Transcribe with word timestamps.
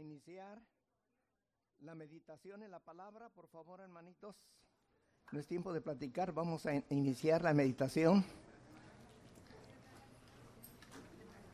iniciar 0.00 0.60
la 1.80 1.94
meditación 1.94 2.62
en 2.62 2.70
la 2.70 2.80
palabra, 2.80 3.28
por 3.30 3.48
favor, 3.48 3.80
hermanitos. 3.80 4.36
No 5.32 5.38
es 5.38 5.46
tiempo 5.46 5.72
de 5.72 5.80
platicar, 5.80 6.32
vamos 6.32 6.66
a 6.66 6.74
iniciar 6.90 7.42
la 7.42 7.54
meditación. 7.54 8.24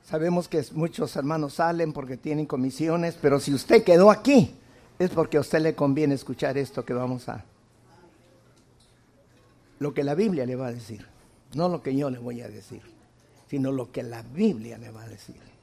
Sabemos 0.03 0.49
que 0.49 0.65
muchos 0.73 1.15
hermanos 1.17 1.55
salen 1.55 1.93
porque 1.93 2.17
tienen 2.17 2.47
comisiones, 2.47 3.19
pero 3.21 3.41
si 3.41 3.53
usted 3.53 3.85
quedó 3.85 4.11
aquí, 4.11 4.55
es 4.99 5.11
porque 5.11 5.37
a 5.37 5.41
usted 5.41 5.61
le 5.61 5.75
conviene 5.75 6.15
escuchar 6.15 6.57
esto 6.57 6.85
que 6.85 6.95
vamos 6.95 7.29
a... 7.29 7.45
Lo 9.79 9.93
que 9.93 10.05
la 10.05 10.15
Biblia 10.15 10.47
le 10.47 10.57
va 10.57 10.69
a 10.69 10.73
decir, 10.73 11.07
no 11.55 11.69
lo 11.69 11.83
que 11.83 11.95
yo 11.95 12.09
le 12.09 12.19
voy 12.19 12.41
a 12.41 12.49
decir, 12.49 12.83
sino 13.49 13.73
lo 13.73 13.93
que 13.93 14.03
la 14.03 14.23
Biblia 14.23 14.79
le 14.79 14.91
va 14.91 15.03
a 15.03 15.09
decir. 15.09 15.56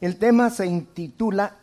El 0.00 0.16
tema 0.16 0.50
se 0.50 0.66
intitula 0.66 1.56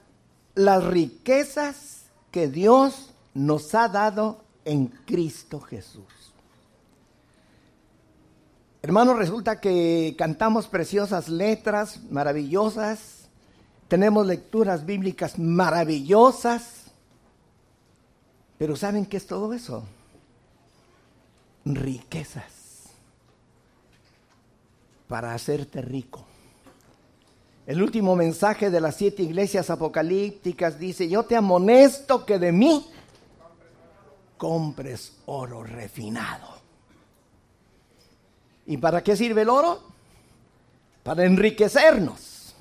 Las 0.55 0.83
riquezas 0.83 2.05
que 2.31 2.47
Dios 2.47 3.11
nos 3.33 3.73
ha 3.75 3.87
dado 3.87 4.43
en 4.65 4.87
Cristo 4.87 5.61
Jesús. 5.61 6.03
Hermanos, 8.81 9.17
resulta 9.17 9.59
que 9.59 10.15
cantamos 10.17 10.67
preciosas 10.67 11.27
letras 11.27 12.01
maravillosas, 12.11 13.29
tenemos 13.87 14.27
lecturas 14.27 14.85
bíblicas 14.85 15.39
maravillosas, 15.39 16.91
pero 18.57 18.75
¿saben 18.75 19.05
qué 19.05 19.17
es 19.17 19.27
todo 19.27 19.53
eso? 19.53 19.83
Riquezas 21.65 22.53
para 25.07 25.33
hacerte 25.33 25.81
rico. 25.81 26.25
El 27.67 27.81
último 27.81 28.15
mensaje 28.15 28.69
de 28.69 28.79
las 28.79 28.95
siete 28.95 29.23
iglesias 29.23 29.69
apocalípticas 29.69 30.77
dice, 30.77 31.09
yo 31.09 31.23
te 31.23 31.35
amonesto 31.35 32.25
que 32.25 32.37
de 32.37 32.51
mí 32.51 32.85
compres 34.37 35.13
oro 35.25 35.63
refinado. 35.63 36.55
¿Y 38.67 38.77
para 38.77 39.03
qué 39.03 39.15
sirve 39.15 39.41
el 39.41 39.49
oro? 39.49 39.81
Para 41.03 41.25
enriquecernos, 41.25 42.55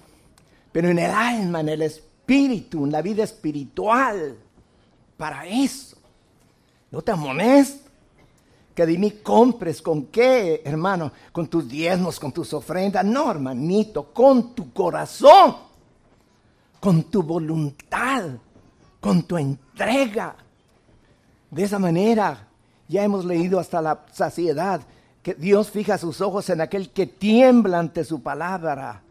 pero 0.73 0.89
en 0.89 0.99
el 0.99 1.11
alma, 1.11 1.61
en 1.61 1.69
el 1.69 1.83
espíritu, 1.83 2.85
en 2.85 2.93
la 2.93 3.03
vida 3.03 3.25
espiritual, 3.25 4.39
para 5.17 5.47
eso. 5.47 5.97
Yo 6.91 7.03
te 7.03 7.13
amonesto 7.13 7.84
que 8.75 8.85
de 8.87 8.99
mí 8.99 9.11
compres 9.23 9.81
con 9.81 10.07
qué, 10.07 10.63
hermano, 10.65 11.13
con 11.33 11.47
tus 11.47 11.69
diezmos, 11.69 12.19
con 12.19 12.33
tus 12.33 12.53
ofrendas. 12.53 13.05
No, 13.05 13.31
hermanito, 13.31 14.13
con 14.13 14.55
tu 14.55 14.73
corazón, 14.73 15.57
con 16.81 17.05
tu 17.05 17.23
voluntad, 17.23 18.31
con 19.01 19.23
tu 19.23 19.37
entrega. 19.37 20.35
De 21.51 21.63
esa 21.63 21.79
manera, 21.79 22.49
ya 22.89 23.05
hemos 23.05 23.25
leído 23.25 23.61
hasta 23.61 23.81
la 23.81 24.05
saciedad 24.13 24.81
que 25.23 25.35
Dios 25.35 25.71
fija 25.71 25.97
sus 25.97 26.21
ojos 26.21 26.51
en 26.51 26.61
aquel 26.61 26.91
que 26.91 27.07
tiembla 27.07 27.79
ante 27.79 28.05
su 28.05 28.23
palabra, 28.23 29.03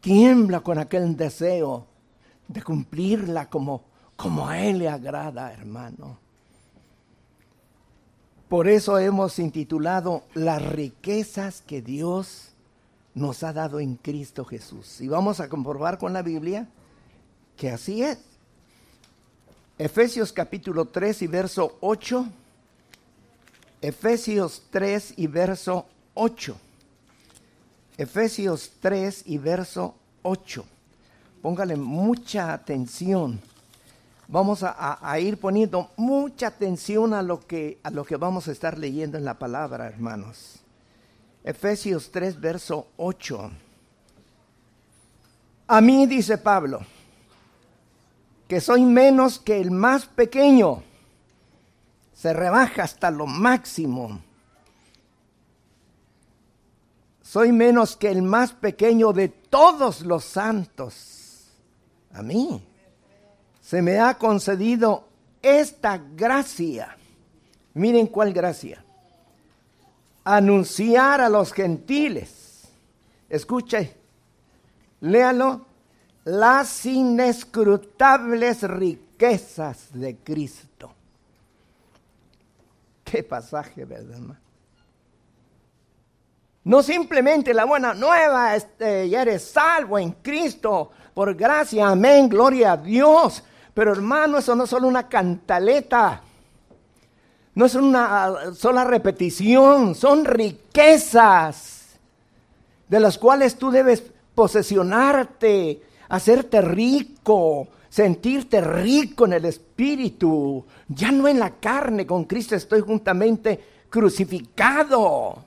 tiembla 0.00 0.60
con 0.60 0.78
aquel 0.78 1.16
deseo 1.16 1.86
de 2.48 2.62
cumplirla 2.62 3.48
como, 3.48 3.82
como 4.16 4.46
a 4.46 4.60
Él 4.60 4.80
le 4.80 4.88
agrada, 4.88 5.52
hermano. 5.52 6.23
Por 8.54 8.68
eso 8.68 9.00
hemos 9.00 9.40
intitulado 9.40 10.22
Las 10.34 10.62
riquezas 10.64 11.60
que 11.60 11.82
Dios 11.82 12.50
nos 13.12 13.42
ha 13.42 13.52
dado 13.52 13.80
en 13.80 13.96
Cristo 13.96 14.44
Jesús. 14.44 15.00
Y 15.00 15.08
vamos 15.08 15.40
a 15.40 15.48
comprobar 15.48 15.98
con 15.98 16.12
la 16.12 16.22
Biblia 16.22 16.68
que 17.56 17.70
así 17.72 18.04
es. 18.04 18.20
Efesios 19.76 20.32
capítulo 20.32 20.84
3 20.84 21.22
y 21.22 21.26
verso 21.26 21.78
8. 21.80 22.28
Efesios 23.80 24.62
3 24.70 25.14
y 25.16 25.26
verso 25.26 25.86
8. 26.14 26.56
Efesios 27.98 28.70
3 28.78 29.24
y 29.26 29.38
verso 29.38 29.96
8. 30.22 30.64
Póngale 31.42 31.74
mucha 31.74 32.52
atención 32.52 33.40
vamos 34.28 34.62
a, 34.62 35.18
ir 35.18 35.38
poniendo 35.38 35.90
mucha 35.96 36.48
atención 36.48 37.14
a 37.14 37.22
lo, 37.22 37.40
que, 37.40 37.78
a 37.82 37.90
lo 37.90 38.04
que 38.04 38.16
vamos 38.16 38.48
a 38.48 38.52
estar 38.52 38.78
leyendo 38.78 39.18
en 39.18 39.24
la 39.24 39.38
palabra, 39.38 39.86
hermanos. 39.86 40.60
Efesios 41.42 42.10
3, 42.10 42.40
verso 42.40 42.88
8. 42.96 43.50
A 45.66 45.80
mí, 45.80 46.06
dice 46.06 46.38
Pablo, 46.38 46.80
que 48.48 48.60
soy 48.60 48.82
menos 48.84 49.38
que 49.38 49.60
el 49.60 49.70
más 49.70 50.06
pequeño, 50.06 50.82
se 52.12 52.32
rebaja 52.32 52.84
hasta 52.84 53.10
lo 53.10 53.26
máximo. 53.26 54.20
Soy 57.22 57.52
menos 57.52 57.96
que 57.96 58.10
el 58.10 58.22
más 58.22 58.52
pequeño 58.52 59.12
de 59.12 59.28
todos 59.28 60.02
los 60.02 60.24
santos. 60.24 61.50
A 62.12 62.22
mí 62.22 62.62
se 63.64 63.80
me 63.80 63.98
ha 63.98 64.18
concedido 64.18 65.08
esta 65.40 65.96
gracia. 65.96 66.94
Miren 67.72 68.08
cuál 68.08 68.34
gracia. 68.34 68.84
Anunciar 70.22 71.22
a 71.22 71.30
los 71.30 71.50
gentiles. 71.50 72.68
Escuche, 73.28 73.96
léalo. 75.00 75.64
Las 76.24 76.84
inescrutables 76.84 78.62
riquezas 78.62 79.88
de 79.92 80.16
Cristo. 80.16 80.92
Qué 83.02 83.22
pasaje, 83.22 83.84
¿verdad? 83.84 84.36
No 86.64 86.82
simplemente 86.82 87.52
la 87.52 87.64
buena 87.64 87.92
nueva, 87.92 88.56
este, 88.56 89.08
ya 89.08 89.22
eres 89.22 89.44
salvo 89.44 89.98
en 89.98 90.12
Cristo, 90.12 90.90
por 91.12 91.34
gracia, 91.34 91.88
amén, 91.88 92.28
gloria 92.28 92.72
a 92.72 92.76
Dios. 92.78 93.42
Pero 93.74 93.92
hermano, 93.92 94.38
eso 94.38 94.54
no 94.54 94.64
es 94.64 94.70
solo 94.70 94.86
una 94.86 95.08
cantaleta. 95.08 96.22
No 97.54 97.66
es 97.66 97.74
una 97.74 98.52
sola 98.54 98.84
repetición, 98.84 99.94
son 99.94 100.24
riquezas 100.24 101.98
de 102.88 103.00
las 103.00 103.16
cuales 103.18 103.56
tú 103.56 103.70
debes 103.70 104.02
posesionarte, 104.34 105.82
hacerte 106.08 106.60
rico, 106.60 107.68
sentirte 107.88 108.60
rico 108.60 109.24
en 109.26 109.34
el 109.34 109.44
espíritu, 109.44 110.64
ya 110.88 111.12
no 111.12 111.28
en 111.28 111.38
la 111.38 111.50
carne, 111.50 112.06
con 112.06 112.24
Cristo 112.24 112.56
estoy 112.56 112.80
juntamente 112.80 113.84
crucificado. 113.88 115.44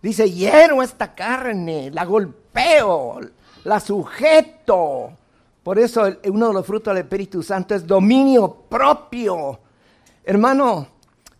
Dice, 0.00 0.30
hiero 0.30 0.82
esta 0.82 1.14
carne, 1.14 1.90
la 1.90 2.06
golpeo, 2.06 3.20
la 3.64 3.78
sujeto, 3.80 5.12
por 5.62 5.78
eso 5.78 6.02
uno 6.24 6.48
de 6.48 6.54
los 6.54 6.66
frutos 6.66 6.92
del 6.92 7.04
Espíritu 7.04 7.42
Santo 7.42 7.74
es 7.74 7.86
dominio 7.86 8.52
propio. 8.68 9.60
Hermano, 10.24 10.88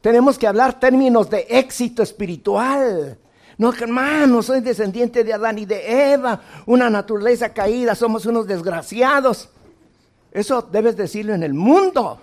tenemos 0.00 0.38
que 0.38 0.46
hablar 0.46 0.78
términos 0.78 1.28
de 1.28 1.46
éxito 1.48 2.02
espiritual. 2.02 3.18
No, 3.58 3.72
hermano, 3.72 4.42
soy 4.42 4.60
descendiente 4.60 5.24
de 5.24 5.32
Adán 5.32 5.58
y 5.58 5.66
de 5.66 6.12
Eva, 6.12 6.40
una 6.66 6.88
naturaleza 6.88 7.52
caída, 7.52 7.94
somos 7.94 8.24
unos 8.26 8.46
desgraciados. 8.46 9.50
Eso 10.30 10.62
debes 10.62 10.96
decirlo 10.96 11.34
en 11.34 11.42
el 11.42 11.52
mundo, 11.52 12.18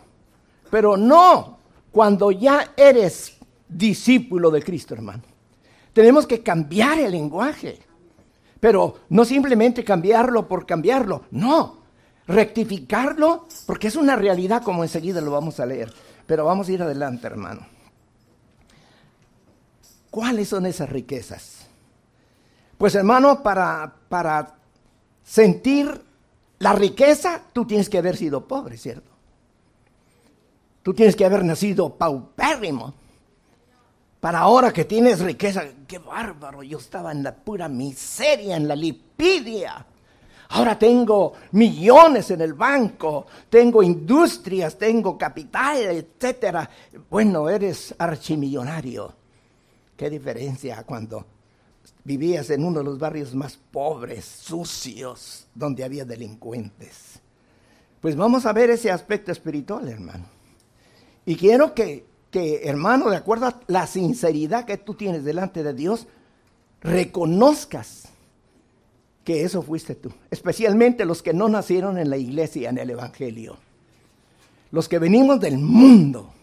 pero 0.72 0.98
no 0.98 1.60
cuando 1.92 2.32
ya 2.32 2.74
eres 2.76 3.38
discípulo 3.68 4.50
de 4.52 4.64
Cristo, 4.64 4.94
hermano. 4.94 5.24
Tenemos 5.94 6.26
que 6.26 6.42
cambiar 6.42 7.00
el 7.00 7.12
lenguaje, 7.12 7.80
pero 8.60 9.00
no 9.10 9.26
simplemente 9.26 9.84
cambiarlo 9.84 10.48
por 10.48 10.66
cambiarlo, 10.66 11.24
no 11.32 11.79
rectificarlo, 12.30 13.48
porque 13.66 13.88
es 13.88 13.96
una 13.96 14.16
realidad 14.16 14.62
como 14.64 14.84
enseguida 14.84 15.20
lo 15.20 15.32
vamos 15.32 15.60
a 15.60 15.66
leer. 15.66 15.92
Pero 16.28 16.46
vamos 16.46 16.70
a 16.70 16.72
ir 16.72 16.82
adelante, 16.82 17.26
hermano. 17.26 17.66
¿Cuáles 20.12 20.48
son 20.48 20.68
esas 20.68 20.90
riquezas? 20.90 21.68
Pues 22.78 22.94
hermano, 22.96 23.42
para, 23.42 23.94
para 24.08 24.56
sentir 25.24 26.02
la 26.60 26.74
riqueza, 26.74 27.42
tú 27.52 27.66
tienes 27.66 27.90
que 27.90 27.98
haber 27.98 28.16
sido 28.16 28.48
pobre, 28.48 28.78
¿cierto? 28.78 29.10
Tú 30.84 30.94
tienes 30.94 31.16
que 31.16 31.26
haber 31.26 31.44
nacido 31.44 31.96
paupérrimo. 31.96 32.94
Para 34.20 34.40
ahora 34.40 34.72
que 34.72 34.86
tienes 34.86 35.20
riqueza, 35.20 35.64
qué 35.88 35.98
bárbaro, 35.98 36.62
yo 36.62 36.78
estaba 36.78 37.12
en 37.12 37.24
la 37.24 37.34
pura 37.34 37.68
miseria, 37.68 38.56
en 38.56 38.68
la 38.68 38.76
lipidia. 38.76 39.86
Ahora 40.50 40.80
tengo 40.80 41.34
millones 41.52 42.32
en 42.32 42.42
el 42.42 42.54
banco, 42.54 43.28
tengo 43.50 43.84
industrias, 43.84 44.78
tengo 44.78 45.16
capital, 45.18 45.78
etcétera. 45.78 46.68
Bueno, 47.10 47.50
eres 47.50 47.94
archimillonario. 47.98 49.14
Qué 49.96 50.10
diferencia 50.10 50.84
cuando 50.84 51.26
vivías 52.04 52.50
en 52.50 52.66
uno 52.66 52.80
de 52.80 52.86
los 52.86 52.98
barrios 52.98 53.36
más 53.36 53.58
pobres, 53.58 54.26
sucios, 54.26 55.46
donde 55.54 55.84
había 55.84 56.04
delincuentes. 56.04 57.20
Pues 58.02 58.16
vamos 58.16 58.48
a 58.48 58.54
ver 58.54 58.72
ese 58.72 58.90
aspecto 58.90 59.32
espiritual, 59.32 59.88
hermano. 59.88 60.26
Y 61.28 61.36
quiero 61.36 61.76
que, 61.76 62.08
que, 62.32 62.62
hermano, 62.64 63.12
de 63.12 63.18
acuerdo 63.18 63.46
a 63.46 63.60
la 63.68 63.86
sinceridad 63.86 64.66
que 64.66 64.78
tú 64.78 64.96
tienes 64.96 65.24
delante 65.24 65.62
de 65.62 65.74
Dios, 65.74 66.08
reconozcas 66.82 68.09
que 69.30 69.44
eso 69.44 69.62
fuiste 69.62 69.94
tú. 69.94 70.12
Especialmente 70.32 71.06
los 71.06 71.22
que 71.22 71.36
no 71.36 71.50
nacieron 71.50 72.00
en 72.00 72.10
la 72.10 72.18
iglesia, 72.18 72.72
en 72.72 72.80
el 72.80 72.90
Evangelio. 72.90 73.58
Los 74.72 74.90
que 74.90 74.98
venimos 74.98 75.40
del 75.40 75.60
mundo. 75.60 76.34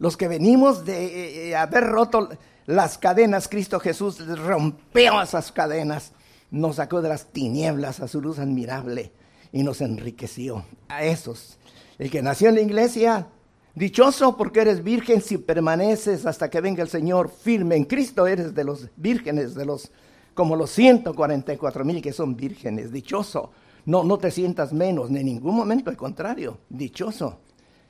Los 0.00 0.16
que 0.16 0.26
venimos 0.26 0.84
de 0.84 1.04
eh, 1.04 1.48
eh, 1.50 1.56
haber 1.56 1.84
roto 1.84 2.28
las 2.66 2.98
cadenas, 2.98 3.46
Cristo 3.46 3.78
Jesús 3.78 4.26
rompió 4.26 5.22
esas 5.22 5.52
cadenas, 5.52 6.10
nos 6.50 6.76
sacó 6.76 7.00
de 7.00 7.10
las 7.10 7.26
tinieblas 7.26 8.00
a 8.00 8.08
su 8.08 8.20
luz 8.20 8.40
admirable 8.40 9.12
y 9.52 9.62
nos 9.62 9.80
enriqueció. 9.80 10.64
A 10.88 11.04
esos. 11.04 11.58
El 11.96 12.10
que 12.10 12.22
nació 12.22 12.48
en 12.48 12.56
la 12.56 12.62
iglesia, 12.62 13.28
dichoso 13.76 14.36
porque 14.36 14.62
eres 14.62 14.82
virgen 14.82 15.22
si 15.22 15.38
permaneces 15.38 16.26
hasta 16.26 16.50
que 16.50 16.60
venga 16.60 16.82
el 16.82 16.88
Señor 16.88 17.30
firme 17.30 17.76
en 17.76 17.84
Cristo, 17.84 18.26
eres 18.26 18.52
de 18.52 18.64
los 18.64 18.88
vírgenes, 18.96 19.54
de 19.54 19.64
los 19.64 19.92
como 20.40 20.56
los 20.56 20.70
144 20.70 21.84
mil 21.84 22.00
que 22.00 22.14
son 22.14 22.34
vírgenes, 22.34 22.90
dichoso. 22.90 23.50
No, 23.84 24.04
no 24.04 24.16
te 24.16 24.30
sientas 24.30 24.72
menos, 24.72 25.10
en 25.10 25.26
ningún 25.26 25.54
momento, 25.54 25.90
al 25.90 25.98
contrario, 25.98 26.60
dichoso 26.70 27.40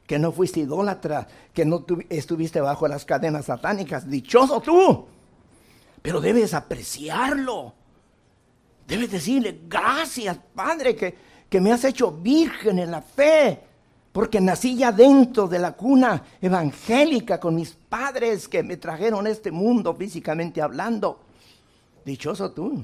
que 0.05 0.19
no 0.19 0.33
fuiste 0.33 0.59
idólatra, 0.59 1.29
que 1.55 1.65
no 1.65 1.87
estuviste 2.09 2.61
bajo 2.61 2.89
las 2.89 3.05
cadenas 3.05 3.45
satánicas. 3.45 4.11
Dichoso 4.11 4.61
tú. 4.61 5.07
Pero 6.03 6.21
debes 6.21 6.53
apreciarlo. 6.53 7.73
Debes 8.89 9.13
decirle, 9.13 9.61
gracias 9.69 10.37
Padre, 10.53 10.97
que, 10.97 11.15
que 11.49 11.61
me 11.61 11.71
has 11.71 11.85
hecho 11.85 12.11
virgen 12.11 12.81
en 12.81 12.91
la 12.91 13.01
fe. 13.01 13.61
Porque 14.11 14.41
nací 14.41 14.75
ya 14.75 14.91
dentro 14.91 15.47
de 15.47 15.61
la 15.61 15.75
cuna 15.75 16.25
evangélica 16.43 17.39
con 17.39 17.55
mis 17.55 17.71
padres 17.71 18.49
que 18.49 18.65
me 18.65 18.77
trajeron 18.77 19.25
a 19.29 19.31
este 19.31 19.53
mundo 19.53 19.95
físicamente 19.95 20.61
hablando. 20.61 21.30
Dichoso 22.11 22.51
tú. 22.51 22.83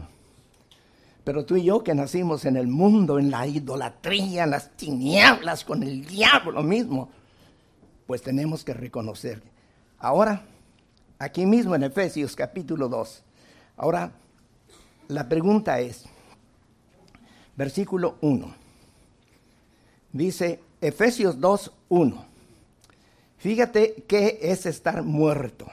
Pero 1.24 1.44
tú 1.44 1.56
y 1.56 1.64
yo 1.64 1.82
que 1.82 1.96
nacimos 1.96 2.44
en 2.44 2.56
el 2.56 2.68
mundo, 2.68 3.18
en 3.18 3.28
la 3.32 3.44
idolatría, 3.44 4.44
en 4.44 4.50
las 4.50 4.76
tinieblas, 4.76 5.64
con 5.64 5.82
el 5.82 6.06
diablo 6.06 6.62
mismo, 6.62 7.10
pues 8.06 8.22
tenemos 8.22 8.62
que 8.62 8.72
reconocer. 8.72 9.42
Ahora, 9.98 10.44
aquí 11.18 11.44
mismo 11.44 11.74
en 11.74 11.82
Efesios 11.82 12.36
capítulo 12.36 12.88
2, 12.88 13.24
ahora 13.78 14.12
la 15.08 15.28
pregunta 15.28 15.80
es, 15.80 16.04
versículo 17.56 18.18
1, 18.20 18.54
dice 20.12 20.60
Efesios 20.80 21.40
2, 21.40 21.72
1, 21.88 22.24
fíjate 23.38 24.04
qué 24.06 24.38
es 24.40 24.66
estar 24.66 25.02
muerto. 25.02 25.66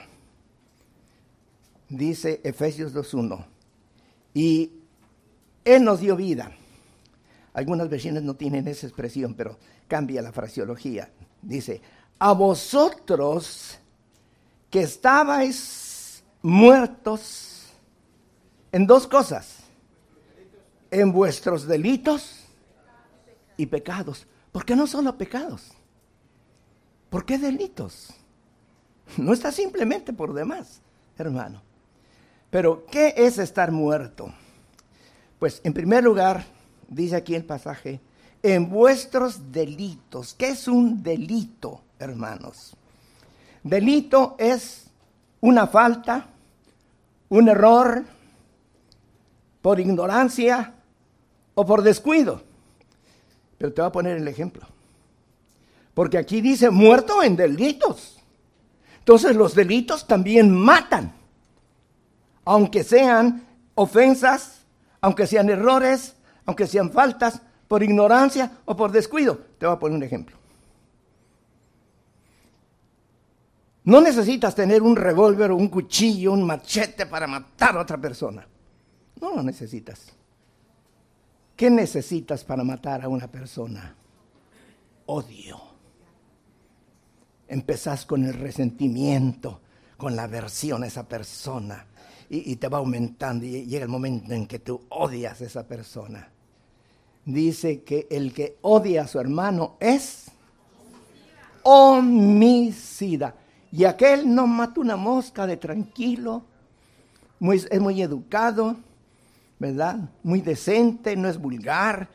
Dice 1.88 2.40
Efesios 2.44 2.92
2, 2.92 3.14
1, 3.14 3.46
y 4.34 4.72
él 5.64 5.84
nos 5.84 6.00
dio 6.00 6.16
vida. 6.16 6.52
Algunas 7.52 7.88
versiones 7.88 8.22
no 8.22 8.34
tienen 8.34 8.66
esa 8.66 8.86
expresión, 8.86 9.34
pero 9.34 9.58
cambia 9.86 10.22
la 10.22 10.32
fraseología. 10.32 11.10
Dice, 11.40 11.80
a 12.18 12.32
vosotros 12.32 13.78
que 14.70 14.80
estabais 14.80 16.24
muertos 16.42 17.66
en 18.72 18.86
dos 18.86 19.06
cosas, 19.06 19.58
en 20.90 21.12
vuestros 21.12 21.66
delitos 21.66 22.40
y 23.56 23.66
pecados. 23.66 24.26
¿Por 24.50 24.64
qué 24.64 24.74
no 24.74 24.86
solo 24.86 25.16
pecados? 25.16 25.72
¿Por 27.10 27.24
qué 27.24 27.38
delitos? 27.38 28.08
No 29.16 29.32
está 29.32 29.52
simplemente 29.52 30.12
por 30.12 30.32
demás, 30.32 30.80
hermano. 31.18 31.62
Pero, 32.54 32.86
¿qué 32.86 33.14
es 33.16 33.38
estar 33.38 33.72
muerto? 33.72 34.32
Pues 35.40 35.60
en 35.64 35.74
primer 35.74 36.04
lugar, 36.04 36.44
dice 36.86 37.16
aquí 37.16 37.34
el 37.34 37.44
pasaje, 37.44 38.00
en 38.44 38.70
vuestros 38.70 39.50
delitos. 39.50 40.34
¿Qué 40.34 40.50
es 40.50 40.68
un 40.68 41.02
delito, 41.02 41.80
hermanos? 41.98 42.76
Delito 43.64 44.36
es 44.38 44.86
una 45.40 45.66
falta, 45.66 46.28
un 47.28 47.48
error, 47.48 48.04
por 49.60 49.80
ignorancia 49.80 50.74
o 51.56 51.66
por 51.66 51.82
descuido. 51.82 52.40
Pero 53.58 53.72
te 53.72 53.82
voy 53.82 53.88
a 53.88 53.92
poner 53.92 54.18
el 54.18 54.28
ejemplo. 54.28 54.64
Porque 55.92 56.18
aquí 56.18 56.40
dice 56.40 56.70
muerto 56.70 57.20
en 57.20 57.34
delitos. 57.34 58.22
Entonces 59.00 59.34
los 59.34 59.56
delitos 59.56 60.06
también 60.06 60.52
matan. 60.56 61.23
Aunque 62.44 62.84
sean 62.84 63.46
ofensas 63.74 64.64
aunque 65.04 65.26
sean 65.26 65.50
errores, 65.50 66.14
aunque 66.46 66.66
sean 66.66 66.90
faltas, 66.90 67.42
por 67.68 67.82
ignorancia 67.82 68.50
o 68.64 68.74
por 68.74 68.90
descuido. 68.90 69.36
Te 69.58 69.66
voy 69.66 69.76
a 69.76 69.78
poner 69.78 69.98
un 69.98 70.02
ejemplo. 70.02 70.34
No 73.84 74.00
necesitas 74.00 74.54
tener 74.54 74.80
un 74.80 74.96
revólver 74.96 75.50
o 75.50 75.56
un 75.56 75.68
cuchillo, 75.68 76.32
un 76.32 76.42
machete 76.42 77.04
para 77.04 77.26
matar 77.26 77.76
a 77.76 77.82
otra 77.82 77.98
persona. 77.98 78.48
No 79.20 79.34
lo 79.34 79.42
necesitas. 79.42 80.06
¿Qué 81.54 81.68
necesitas 81.68 82.42
para 82.42 82.64
matar 82.64 83.04
a 83.04 83.08
una 83.08 83.28
persona? 83.28 83.94
Odio. 85.04 85.60
Empezás 87.46 88.06
con 88.06 88.24
el 88.24 88.32
resentimiento, 88.32 89.60
con 89.98 90.16
la 90.16 90.22
aversión 90.22 90.82
a 90.82 90.86
esa 90.86 91.06
persona 91.06 91.88
y, 92.28 92.56
te 92.56 92.68
va 92.68 92.78
aumentando 92.78 93.44
y 93.44 93.64
llega 93.66 93.84
el 93.84 93.90
momento 93.90 94.32
en 94.32 94.46
que 94.46 94.58
tú 94.58 94.80
odias 94.88 95.40
a 95.40 95.44
esa 95.44 95.66
persona. 95.66 96.28
Dice 97.24 97.82
que 97.82 98.06
el 98.10 98.32
que 98.32 98.58
odia 98.62 99.02
a 99.02 99.08
su 99.08 99.18
hermano 99.18 99.76
es 99.80 100.30
homicida. 101.62 103.34
Y 103.72 103.84
aquel 103.84 104.32
no 104.32 104.46
mata 104.46 104.80
una 104.80 104.96
mosca 104.96 105.46
de 105.46 105.56
tranquilo, 105.56 106.44
es 107.52 107.80
muy 107.80 108.00
educado, 108.00 108.76
¿verdad? 109.58 109.98
Muy 110.22 110.40
decente, 110.40 111.16
no 111.16 111.28
es 111.28 111.38
vulgar. 111.38 112.08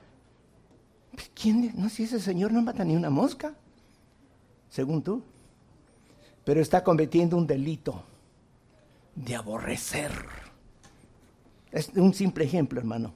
¿Quién? 1.33 1.73
No, 1.75 1.89
si 1.89 2.03
ese 2.03 2.19
señor 2.19 2.51
no 2.51 2.61
mata 2.61 2.83
ni 2.83 2.95
una 2.95 3.09
mosca, 3.09 3.53
según 4.69 5.01
tú. 5.01 5.21
Pero 6.45 6.61
está 6.61 6.83
cometiendo 6.83 7.37
un 7.37 7.45
delito 7.45 8.03
de 9.19 9.35
aborrecer. 9.35 10.11
Es 11.71 11.89
un 11.95 12.13
simple 12.13 12.45
ejemplo, 12.45 12.79
hermano, 12.79 13.13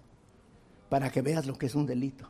para 0.89 1.09
que 1.09 1.21
veas 1.21 1.45
lo 1.45 1.57
que 1.57 1.65
es 1.65 1.75
un 1.75 1.85
delito. 1.85 2.27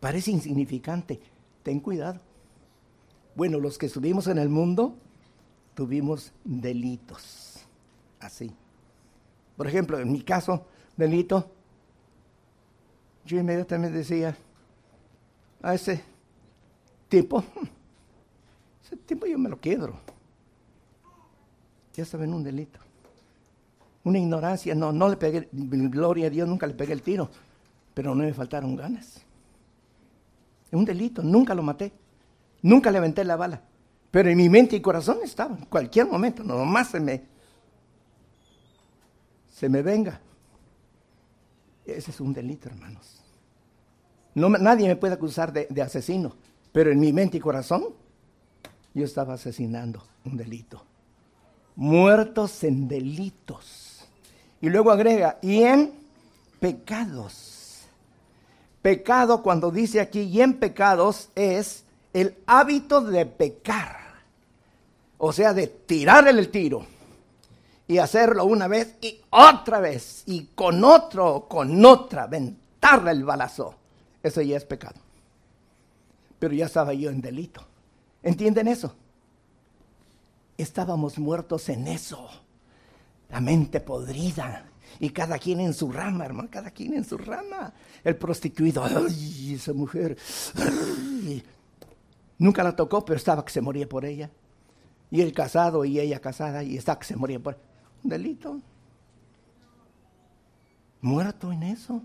Parece 0.00 0.32
insignificante, 0.32 1.20
ten 1.62 1.80
cuidado. 1.80 2.20
Bueno, 3.34 3.60
los 3.60 3.78
que 3.78 3.86
estuvimos 3.86 4.26
en 4.26 4.38
el 4.38 4.48
mundo 4.48 4.96
tuvimos 5.74 6.32
delitos, 6.44 7.64
así. 8.18 8.50
Por 9.56 9.68
ejemplo, 9.68 9.98
en 9.98 10.10
mi 10.10 10.22
caso, 10.22 10.66
delito, 10.96 11.50
yo 13.24 13.38
inmediatamente 13.38 13.98
decía 13.98 14.36
a 15.62 15.74
ese 15.74 16.02
tipo, 17.08 17.44
ese 18.84 18.96
tipo 18.96 19.26
yo 19.26 19.38
me 19.38 19.48
lo 19.48 19.60
quedo 19.60 20.15
ya 21.96 22.04
saben 22.04 22.34
un 22.34 22.44
delito. 22.44 22.78
Una 24.04 24.18
ignorancia, 24.18 24.74
no, 24.74 24.92
no 24.92 25.08
le 25.08 25.16
pegué, 25.16 25.48
gloria 25.50 26.26
a 26.26 26.30
Dios, 26.30 26.46
nunca 26.46 26.66
le 26.66 26.74
pegué 26.74 26.92
el 26.92 27.02
tiro, 27.02 27.28
pero 27.94 28.14
no 28.14 28.22
me 28.22 28.34
faltaron 28.34 28.76
ganas. 28.76 29.24
Es 30.66 30.72
un 30.72 30.84
delito, 30.84 31.22
nunca 31.22 31.54
lo 31.54 31.62
maté, 31.62 31.92
nunca 32.62 32.90
le 32.90 32.98
aventé 32.98 33.24
la 33.24 33.36
bala, 33.36 33.62
pero 34.10 34.28
en 34.28 34.36
mi 34.36 34.48
mente 34.48 34.76
y 34.76 34.80
corazón 34.80 35.18
estaba, 35.24 35.56
en 35.56 35.64
cualquier 35.64 36.06
momento, 36.06 36.44
nomás 36.44 36.90
se 36.90 37.00
me, 37.00 37.24
se 39.48 39.68
me 39.68 39.82
venga. 39.82 40.20
Ese 41.84 42.10
es 42.10 42.20
un 42.20 42.32
delito, 42.32 42.68
hermanos. 42.68 43.22
No, 44.34 44.50
nadie 44.50 44.86
me 44.86 44.96
puede 44.96 45.14
acusar 45.14 45.52
de, 45.52 45.66
de 45.70 45.82
asesino, 45.82 46.36
pero 46.72 46.92
en 46.92 47.00
mi 47.00 47.12
mente 47.12 47.38
y 47.38 47.40
corazón 47.40 47.86
yo 48.92 49.04
estaba 49.04 49.34
asesinando 49.34 50.06
un 50.24 50.36
delito 50.36 50.84
muertos 51.76 52.64
en 52.64 52.88
delitos. 52.88 54.04
Y 54.60 54.68
luego 54.68 54.90
agrega, 54.90 55.38
y 55.42 55.62
en 55.62 55.92
pecados. 56.58 57.82
Pecado, 58.82 59.42
cuando 59.42 59.70
dice 59.70 60.00
aquí, 60.00 60.22
y 60.22 60.40
en 60.40 60.54
pecados, 60.54 61.28
es 61.34 61.84
el 62.12 62.36
hábito 62.46 63.00
de 63.00 63.26
pecar. 63.26 63.98
O 65.18 65.32
sea, 65.32 65.52
de 65.54 65.66
tirar 65.66 66.26
el 66.28 66.50
tiro. 66.50 66.86
y 67.88 67.98
hacerlo 67.98 68.44
una 68.44 68.66
vez 68.66 68.96
y 69.00 69.20
otra 69.30 69.78
vez 69.78 70.24
y 70.26 70.46
con 70.54 70.82
otro, 70.82 71.46
con 71.48 71.84
otra, 71.84 72.26
ventarle 72.26 73.12
el 73.12 73.24
balazo. 73.24 73.76
Eso 74.22 74.42
ya 74.42 74.56
es 74.56 74.64
pecado. 74.64 74.96
Pero 76.38 76.52
ya 76.54 76.66
estaba 76.66 76.92
yo 76.94 77.10
en 77.10 77.20
delito. 77.20 77.62
¿Entienden 78.22 78.66
eso? 78.68 78.94
Estábamos 80.56 81.18
muertos 81.18 81.68
en 81.68 81.86
eso. 81.86 82.28
La 83.28 83.40
mente 83.40 83.80
podrida. 83.80 84.70
Y 84.98 85.10
cada 85.10 85.38
quien 85.38 85.60
en 85.60 85.74
su 85.74 85.92
rama, 85.92 86.24
hermano, 86.24 86.48
cada 86.50 86.70
quien 86.70 86.94
en 86.94 87.04
su 87.04 87.18
rama. 87.18 87.72
El 88.02 88.16
prostituido, 88.16 88.86
esa 88.86 89.72
mujer. 89.72 90.16
Nunca 92.38 92.62
la 92.62 92.74
tocó, 92.74 93.04
pero 93.04 93.16
estaba 93.16 93.44
que 93.44 93.52
se 93.52 93.60
moría 93.60 93.88
por 93.88 94.04
ella. 94.04 94.30
Y 95.10 95.20
el 95.20 95.32
casado 95.32 95.84
y 95.84 96.00
ella 96.00 96.20
casada 96.20 96.62
y 96.62 96.76
estaba 96.76 96.98
que 96.98 97.06
se 97.06 97.16
moría 97.16 97.38
por 97.38 97.58
un 98.02 98.10
delito. 98.10 98.60
Muerto 101.00 101.52
en 101.52 101.62
eso. 101.62 102.02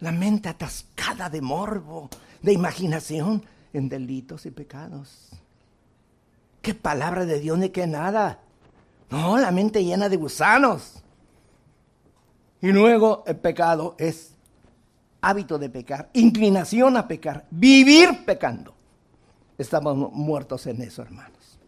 La 0.00 0.12
mente 0.12 0.48
atascada 0.48 1.28
de 1.28 1.40
morbo, 1.40 2.08
de 2.40 2.52
imaginación 2.52 3.44
en 3.72 3.88
delitos 3.88 4.46
y 4.46 4.50
pecados. 4.50 5.30
¿Qué 6.62 6.74
palabra 6.74 7.26
de 7.26 7.40
Dios 7.40 7.58
ni 7.58 7.70
qué 7.70 7.86
nada? 7.88 8.38
No, 9.10 9.36
la 9.36 9.50
mente 9.50 9.84
llena 9.84 10.08
de 10.08 10.16
gusanos. 10.16 11.02
Y 12.60 12.70
luego 12.70 13.24
el 13.26 13.36
pecado 13.36 13.96
es 13.98 14.34
hábito 15.20 15.58
de 15.58 15.68
pecar, 15.68 16.08
inclinación 16.12 16.96
a 16.96 17.08
pecar, 17.08 17.46
vivir 17.50 18.24
pecando. 18.24 18.74
Estamos 19.58 20.12
muertos 20.12 20.66
en 20.66 20.80
eso, 20.82 21.02
hermanos. 21.02 21.58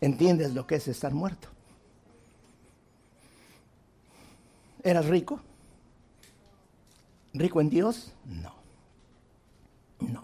¿Entiendes 0.00 0.54
lo 0.54 0.66
que 0.66 0.76
es 0.76 0.88
estar 0.88 1.12
muerto? 1.12 1.48
¿Eras 4.82 5.06
rico? 5.06 5.40
¿Rico 7.34 7.60
en 7.60 7.70
Dios? 7.70 8.12
No. 8.24 8.54
No. 10.00 10.22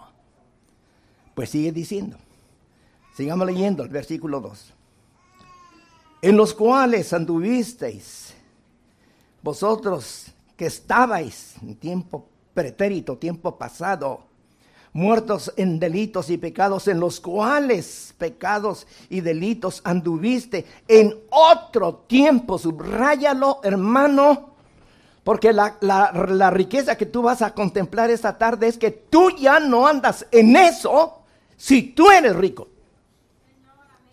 Pues 1.35 1.51
sigue 1.51 1.71
diciendo. 1.71 2.19
Sigamos 3.19 3.49
leyendo 3.49 3.83
el 3.83 3.89
versículo 3.89 4.41
2. 4.41 4.75
En 6.23 6.37
los 6.37 6.55
cuales 6.55 7.13
anduvisteis 7.13 8.33
vosotros 9.43 10.27
que 10.57 10.67
estabais 10.67 11.57
en 11.61 11.75
tiempo 11.75 12.29
pretérito, 12.55 13.19
tiempo 13.19 13.59
pasado, 13.59 14.21
muertos 14.93 15.53
en 15.57 15.81
delitos 15.81 16.31
y 16.31 16.39
pecados, 16.39 16.87
en 16.87 17.01
los 17.01 17.19
cuales 17.19 18.15
pecados 18.19 18.87
y 19.11 19.21
delitos 19.21 19.81
anduviste 19.83 20.65
en 20.87 21.13
otro 21.31 22.05
tiempo, 22.07 22.57
subráyalo 22.57 23.59
hermano, 23.65 24.51
porque 25.25 25.53
la, 25.53 25.77
la, 25.81 26.51
riqueza 26.53 26.97
que 26.97 27.07
tú 27.07 27.23
vas 27.23 27.43
a 27.43 27.53
contemplar 27.53 28.11
esta 28.11 28.39
tarde 28.39 28.69
es 28.69 28.79
que 28.79 28.93
tú 28.93 29.31
ya 29.31 29.59
no 29.59 29.89
andas 29.89 30.25
en 30.31 30.55
eso 30.55 31.25
si 31.57 31.83
tú 31.83 32.13
eres 32.13 32.37
rico. 32.37 32.78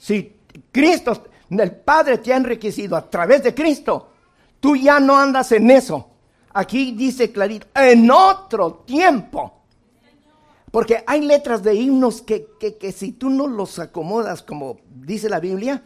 Si 0.06 0.36
Cristo, 0.72 1.24
el 1.50 1.72
Padre 1.72 2.20
te 2.20 2.32
ha 2.32 2.38
enriquecido 2.38 2.96
a 2.96 3.10
través 3.10 3.42
de 3.42 3.56
Cristo, 3.56 4.12
Tú 4.66 4.76
ya 4.76 5.00
no 5.00 5.16
andas 5.16 5.52
en 5.52 5.70
eso. 5.70 6.10
Aquí 6.52 6.94
dice 6.94 7.32
clarito, 7.32 7.68
en 7.76 8.10
otro 8.10 8.84
tiempo. 8.86 9.62
Porque 10.72 11.04
hay 11.06 11.22
letras 11.22 11.62
de 11.62 11.76
himnos 11.76 12.24
que, 12.24 12.48
si 12.92 13.12
tú 13.12 13.30
no 13.30 13.46
los 13.46 13.78
acomodas 13.78 14.42
como 14.42 14.80
dice 14.90 15.30
la 15.30 15.40
Biblia, 15.40 15.84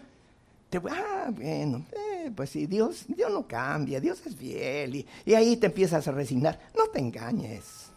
te 0.70 0.78
ah, 0.78 1.30
bueno, 1.30 1.86
eh, 1.92 2.32
pues 2.34 2.52
si 2.52 2.68
Dios, 2.68 3.04
Dios 3.10 3.30
no 3.34 3.46
cambia, 3.46 4.00
Dios 4.00 4.26
es 4.26 4.34
fiel. 4.38 5.06
Y, 5.26 5.34
ahí 5.34 5.58
te 5.58 5.66
empiezas 5.66 6.08
a 6.08 6.14
resignar. 6.14 6.58
No 6.74 6.88
te 6.88 7.00
engañes. 7.00 7.92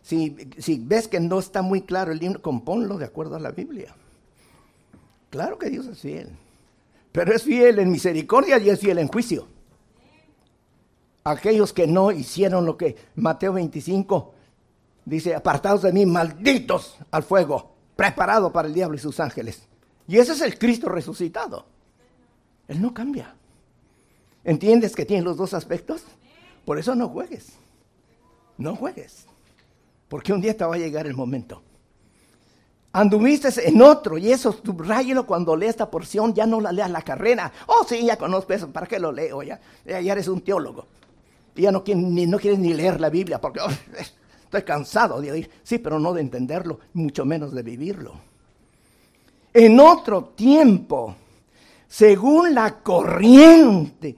Si, 0.00 0.34
si 0.56 0.78
ves 0.78 1.06
que 1.06 1.20
no 1.20 1.38
está 1.38 1.60
muy 1.60 1.82
claro 1.82 2.12
el 2.12 2.22
himno, 2.22 2.40
componlo 2.40 2.96
de 2.96 3.04
acuerdo 3.04 3.36
a 3.36 3.40
la 3.40 3.50
Biblia. 3.50 3.94
Claro 5.32 5.58
que 5.58 5.70
Dios 5.70 5.86
es 5.86 5.98
fiel. 5.98 6.28
Pero 7.10 7.34
es 7.34 7.42
fiel 7.42 7.80
en 7.80 7.90
misericordia 7.90 8.58
y 8.58 8.70
es 8.70 8.78
fiel 8.78 8.98
en 8.98 9.08
juicio 9.08 9.48
aquellos 11.24 11.72
que 11.72 11.86
no 11.86 12.10
hicieron 12.10 12.66
lo 12.66 12.76
que 12.76 12.96
Mateo 13.16 13.52
25 13.54 14.34
dice, 15.04 15.34
apartados 15.34 15.82
de 15.82 15.92
mí, 15.92 16.06
malditos 16.06 16.96
al 17.10 17.22
fuego, 17.22 17.74
preparado 17.96 18.52
para 18.52 18.68
el 18.68 18.74
diablo 18.74 18.96
y 18.96 19.00
sus 19.00 19.20
ángeles. 19.20 19.66
Y 20.08 20.18
ese 20.18 20.32
es 20.32 20.40
el 20.40 20.58
Cristo 20.58 20.88
resucitado. 20.88 21.66
Él 22.68 22.80
no 22.80 22.92
cambia. 22.92 23.34
¿Entiendes 24.44 24.96
que 24.96 25.04
tiene 25.04 25.22
los 25.22 25.36
dos 25.36 25.54
aspectos? 25.54 26.02
Por 26.64 26.78
eso 26.78 26.94
no 26.94 27.08
juegues. 27.08 27.52
No 28.58 28.74
juegues. 28.74 29.26
Porque 30.08 30.32
un 30.32 30.40
día 30.40 30.56
te 30.56 30.64
va 30.64 30.74
a 30.74 30.78
llegar 30.78 31.06
el 31.06 31.14
momento. 31.14 31.62
Anduviste 32.92 33.48
en 33.66 33.80
otro, 33.80 34.18
y 34.18 34.30
eso 34.30 34.52
subrayelo 34.52 35.26
cuando 35.26 35.56
leas 35.56 35.70
esta 35.70 35.90
porción, 35.90 36.34
ya 36.34 36.46
no 36.46 36.60
la 36.60 36.72
leas 36.72 36.90
la 36.90 37.02
carrera. 37.02 37.50
Oh, 37.66 37.84
sí, 37.88 38.04
ya 38.04 38.16
conozco 38.16 38.52
eso, 38.52 38.70
¿para 38.70 38.86
qué 38.86 38.98
lo 38.98 39.12
leo? 39.12 39.42
Ya, 39.42 39.60
ya 39.84 40.12
eres 40.12 40.28
un 40.28 40.42
teólogo 40.42 40.86
y 41.54 41.62
ya 41.62 41.72
no, 41.72 41.82
ni, 41.86 42.26
no 42.26 42.38
quieres 42.38 42.58
ni 42.58 42.72
leer 42.72 43.00
la 43.00 43.10
Biblia 43.10 43.40
porque 43.40 43.60
oh, 43.60 43.68
estoy 44.44 44.62
cansado 44.62 45.20
de 45.20 45.32
oír. 45.32 45.50
Sí, 45.62 45.78
pero 45.78 45.98
no 45.98 46.12
de 46.12 46.20
entenderlo, 46.20 46.80
mucho 46.94 47.24
menos 47.24 47.52
de 47.52 47.62
vivirlo. 47.62 48.14
En 49.52 49.78
otro 49.80 50.24
tiempo, 50.34 51.14
según 51.86 52.54
la 52.54 52.78
corriente 52.82 54.16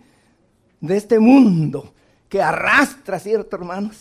de 0.80 0.96
este 0.96 1.18
mundo 1.18 1.92
que 2.28 2.40
arrastra, 2.40 3.18
¿cierto, 3.18 3.56
hermanos? 3.56 4.00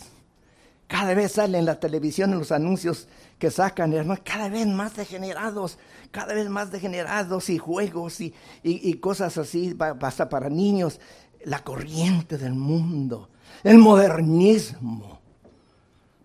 Cada 0.87 1.15
vez 1.15 1.31
sale 1.31 1.57
en 1.57 1.65
la 1.65 1.79
televisión, 1.79 2.33
en 2.33 2.39
los 2.39 2.51
anuncios 2.51 3.07
que 3.43 3.51
sacan, 3.51 3.91
hermanos, 3.91 4.23
cada 4.23 4.47
vez 4.47 4.65
más 4.67 4.95
degenerados, 4.95 5.77
cada 6.11 6.33
vez 6.33 6.47
más 6.47 6.71
degenerados 6.71 7.49
y 7.49 7.57
juegos 7.57 8.21
y, 8.21 8.33
y 8.63 8.93
cosas 8.99 9.37
así, 9.37 9.75
hasta 9.99 10.29
para 10.29 10.47
niños 10.47 11.01
la 11.43 11.61
corriente 11.61 12.37
del 12.37 12.53
mundo, 12.53 13.27
el 13.65 13.79
modernismo. 13.79 15.19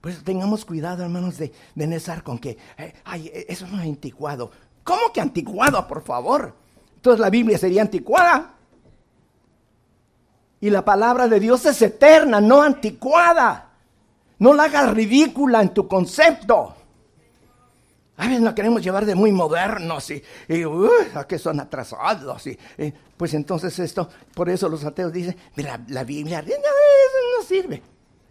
Pues 0.00 0.22
tengamos 0.22 0.64
cuidado, 0.64 1.02
hermanos, 1.02 1.38
de, 1.38 1.52
de 1.74 2.22
con 2.22 2.38
que, 2.38 2.56
eh, 2.76 2.94
ay, 3.04 3.32
eso 3.48 3.66
no 3.66 3.80
es 3.82 3.88
anticuado. 3.88 4.52
¿Cómo 4.84 5.12
que 5.12 5.20
anticuado, 5.20 5.88
por 5.88 6.04
favor? 6.04 6.54
Entonces 6.94 7.18
la 7.18 7.30
Biblia 7.30 7.58
sería 7.58 7.82
anticuada. 7.82 8.54
Y 10.60 10.70
la 10.70 10.84
palabra 10.84 11.26
de 11.26 11.40
Dios 11.40 11.66
es 11.66 11.82
eterna, 11.82 12.40
no 12.40 12.62
anticuada. 12.62 13.72
No 14.38 14.54
la 14.54 14.62
hagas 14.62 14.94
ridícula 14.94 15.60
en 15.62 15.74
tu 15.74 15.88
concepto. 15.88 16.76
A 18.18 18.26
veces 18.26 18.40
nos 18.40 18.54
queremos 18.54 18.82
llevar 18.82 19.06
de 19.06 19.14
muy 19.14 19.30
modernos 19.30 20.10
y, 20.10 20.20
y 20.48 20.64
a 21.14 21.24
que 21.24 21.38
son 21.38 21.60
atrasados. 21.60 22.48
Y, 22.48 22.58
pues 23.16 23.32
entonces 23.32 23.78
esto, 23.78 24.08
por 24.34 24.50
eso 24.50 24.68
los 24.68 24.84
ateos 24.84 25.12
dicen, 25.12 25.36
la, 25.54 25.80
la 25.86 26.02
Biblia 26.02 26.42
no, 26.42 26.48
no 26.48 27.44
sirve. 27.46 27.80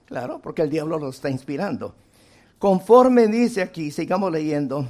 Claro, 0.05 0.39
porque 0.43 0.63
el 0.63 0.69
diablo 0.69 0.99
lo 0.99 1.09
está 1.09 1.29
inspirando. 1.29 1.95
Conforme 2.59 3.27
dice 3.27 3.61
aquí, 3.61 3.89
sigamos 3.89 4.29
leyendo, 4.29 4.85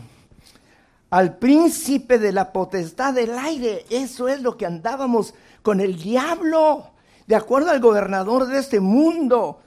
al 1.12 1.38
príncipe 1.38 2.18
de 2.18 2.32
la 2.32 2.52
potestad 2.52 3.14
del 3.14 3.38
aire, 3.38 3.86
eso 3.92 4.28
es 4.28 4.42
lo 4.42 4.58
que 4.58 4.66
andábamos 4.66 5.36
con 5.62 5.80
el 5.80 6.02
diablo, 6.02 6.90
de 7.28 7.36
acuerdo 7.36 7.70
al 7.70 7.80
gobernador 7.80 8.48
de 8.48 8.58
este 8.58 8.80
mundo. 8.80 9.60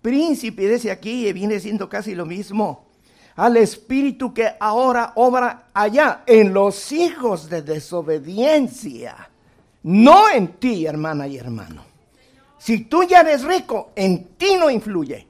Príncipe, 0.00 0.68
dice 0.68 0.92
aquí, 0.92 1.32
viene 1.32 1.58
siendo 1.58 1.88
casi 1.88 2.14
lo 2.14 2.24
mismo 2.24 2.85
al 3.36 3.58
espíritu 3.58 4.32
que 4.32 4.54
ahora 4.58 5.12
obra 5.16 5.68
allá 5.72 6.22
en 6.26 6.52
los 6.52 6.90
hijos 6.92 7.48
de 7.48 7.62
desobediencia. 7.62 9.30
No 9.82 10.28
en 10.28 10.54
ti, 10.54 10.86
hermana 10.86 11.28
y 11.28 11.36
hermano. 11.36 11.84
Si 12.58 12.84
tú 12.84 13.04
ya 13.04 13.20
eres 13.20 13.44
rico, 13.44 13.90
en 13.94 14.36
ti 14.36 14.56
no 14.58 14.70
influye. 14.70 15.26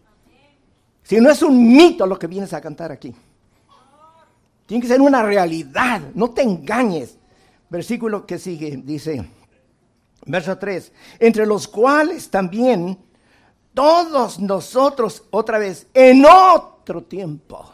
Si 1.02 1.20
no 1.20 1.30
es 1.30 1.42
un 1.42 1.76
mito 1.76 2.06
lo 2.06 2.18
que 2.18 2.26
vienes 2.26 2.52
a 2.52 2.60
cantar 2.60 2.92
aquí. 2.92 3.14
Tiene 4.66 4.82
que 4.82 4.88
ser 4.88 5.00
una 5.00 5.22
realidad, 5.22 6.00
no 6.14 6.30
te 6.30 6.42
engañes. 6.42 7.18
Versículo 7.68 8.26
que 8.26 8.38
sigue, 8.38 8.80
dice, 8.82 9.28
verso 10.24 10.56
3, 10.56 10.92
entre 11.18 11.46
los 11.46 11.68
cuales 11.68 12.30
también 12.30 12.98
todos 13.74 14.38
nosotros, 14.38 15.24
otra 15.30 15.58
vez, 15.58 15.86
en 15.92 16.24
otro 16.24 17.02
tiempo, 17.02 17.70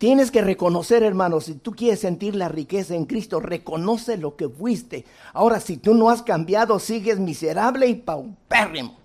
Tienes 0.00 0.30
que 0.30 0.40
reconocer, 0.40 1.02
hermano, 1.02 1.42
si 1.42 1.56
tú 1.56 1.72
quieres 1.72 2.00
sentir 2.00 2.34
la 2.34 2.48
riqueza 2.48 2.94
en 2.94 3.04
Cristo, 3.04 3.38
reconoce 3.38 4.16
lo 4.16 4.34
que 4.34 4.48
fuiste. 4.48 5.04
Ahora, 5.34 5.60
si 5.60 5.76
tú 5.76 5.92
no 5.92 6.08
has 6.08 6.22
cambiado, 6.22 6.78
sigues 6.78 7.18
miserable 7.18 7.86
y 7.86 7.96
paupérrimo. 7.96 8.96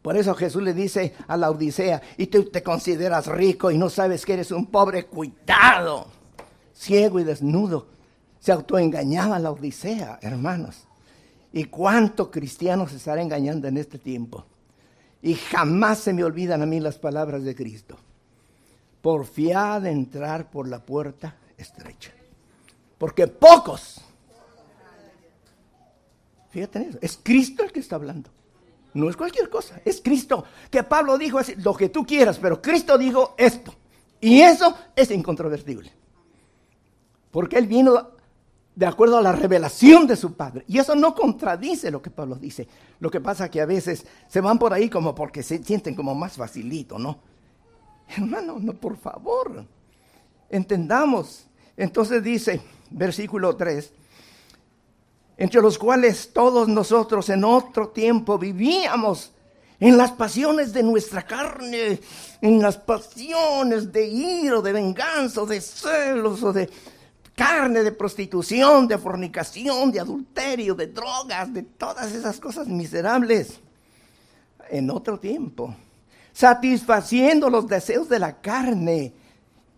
Por 0.00 0.16
eso 0.16 0.34
Jesús 0.34 0.62
le 0.62 0.72
dice 0.72 1.12
a 1.28 1.36
la 1.36 1.50
Odisea, 1.50 2.00
y 2.16 2.28
tú 2.28 2.44
te 2.44 2.62
consideras 2.62 3.26
rico 3.26 3.70
y 3.70 3.76
no 3.76 3.90
sabes 3.90 4.24
que 4.24 4.32
eres 4.32 4.50
un 4.50 4.64
pobre 4.64 5.04
cuidado, 5.04 6.06
ciego 6.72 7.20
y 7.20 7.24
desnudo. 7.24 7.88
Se 8.40 8.50
autoengañaba 8.50 9.38
la 9.38 9.50
Odisea, 9.50 10.20
hermanos. 10.22 10.86
¿Y 11.52 11.64
cuántos 11.64 12.28
cristianos 12.28 12.92
se 12.92 12.96
estarán 12.96 13.24
engañando 13.24 13.68
en 13.68 13.76
este 13.76 13.98
tiempo? 13.98 14.46
Y 15.20 15.34
jamás 15.34 15.98
se 15.98 16.14
me 16.14 16.24
olvidan 16.24 16.62
a 16.62 16.66
mí 16.66 16.80
las 16.80 16.96
palabras 16.96 17.44
de 17.44 17.54
Cristo. 17.54 17.98
Porfiad 19.04 19.84
entrar 19.84 20.50
por 20.50 20.66
la 20.66 20.78
puerta 20.78 21.36
estrecha. 21.58 22.10
Porque 22.96 23.26
pocos. 23.26 24.00
Fíjate 26.48 26.78
en 26.78 26.88
eso. 26.88 26.98
Es 27.02 27.20
Cristo 27.22 27.64
el 27.64 27.70
que 27.70 27.80
está 27.80 27.96
hablando. 27.96 28.30
No 28.94 29.10
es 29.10 29.16
cualquier 29.18 29.50
cosa. 29.50 29.78
Es 29.84 30.00
Cristo. 30.00 30.44
Que 30.70 30.84
Pablo 30.84 31.18
dijo 31.18 31.38
así, 31.38 31.54
lo 31.56 31.74
que 31.74 31.90
tú 31.90 32.06
quieras, 32.06 32.38
pero 32.38 32.62
Cristo 32.62 32.96
dijo 32.96 33.34
esto. 33.36 33.74
Y 34.22 34.40
eso 34.40 34.74
es 34.96 35.10
incontrovertible. 35.10 35.92
Porque 37.30 37.58
Él 37.58 37.66
vino 37.66 38.08
de 38.74 38.86
acuerdo 38.86 39.18
a 39.18 39.22
la 39.22 39.32
revelación 39.32 40.06
de 40.06 40.16
su 40.16 40.32
Padre. 40.32 40.64
Y 40.66 40.78
eso 40.78 40.94
no 40.94 41.14
contradice 41.14 41.90
lo 41.90 42.00
que 42.00 42.08
Pablo 42.08 42.36
dice. 42.36 42.66
Lo 43.00 43.10
que 43.10 43.20
pasa 43.20 43.50
que 43.50 43.60
a 43.60 43.66
veces 43.66 44.06
se 44.28 44.40
van 44.40 44.58
por 44.58 44.72
ahí 44.72 44.88
como 44.88 45.14
porque 45.14 45.42
se 45.42 45.62
sienten 45.62 45.94
como 45.94 46.14
más 46.14 46.38
facilito, 46.38 46.98
¿no? 46.98 47.33
Hermano, 48.08 48.58
no, 48.60 48.74
por 48.74 48.96
favor. 48.96 49.64
Entendamos. 50.48 51.46
Entonces 51.76 52.22
dice, 52.22 52.60
versículo 52.90 53.56
3, 53.56 53.92
entre 55.36 55.60
los 55.60 55.78
cuales 55.78 56.32
todos 56.32 56.68
nosotros 56.68 57.28
en 57.28 57.44
otro 57.44 57.88
tiempo 57.88 58.38
vivíamos 58.38 59.32
en 59.80 59.96
las 59.96 60.12
pasiones 60.12 60.72
de 60.72 60.82
nuestra 60.82 61.26
carne, 61.26 62.00
en 62.40 62.62
las 62.62 62.76
pasiones 62.76 63.92
de 63.92 64.06
ira, 64.06 64.60
de 64.60 64.72
venganza, 64.72 65.44
de 65.44 65.60
celos 65.60 66.42
o 66.44 66.52
de 66.52 66.70
carne, 67.34 67.82
de 67.82 67.92
prostitución, 67.92 68.86
de 68.86 68.96
fornicación, 68.96 69.90
de 69.90 70.00
adulterio, 70.00 70.74
de 70.74 70.86
drogas, 70.86 71.52
de 71.52 71.62
todas 71.62 72.12
esas 72.12 72.38
cosas 72.38 72.68
miserables 72.68 73.60
en 74.70 74.90
otro 74.90 75.18
tiempo, 75.18 75.74
satisfaciendo 76.34 77.48
los 77.48 77.66
deseos 77.66 78.10
de 78.10 78.18
la 78.18 78.42
carne 78.42 79.14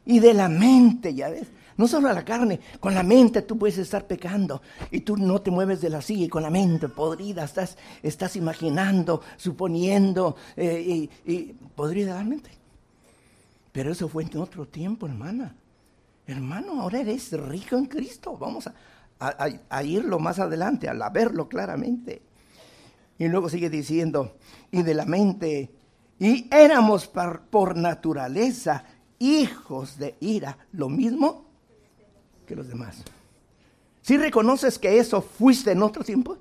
y 0.04 0.18
de 0.18 0.34
la 0.34 0.48
mente, 0.48 1.14
ya 1.14 1.28
ves. 1.28 1.46
No 1.76 1.86
solo 1.86 2.08
a 2.08 2.14
la 2.14 2.24
carne, 2.24 2.58
con 2.80 2.94
la 2.94 3.02
mente 3.02 3.42
tú 3.42 3.58
puedes 3.58 3.76
estar 3.76 4.06
pecando 4.06 4.62
y 4.90 5.00
tú 5.00 5.18
no 5.18 5.42
te 5.42 5.50
mueves 5.50 5.82
de 5.82 5.90
la 5.90 6.00
silla 6.00 6.24
y 6.24 6.28
con 6.28 6.42
la 6.42 6.48
mente 6.48 6.88
podrida 6.88 7.44
estás, 7.44 7.76
estás 8.02 8.34
imaginando, 8.34 9.20
suponiendo 9.36 10.36
eh, 10.56 11.08
y, 11.26 11.30
y 11.30 11.52
podridamente. 11.74 12.50
Pero 13.72 13.92
eso 13.92 14.08
fue 14.08 14.22
en 14.22 14.38
otro 14.38 14.66
tiempo, 14.66 15.06
hermana. 15.06 15.54
Hermano, 16.26 16.80
ahora 16.80 17.00
eres 17.00 17.30
rico 17.32 17.76
en 17.76 17.84
Cristo. 17.84 18.38
Vamos 18.38 18.70
a, 19.20 19.82
irlo 19.82 20.18
más 20.18 20.38
adelante, 20.38 20.88
a 20.88 21.10
verlo 21.10 21.46
claramente. 21.46 22.22
Y 23.18 23.28
luego 23.28 23.50
sigue 23.50 23.68
diciendo, 23.70 24.36
y 24.70 24.82
de 24.82 24.94
la 24.94 25.04
mente, 25.04 25.70
y 26.18 26.48
éramos 26.50 27.06
por, 27.06 27.76
naturaleza 27.76 28.84
hijos 29.18 29.98
de 29.98 30.16
ira, 30.20 30.58
lo 30.72 30.88
mismo 30.88 31.44
que 32.46 32.56
los 32.56 32.68
demás. 32.68 33.02
¿Si 34.02 34.16
reconoces 34.16 34.78
que 34.78 34.98
eso 34.98 35.20
fuiste 35.20 35.72
en 35.72 35.82
otro 35.82 36.04
tiempo? 36.04 36.38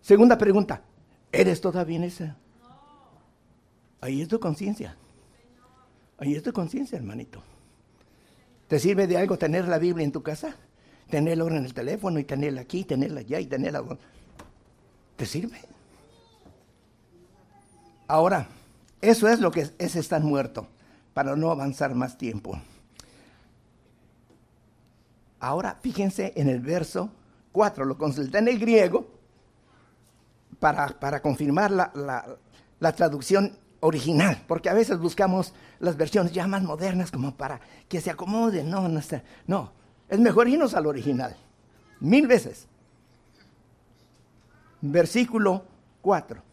Segunda 0.00 0.36
pregunta, 0.36 0.82
¿eres 1.32 1.60
todavía 1.60 1.96
en 1.96 2.04
esa? 2.04 2.36
Ahí 4.00 4.22
es 4.22 4.28
tu 4.28 4.38
conciencia. 4.38 4.96
Ahí 6.18 6.34
es 6.34 6.42
tu 6.42 6.52
conciencia, 6.52 6.98
hermanito. 6.98 7.42
¿Te 8.68 8.78
sirve 8.78 9.06
de 9.06 9.16
algo 9.16 9.38
tener 9.38 9.66
la 9.66 9.78
Biblia 9.78 10.04
en 10.04 10.12
tu 10.12 10.22
casa? 10.22 10.54
Tenerla 11.08 11.44
en 11.46 11.64
el 11.64 11.74
teléfono 11.74 12.18
y 12.18 12.24
tenerla 12.24 12.60
aquí, 12.60 12.84
tenerla 12.84 13.20
allá 13.20 13.40
y 13.40 13.46
tenerla... 13.46 13.82
¿Te 15.16 15.26
sirve? 15.26 15.58
Ahora, 18.10 18.48
eso 19.00 19.28
es 19.28 19.38
lo 19.38 19.52
que 19.52 19.70
es 19.78 19.94
estar 19.94 20.20
muerto, 20.20 20.66
para 21.14 21.36
no 21.36 21.52
avanzar 21.52 21.94
más 21.94 22.18
tiempo. 22.18 22.60
Ahora, 25.38 25.78
fíjense 25.80 26.32
en 26.34 26.48
el 26.48 26.58
verso 26.58 27.12
4, 27.52 27.84
lo 27.84 27.96
consulté 27.96 28.38
en 28.38 28.48
el 28.48 28.58
griego 28.58 29.06
para, 30.58 30.88
para 30.88 31.22
confirmar 31.22 31.70
la, 31.70 31.92
la, 31.94 32.26
la 32.80 32.92
traducción 32.96 33.56
original, 33.78 34.42
porque 34.48 34.68
a 34.68 34.74
veces 34.74 34.98
buscamos 34.98 35.54
las 35.78 35.96
versiones 35.96 36.32
ya 36.32 36.48
más 36.48 36.64
modernas 36.64 37.12
como 37.12 37.36
para 37.36 37.60
que 37.88 38.00
se 38.00 38.10
acomoden. 38.10 38.68
No, 38.68 38.88
no, 38.88 39.00
no, 39.46 39.72
es 40.08 40.18
mejor 40.18 40.48
irnos 40.48 40.74
al 40.74 40.86
original, 40.86 41.36
mil 42.00 42.26
veces. 42.26 42.66
Versículo 44.80 45.62
4. 46.02 46.49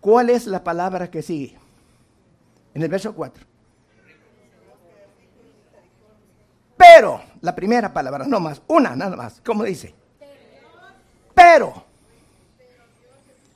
¿Cuál 0.00 0.30
es 0.30 0.46
la 0.46 0.64
palabra 0.64 1.10
que 1.10 1.22
sigue? 1.22 1.56
En 2.74 2.82
el 2.82 2.88
verso 2.88 3.14
4. 3.14 3.44
Pero, 6.76 7.20
la 7.42 7.54
primera 7.54 7.92
palabra, 7.92 8.24
no 8.26 8.40
más, 8.40 8.62
una 8.66 8.96
nada 8.96 9.14
más, 9.14 9.40
¿cómo 9.44 9.64
dice? 9.64 9.94
Pero. 11.34 11.84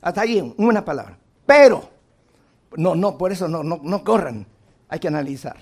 Hasta 0.02 0.20
ahí, 0.20 0.54
una 0.58 0.84
palabra. 0.84 1.16
Pero. 1.46 1.88
No, 2.76 2.94
no, 2.94 3.16
por 3.16 3.32
eso 3.32 3.48
no, 3.48 3.62
no, 3.62 3.80
no 3.82 4.04
corran. 4.04 4.46
Hay 4.88 4.98
que 4.98 5.08
analizar. 5.08 5.56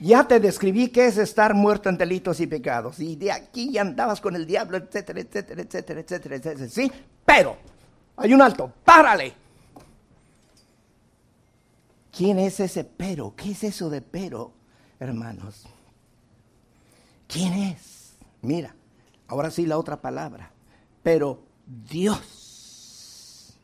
Ya 0.00 0.26
te 0.26 0.40
describí 0.40 0.88
qué 0.88 1.06
es 1.06 1.16
estar 1.16 1.54
muerto 1.54 1.88
en 1.88 1.96
delitos 1.96 2.40
y 2.40 2.46
pecados. 2.46 2.98
Y 2.98 3.16
de 3.16 3.30
aquí 3.30 3.72
ya 3.72 3.82
andabas 3.82 4.20
con 4.20 4.34
el 4.34 4.46
diablo, 4.46 4.76
etcétera, 4.76 5.20
etcétera, 5.20 5.62
etcétera, 5.62 6.00
etcétera, 6.00 6.36
etcétera. 6.36 6.68
Sí, 6.68 6.92
pero 7.24 7.56
hay 8.16 8.34
un 8.34 8.42
alto. 8.42 8.72
Párale. 8.84 9.34
¿Quién 12.10 12.38
es 12.38 12.60
ese 12.60 12.84
pero? 12.84 13.34
¿Qué 13.34 13.52
es 13.52 13.64
eso 13.64 13.88
de 13.88 14.02
pero, 14.02 14.52
hermanos? 15.00 15.64
¿Quién 17.26 17.54
es? 17.54 18.14
Mira, 18.42 18.74
ahora 19.28 19.50
sí 19.50 19.64
la 19.64 19.78
otra 19.78 20.00
palabra. 20.00 20.50
Pero 21.02 21.42
Dios. 21.66 23.54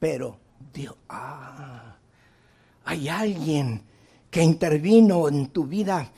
Pero 0.00 0.38
Dios, 0.72 0.96
ah, 1.08 1.96
hay 2.84 3.08
alguien 3.08 3.82
que 4.30 4.42
intervino 4.42 5.28
en 5.28 5.48
tu 5.48 5.66
vida 5.66 6.10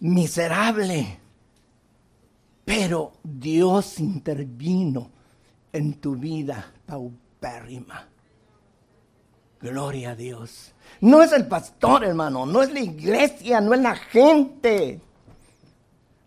miserable, 0.00 1.18
pero 2.64 3.12
Dios 3.22 3.98
intervino 3.98 5.10
en 5.72 5.94
tu 5.94 6.16
vida 6.16 6.72
paupérrima. 6.88 8.08
Gloria 9.60 10.10
a 10.10 10.16
Dios. 10.16 10.72
No 11.00 11.22
es 11.22 11.32
el 11.32 11.46
pastor, 11.46 12.04
hermano, 12.04 12.46
no 12.46 12.62
es 12.62 12.72
la 12.72 12.80
iglesia, 12.80 13.60
no 13.60 13.74
es 13.74 13.80
la 13.80 13.94
gente. 13.94 15.00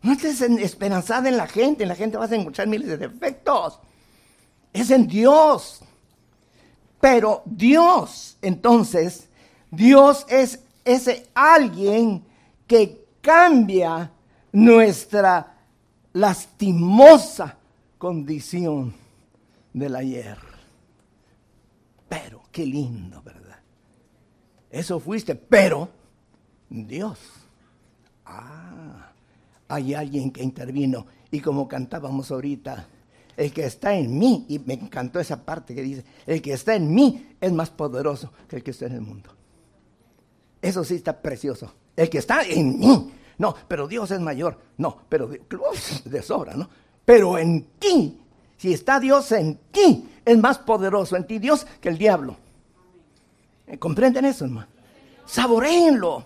No 0.04 0.13
estés 0.13 0.41
esperanzada 0.41 1.30
en 1.30 1.38
la 1.38 1.47
gente, 1.47 1.84
en 1.84 1.89
la 1.89 1.95
gente 1.95 2.17
vas 2.17 2.32
a 2.32 2.36
encontrar 2.36 2.67
miles 2.67 2.88
de 2.88 2.97
defectos. 2.97 3.80
Es 4.71 4.91
en 4.91 5.08
Dios. 5.08 5.82
Pero 7.00 7.41
Dios, 7.45 8.38
entonces, 8.41 9.28
Dios 9.71 10.26
es 10.30 10.60
ese 10.86 11.28
alguien 11.34 12.24
que 12.67 13.06
cambia 13.21 14.12
nuestra 14.52 15.56
lastimosa 16.13 17.58
condición 17.97 18.93
del 19.74 19.95
ayer. 19.95 20.51
Pero, 22.12 22.41
qué 22.52 22.65
lindo, 22.65 23.21
¿verdad? 23.24 23.58
Eso 24.69 25.00
fuiste, 25.00 25.34
pero 25.34 25.88
Dios. 26.69 27.17
Ah, 28.26 29.13
hay 29.69 29.93
alguien 29.93 30.30
que 30.30 30.43
intervino. 30.43 31.06
Y 31.32 31.39
como 31.39 31.69
cantábamos 31.69 32.30
ahorita, 32.30 32.86
el 33.38 33.54
que 33.54 33.63
está 33.65 33.95
en 33.95 34.19
mí, 34.19 34.45
y 34.50 34.60
me 34.60 34.74
encantó 34.74 35.21
esa 35.21 35.45
parte 35.45 35.74
que 35.74 35.84
dice, 35.84 36.04
el 36.26 36.41
que 36.41 36.52
está 36.52 36.76
en 36.76 36.93
mí 36.93 37.38
es 37.39 37.54
más 37.54 37.69
poderoso 37.69 38.34
que 38.50 38.58
el 38.58 38.63
que 38.63 38.71
está 38.71 38.88
en 38.88 38.95
el 38.95 39.02
mundo. 39.02 39.30
Eso 40.62 40.84
sí 40.84 40.95
está 40.95 41.21
precioso. 41.21 41.74
El 41.95 42.10
que 42.10 42.17
está 42.17 42.43
en 42.43 42.78
mí. 42.78 43.10
No, 43.38 43.56
pero 43.69 43.88
Dios 43.88 44.12
es 44.12 44.19
mayor. 44.19 44.60
No, 44.76 44.97
pero 45.08 45.30
de 45.30 46.21
sobra, 46.21 46.56
¿no? 46.56 46.69
Pero 47.06 47.38
en 47.38 47.67
ti, 47.80 48.19
si 48.58 48.74
está 48.74 49.00
Dios 49.00 49.32
en 49.32 49.58
ti, 49.71 50.10
es 50.26 50.38
más 50.38 50.60
poderoso 50.60 51.16
en 51.16 51.26
ti 51.26 51.40
Dios 51.40 51.66
que 51.80 51.90
el 51.90 51.98
diablo. 51.98 52.36
¿Comprenden 53.80 54.26
eso, 54.26 54.46
hermano? 54.46 54.68
Saboreenlo. 55.26 56.26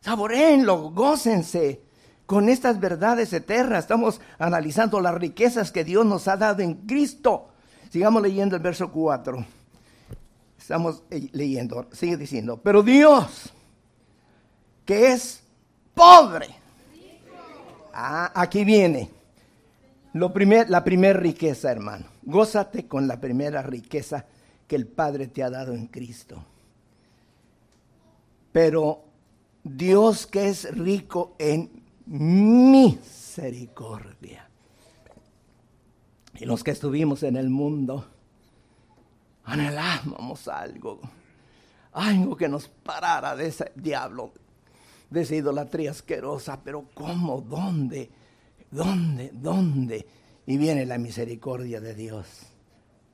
Saboreenlo, 0.00 0.90
gócense 0.90 1.80
con 2.26 2.48
estas 2.48 2.78
verdades 2.78 3.32
eternas. 3.32 3.80
Estamos 3.80 4.20
analizando 4.38 5.00
las 5.00 5.14
riquezas 5.14 5.72
que 5.72 5.84
Dios 5.84 6.04
nos 6.04 6.28
ha 6.28 6.36
dado 6.36 6.62
en 6.62 6.74
Cristo. 6.86 7.48
Sigamos 7.90 8.22
leyendo 8.22 8.56
el 8.56 8.62
verso 8.62 8.92
4. 8.92 9.44
Estamos 10.58 11.02
eh, 11.10 11.30
leyendo, 11.32 11.88
sigue 11.92 12.18
diciendo, 12.18 12.60
pero 12.62 12.82
Dios, 12.82 13.50
que 14.84 15.12
es 15.12 15.42
pobre. 15.94 16.48
Ah, 17.94 18.30
aquí 18.34 18.64
viene. 18.64 19.10
Primer, 20.34 20.68
la 20.68 20.84
primera 20.84 21.18
riqueza, 21.18 21.70
hermano. 21.70 22.04
Gózate 22.28 22.86
con 22.86 23.08
la 23.08 23.18
primera 23.18 23.62
riqueza 23.62 24.26
que 24.66 24.76
el 24.76 24.86
Padre 24.86 25.28
te 25.28 25.42
ha 25.42 25.48
dado 25.48 25.72
en 25.72 25.86
Cristo. 25.86 26.44
Pero 28.52 29.02
Dios 29.64 30.26
que 30.26 30.50
es 30.50 30.70
rico 30.76 31.34
en 31.38 31.70
misericordia. 32.04 34.46
Y 36.34 36.44
los 36.44 36.62
que 36.62 36.72
estuvimos 36.72 37.22
en 37.22 37.36
el 37.36 37.48
mundo, 37.48 38.06
anhelábamos 39.44 40.48
algo, 40.48 41.00
algo 41.92 42.36
que 42.36 42.50
nos 42.50 42.68
parara 42.68 43.36
de 43.36 43.46
ese 43.46 43.72
diablo, 43.74 44.34
de 45.08 45.22
esa 45.22 45.34
idolatría 45.34 45.92
asquerosa, 45.92 46.60
pero 46.62 46.84
¿cómo? 46.92 47.40
¿Dónde? 47.40 48.10
¿Dónde? 48.70 49.30
¿Dónde? 49.32 50.17
Y 50.48 50.56
viene 50.56 50.86
la 50.86 50.96
misericordia 50.96 51.78
de 51.78 51.94
Dios. 51.94 52.26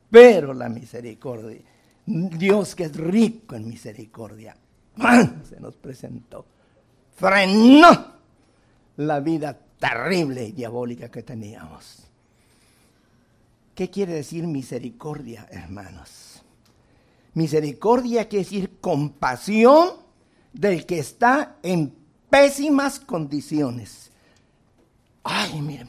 Pero 0.08 0.54
la 0.54 0.68
misericordia, 0.68 1.62
Dios 2.06 2.76
que 2.76 2.84
es 2.84 2.94
rico 2.94 3.56
en 3.56 3.66
misericordia, 3.66 4.56
se 5.42 5.58
nos 5.58 5.74
presentó, 5.74 6.46
frenó 7.16 8.12
la 8.98 9.18
vida 9.18 9.58
terrible 9.80 10.44
y 10.44 10.52
diabólica 10.52 11.10
que 11.10 11.24
teníamos. 11.24 12.04
¿Qué 13.74 13.90
quiere 13.90 14.12
decir 14.12 14.46
misericordia, 14.46 15.48
hermanos? 15.50 16.40
Misericordia 17.32 18.28
quiere 18.28 18.44
decir 18.44 18.78
compasión 18.80 19.88
del 20.52 20.86
que 20.86 21.00
está 21.00 21.56
en 21.64 21.92
pésimas 22.30 23.00
condiciones. 23.00 24.12
Ay, 25.24 25.60
miren, 25.60 25.88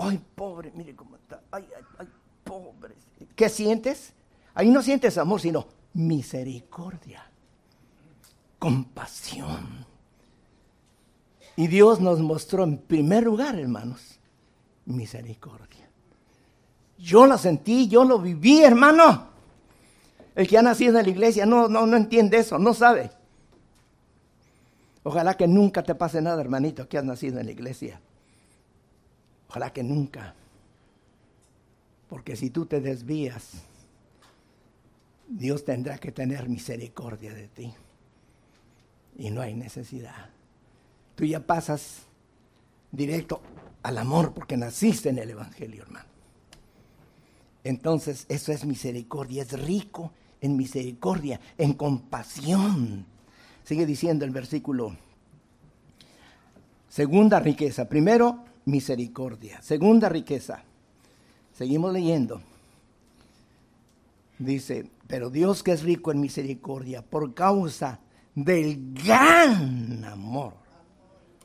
ay, 0.00 0.20
pobre, 0.34 0.72
mire 0.74 0.94
cómo 0.94 1.16
está. 1.16 1.40
Ay, 1.50 1.66
ay, 1.76 1.84
ay, 1.98 2.08
pobre. 2.44 2.94
¿Qué 3.36 3.48
sientes? 3.48 4.12
Ahí 4.54 4.70
no 4.70 4.82
sientes 4.82 5.18
amor, 5.18 5.40
sino 5.40 5.66
misericordia, 5.94 7.24
compasión. 8.58 9.86
Y 11.56 11.66
Dios 11.66 12.00
nos 12.00 12.20
mostró 12.20 12.64
en 12.64 12.78
primer 12.78 13.24
lugar, 13.24 13.58
hermanos, 13.58 14.18
misericordia. 14.86 15.88
Yo 16.98 17.26
la 17.26 17.38
sentí, 17.38 17.88
yo 17.88 18.04
lo 18.04 18.18
viví, 18.18 18.62
hermano. 18.62 19.28
El 20.34 20.46
que 20.46 20.58
ha 20.58 20.62
nacido 20.62 20.98
en 20.98 21.04
la 21.04 21.10
iglesia 21.10 21.46
no, 21.46 21.68
no, 21.68 21.86
no 21.86 21.96
entiende 21.96 22.38
eso, 22.38 22.58
no 22.58 22.72
sabe. 22.72 23.10
Ojalá 25.02 25.34
que 25.34 25.48
nunca 25.48 25.82
te 25.82 25.94
pase 25.94 26.20
nada, 26.20 26.40
hermanito, 26.40 26.88
que 26.88 26.98
has 26.98 27.04
nacido 27.04 27.40
en 27.40 27.46
la 27.46 27.52
iglesia. 27.52 28.00
Ojalá 29.50 29.72
que 29.72 29.82
nunca. 29.82 30.32
Porque 32.08 32.36
si 32.36 32.50
tú 32.50 32.66
te 32.66 32.80
desvías, 32.80 33.64
Dios 35.26 35.64
tendrá 35.64 35.98
que 35.98 36.12
tener 36.12 36.48
misericordia 36.48 37.34
de 37.34 37.48
ti. 37.48 37.74
Y 39.18 39.30
no 39.30 39.40
hay 39.40 39.54
necesidad. 39.54 40.30
Tú 41.16 41.24
ya 41.24 41.44
pasas 41.44 42.02
directo 42.92 43.42
al 43.82 43.98
amor 43.98 44.34
porque 44.34 44.56
naciste 44.56 45.08
en 45.08 45.18
el 45.18 45.30
Evangelio, 45.30 45.82
hermano. 45.82 46.08
Entonces, 47.64 48.26
eso 48.28 48.52
es 48.52 48.64
misericordia, 48.64 49.42
es 49.42 49.60
rico 49.60 50.12
en 50.40 50.56
misericordia, 50.56 51.40
en 51.58 51.72
compasión. 51.72 53.04
Sigue 53.64 53.84
diciendo 53.84 54.24
el 54.24 54.30
versículo. 54.30 54.96
Segunda 56.88 57.40
riqueza. 57.40 57.88
Primero, 57.88 58.44
misericordia. 58.64 59.60
Segunda 59.62 60.08
riqueza. 60.08 60.62
Seguimos 61.52 61.92
leyendo. 61.92 62.42
Dice, 64.38 64.88
pero 65.06 65.30
Dios 65.30 65.62
que 65.62 65.72
es 65.72 65.82
rico 65.82 66.12
en 66.12 66.20
misericordia 66.20 67.02
por 67.02 67.34
causa 67.34 68.00
del 68.34 68.94
gran 68.94 70.04
amor 70.04 70.54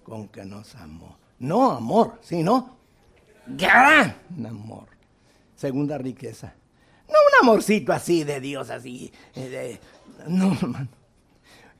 con 0.03 0.27
que 0.29 0.45
nos 0.45 0.75
amó. 0.75 1.17
No 1.39 1.71
amor, 1.71 2.19
sino 2.21 2.77
gran 3.47 4.15
amor 4.45 4.95
segunda 5.55 5.97
riqueza. 5.97 6.53
No 7.07 7.13
un 7.13 7.47
amorcito 7.47 7.93
así 7.93 8.23
de 8.23 8.39
Dios, 8.39 8.69
así. 8.69 9.11
Eh, 9.35 9.79
no, 10.27 10.53
hermano. 10.61 10.89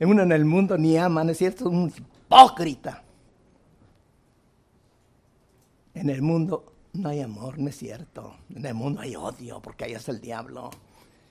Uno 0.00 0.22
en 0.22 0.32
el 0.32 0.44
mundo 0.44 0.76
ni 0.76 0.96
ama, 0.96 1.24
¿no 1.24 1.32
es 1.32 1.38
cierto? 1.38 1.68
Un 1.68 1.92
hipócrita. 1.96 3.02
En 5.96 6.10
el 6.10 6.20
mundo 6.20 6.74
no 6.92 7.08
hay 7.08 7.22
amor, 7.22 7.58
no 7.58 7.70
es 7.70 7.78
cierto. 7.78 8.36
En 8.54 8.66
el 8.66 8.74
mundo 8.74 9.00
hay 9.00 9.16
odio, 9.16 9.62
porque 9.62 9.86
ahí 9.86 9.94
es 9.94 10.06
el 10.10 10.20
diablo. 10.20 10.68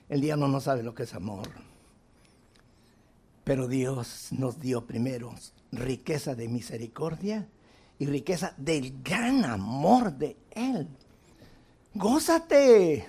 El 0.08 0.20
diablo 0.20 0.48
no 0.48 0.60
sabe 0.60 0.82
lo 0.82 0.92
que 0.92 1.04
es 1.04 1.14
amor. 1.14 1.48
Pero 3.44 3.68
Dios 3.68 4.30
nos 4.32 4.58
dio 4.58 4.84
primero 4.84 5.32
riqueza 5.70 6.34
de 6.34 6.48
misericordia 6.48 7.46
y 8.00 8.06
riqueza 8.06 8.54
del 8.56 9.04
gran 9.04 9.44
amor 9.44 10.12
de 10.12 10.36
Él. 10.50 10.88
Gózate, 11.94 13.08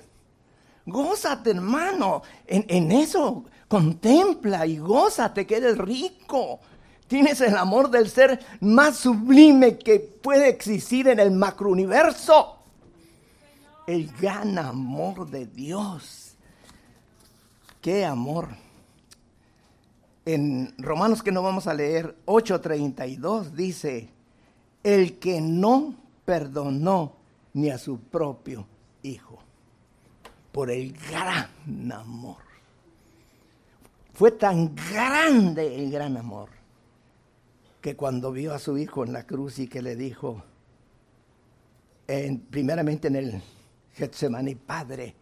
gózate 0.85 1.49
hermano, 1.49 2.21
en, 2.45 2.91
eso 2.91 3.45
contempla 3.67 4.67
y 4.67 4.77
gózate 4.77 5.47
que 5.47 5.57
eres 5.57 5.79
rico. 5.79 6.59
Tienes 7.07 7.39
el 7.39 7.55
amor 7.55 7.89
del 7.89 8.09
ser 8.09 8.39
más 8.59 8.97
sublime 8.97 9.77
que 9.77 9.99
puede 9.99 10.49
existir 10.49 11.07
en 11.07 11.19
el 11.19 11.31
macrouniverso. 11.31 12.57
El 13.85 14.11
gran 14.11 14.57
amor 14.59 15.29
de 15.29 15.45
Dios. 15.45 16.33
Qué 17.81 18.03
amor. 18.03 18.49
En 20.25 20.73
Romanos 20.77 21.23
que 21.23 21.31
no 21.31 21.41
vamos 21.41 21.67
a 21.67 21.73
leer, 21.73 22.13
8:32 22.25 23.51
dice, 23.51 24.09
el 24.83 25.17
que 25.17 25.39
no 25.39 25.95
perdonó 26.25 27.13
ni 27.53 27.69
a 27.69 27.77
su 27.77 27.99
propio 27.99 28.67
hijo, 29.03 29.39
por 30.51 30.69
el 30.69 30.91
gran 30.91 31.49
amor. 31.93 32.43
Fue 34.13 34.31
tan 34.31 34.75
grande 34.75 35.73
el 35.73 35.89
gran 35.89 36.17
amor 36.17 36.56
que 37.87 37.95
cuando 37.95 38.33
vio 38.33 38.53
a 38.53 38.59
su 38.59 38.77
hijo 38.77 39.05
en 39.05 39.13
la 39.13 39.25
cruz 39.25 39.59
y 39.59 39.69
que 39.69 39.81
le 39.81 39.95
dijo, 39.95 40.43
en, 42.05 42.37
primeramente 42.41 43.07
en 43.07 43.15
el 43.15 43.41
Getsemani, 43.93 44.55
Padre, 44.55 45.15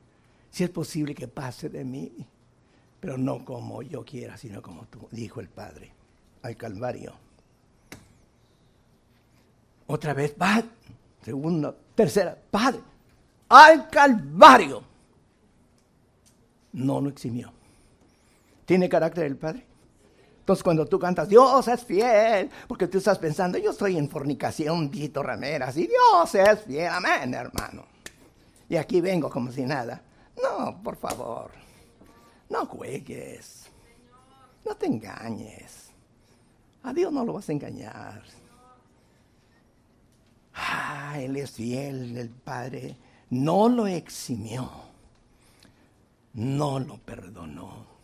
si 0.50 0.64
es 0.64 0.72
posible 0.72 1.14
que 1.14 1.28
pase 1.28 1.70
de 1.70 1.86
mí, 1.86 2.12
pero 3.00 3.20
no 3.20 3.46
como 3.46 3.84
yo 3.84 4.04
quiera, 4.04 4.36
sino 4.36 4.64
como 4.64 4.88
tú, 4.88 5.08
dijo 5.12 5.42
el 5.42 5.48
Padre 5.48 5.92
al 6.42 6.58
Calvario. 6.58 7.14
Otra 9.86 10.16
vez, 10.16 10.32
Padre, 10.32 10.66
segunda, 11.22 11.72
tercera, 11.94 12.36
Padre, 12.50 12.82
al 13.48 13.88
Calvario. 13.92 14.82
No 16.74 17.00
lo 17.00 17.10
eximió. 17.10 17.52
¿Tiene 18.66 18.90
carácter 18.90 19.26
el 19.26 19.38
Padre? 19.38 19.64
Entonces 20.46 20.62
cuando 20.62 20.86
tú 20.86 21.00
cantas, 21.00 21.28
Dios 21.28 21.68
es 21.68 21.84
fiel, 21.84 22.52
porque 22.68 22.88
tú 22.88 23.00
estás 23.00 23.18
pensando, 23.18 23.58
yo 23.58 23.72
estoy 23.72 23.98
en 23.98 24.08
fornicación, 24.08 24.92
Dito 24.92 25.24
Rameras, 25.24 25.76
y 25.76 25.88
Dios 25.88 26.36
es 26.36 26.62
fiel, 26.62 26.90
amén, 26.90 27.34
hermano. 27.34 27.84
Y 28.70 28.76
aquí 28.76 29.02
vengo 29.02 29.28
como 29.28 29.52
si 29.52 29.64
nada. 29.64 30.04
No, 30.40 30.84
por 30.84 30.98
favor, 30.98 31.50
no 32.48 32.64
juegues, 32.68 33.72
no 34.64 34.76
te 34.76 34.86
engañes. 34.86 35.90
A 36.84 36.94
Dios 36.94 37.12
no 37.12 37.26
lo 37.26 37.34
vas 37.34 37.50
a 37.50 37.52
engañar. 37.52 38.22
Ah, 40.54 41.16
Él 41.18 41.38
es 41.38 41.50
fiel, 41.50 42.16
el 42.16 42.30
Padre 42.30 42.96
no 43.32 43.68
lo 43.68 43.88
eximió, 43.88 44.70
no 46.34 46.80
lo 46.80 47.00
perdonó. 47.00 47.95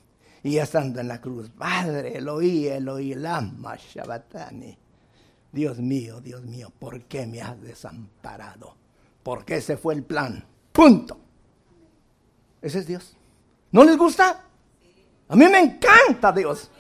Y 0.43 0.57
estando 0.57 0.99
en 0.99 1.07
la 1.07 1.21
cruz, 1.21 1.49
Padre, 1.49 2.17
Eloí, 2.17 2.67
Eloí, 2.67 3.13
lama 3.13 3.75
Shabbatani. 3.75 4.77
Dios 5.51 5.77
mío, 5.79 6.19
Dios 6.21 6.43
mío, 6.43 6.71
¿por 6.79 7.01
qué 7.03 7.27
me 7.27 7.41
has 7.41 7.61
desamparado? 7.61 8.75
Porque 9.21 9.57
ese 9.57 9.77
fue 9.77 9.93
el 9.93 10.03
plan. 10.03 10.43
Punto. 10.71 11.19
Ese 12.61 12.79
es 12.79 12.87
Dios. 12.87 13.17
¿No 13.71 13.83
les 13.83 13.97
gusta? 13.97 14.45
A 15.27 15.35
mí 15.35 15.45
me 15.47 15.59
encanta 15.59 16.31
Dios. 16.31 16.71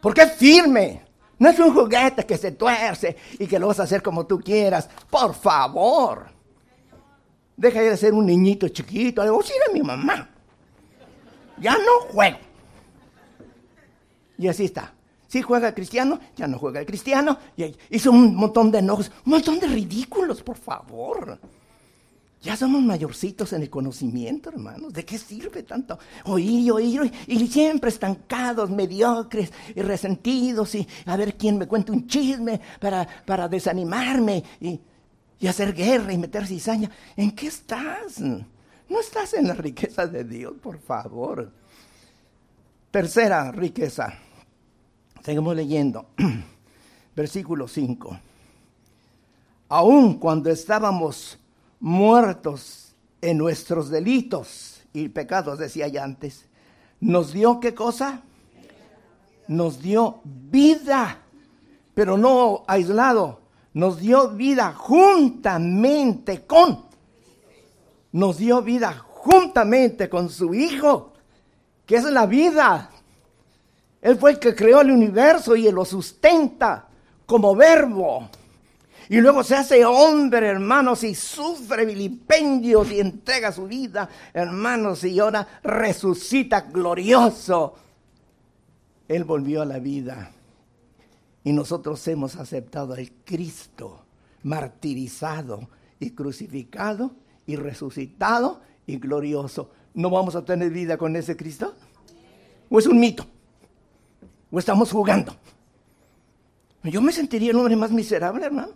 Porque 0.00 0.22
es 0.22 0.32
firme. 0.34 1.02
No 1.38 1.48
es 1.48 1.58
un 1.58 1.72
juguete 1.72 2.26
que 2.26 2.36
se 2.36 2.52
tuerce 2.52 3.16
y 3.38 3.46
que 3.46 3.58
lo 3.58 3.68
vas 3.68 3.80
a 3.80 3.84
hacer 3.84 4.02
como 4.02 4.26
tú 4.26 4.38
quieras. 4.40 4.88
Por 5.08 5.34
favor. 5.34 6.26
Deja 7.56 7.80
de 7.80 7.96
ser 7.96 8.12
un 8.12 8.26
niñito 8.26 8.68
chiquito. 8.68 9.22
Digo, 9.22 9.42
sí, 9.42 9.52
era 9.56 9.72
mi 9.72 9.80
mamá. 9.80 10.33
Ya 11.60 11.72
no 11.74 12.12
juego. 12.12 12.38
Y 14.38 14.48
así 14.48 14.64
está. 14.64 14.92
Sí 15.28 15.42
juega 15.42 15.68
el 15.68 15.74
cristiano, 15.74 16.20
ya 16.36 16.46
no 16.46 16.58
juega 16.58 16.80
el 16.80 16.86
cristiano. 16.86 17.38
Y 17.56 17.74
hizo 17.90 18.10
un 18.10 18.34
montón 18.36 18.70
de 18.70 18.78
enojos, 18.78 19.10
un 19.24 19.32
montón 19.32 19.58
de 19.58 19.66
ridículos, 19.66 20.42
por 20.42 20.56
favor. 20.56 21.38
Ya 22.40 22.56
somos 22.56 22.82
mayorcitos 22.82 23.54
en 23.54 23.62
el 23.62 23.70
conocimiento, 23.70 24.50
hermanos. 24.50 24.92
¿De 24.92 25.04
qué 25.04 25.16
sirve 25.18 25.62
tanto 25.62 25.98
oír 26.26 26.60
y 26.60 26.70
oír 26.70 27.12
y 27.26 27.46
siempre 27.48 27.88
estancados, 27.88 28.68
mediocres 28.70 29.50
y 29.74 29.80
resentidos 29.80 30.74
y 30.74 30.86
a 31.06 31.16
ver 31.16 31.36
quién 31.36 31.56
me 31.56 31.66
cuenta 31.66 31.92
un 31.92 32.06
chisme 32.06 32.60
para, 32.78 33.08
para 33.24 33.48
desanimarme 33.48 34.44
y, 34.60 34.78
y 35.40 35.46
hacer 35.46 35.72
guerra 35.72 36.12
y 36.12 36.18
meter 36.18 36.46
cizaña? 36.46 36.90
¿En 37.16 37.32
qué 37.32 37.46
estás? 37.46 38.20
No 38.88 39.00
estás 39.00 39.34
en 39.34 39.48
la 39.48 39.54
riqueza 39.54 40.06
de 40.06 40.24
Dios, 40.24 40.54
por 40.62 40.78
favor. 40.78 41.50
Tercera 42.90 43.50
riqueza. 43.50 44.14
Seguimos 45.22 45.56
leyendo. 45.56 46.10
Versículo 47.16 47.66
5. 47.66 48.20
Aun 49.68 50.18
cuando 50.18 50.50
estábamos 50.50 51.38
muertos 51.80 52.94
en 53.20 53.38
nuestros 53.38 53.88
delitos 53.88 54.82
y 54.92 55.08
pecados, 55.08 55.58
decía 55.58 55.88
ya 55.88 56.04
antes, 56.04 56.46
nos 57.00 57.32
dio 57.32 57.60
qué 57.60 57.74
cosa? 57.74 58.22
Nos 59.48 59.80
dio 59.80 60.20
vida, 60.24 61.18
pero 61.94 62.16
no 62.16 62.64
aislado, 62.66 63.40
nos 63.72 63.98
dio 63.98 64.30
vida 64.30 64.72
juntamente 64.72 66.46
con, 66.46 66.84
nos 68.14 68.38
dio 68.38 68.62
vida 68.62 68.92
juntamente 68.92 70.08
con 70.08 70.30
su 70.30 70.54
Hijo, 70.54 71.14
que 71.84 71.96
es 71.96 72.04
la 72.04 72.26
vida. 72.26 72.88
Él 74.00 74.16
fue 74.16 74.32
el 74.32 74.38
que 74.38 74.54
creó 74.54 74.82
el 74.82 74.92
universo 74.92 75.56
y 75.56 75.68
lo 75.72 75.84
sustenta 75.84 76.86
como 77.26 77.56
verbo. 77.56 78.28
Y 79.08 79.20
luego 79.20 79.42
se 79.42 79.56
hace 79.56 79.84
hombre, 79.84 80.46
hermanos, 80.46 81.02
y 81.02 81.12
sufre 81.14 81.84
vilipendios 81.84 82.92
y 82.92 83.00
entrega 83.00 83.50
su 83.50 83.66
vida, 83.66 84.08
hermanos, 84.32 85.02
y 85.02 85.18
ahora 85.18 85.60
resucita 85.64 86.60
glorioso. 86.60 87.74
Él 89.08 89.24
volvió 89.24 89.62
a 89.62 89.66
la 89.66 89.80
vida. 89.80 90.30
Y 91.42 91.52
nosotros 91.52 92.06
hemos 92.06 92.36
aceptado 92.36 92.94
al 92.94 93.10
Cristo 93.24 94.04
martirizado 94.44 95.68
y 95.98 96.10
crucificado 96.10 97.23
y 97.46 97.56
resucitado 97.56 98.60
y 98.86 98.98
glorioso. 98.98 99.70
¿No 99.94 100.10
vamos 100.10 100.34
a 100.34 100.44
tener 100.44 100.70
vida 100.70 100.96
con 100.96 101.14
ese 101.16 101.36
Cristo? 101.36 101.74
¿O 102.70 102.78
es 102.78 102.86
un 102.86 102.98
mito? 102.98 103.26
¿O 104.50 104.58
estamos 104.58 104.90
jugando? 104.90 105.36
Yo 106.82 107.00
me 107.00 107.12
sentiría 107.12 107.50
el 107.50 107.56
hombre 107.56 107.76
más 107.76 107.90
miserable, 107.90 108.44
hermano. 108.44 108.72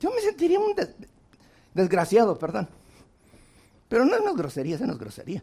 Yo 0.00 0.10
me 0.10 0.20
sentiría 0.20 0.58
un 0.58 0.74
desgraciado, 1.74 2.38
perdón. 2.38 2.68
Pero 3.88 4.04
no 4.04 4.14
es 4.14 4.20
una 4.20 4.32
grosería, 4.32 4.76
es 4.76 4.98
grosería. 4.98 5.42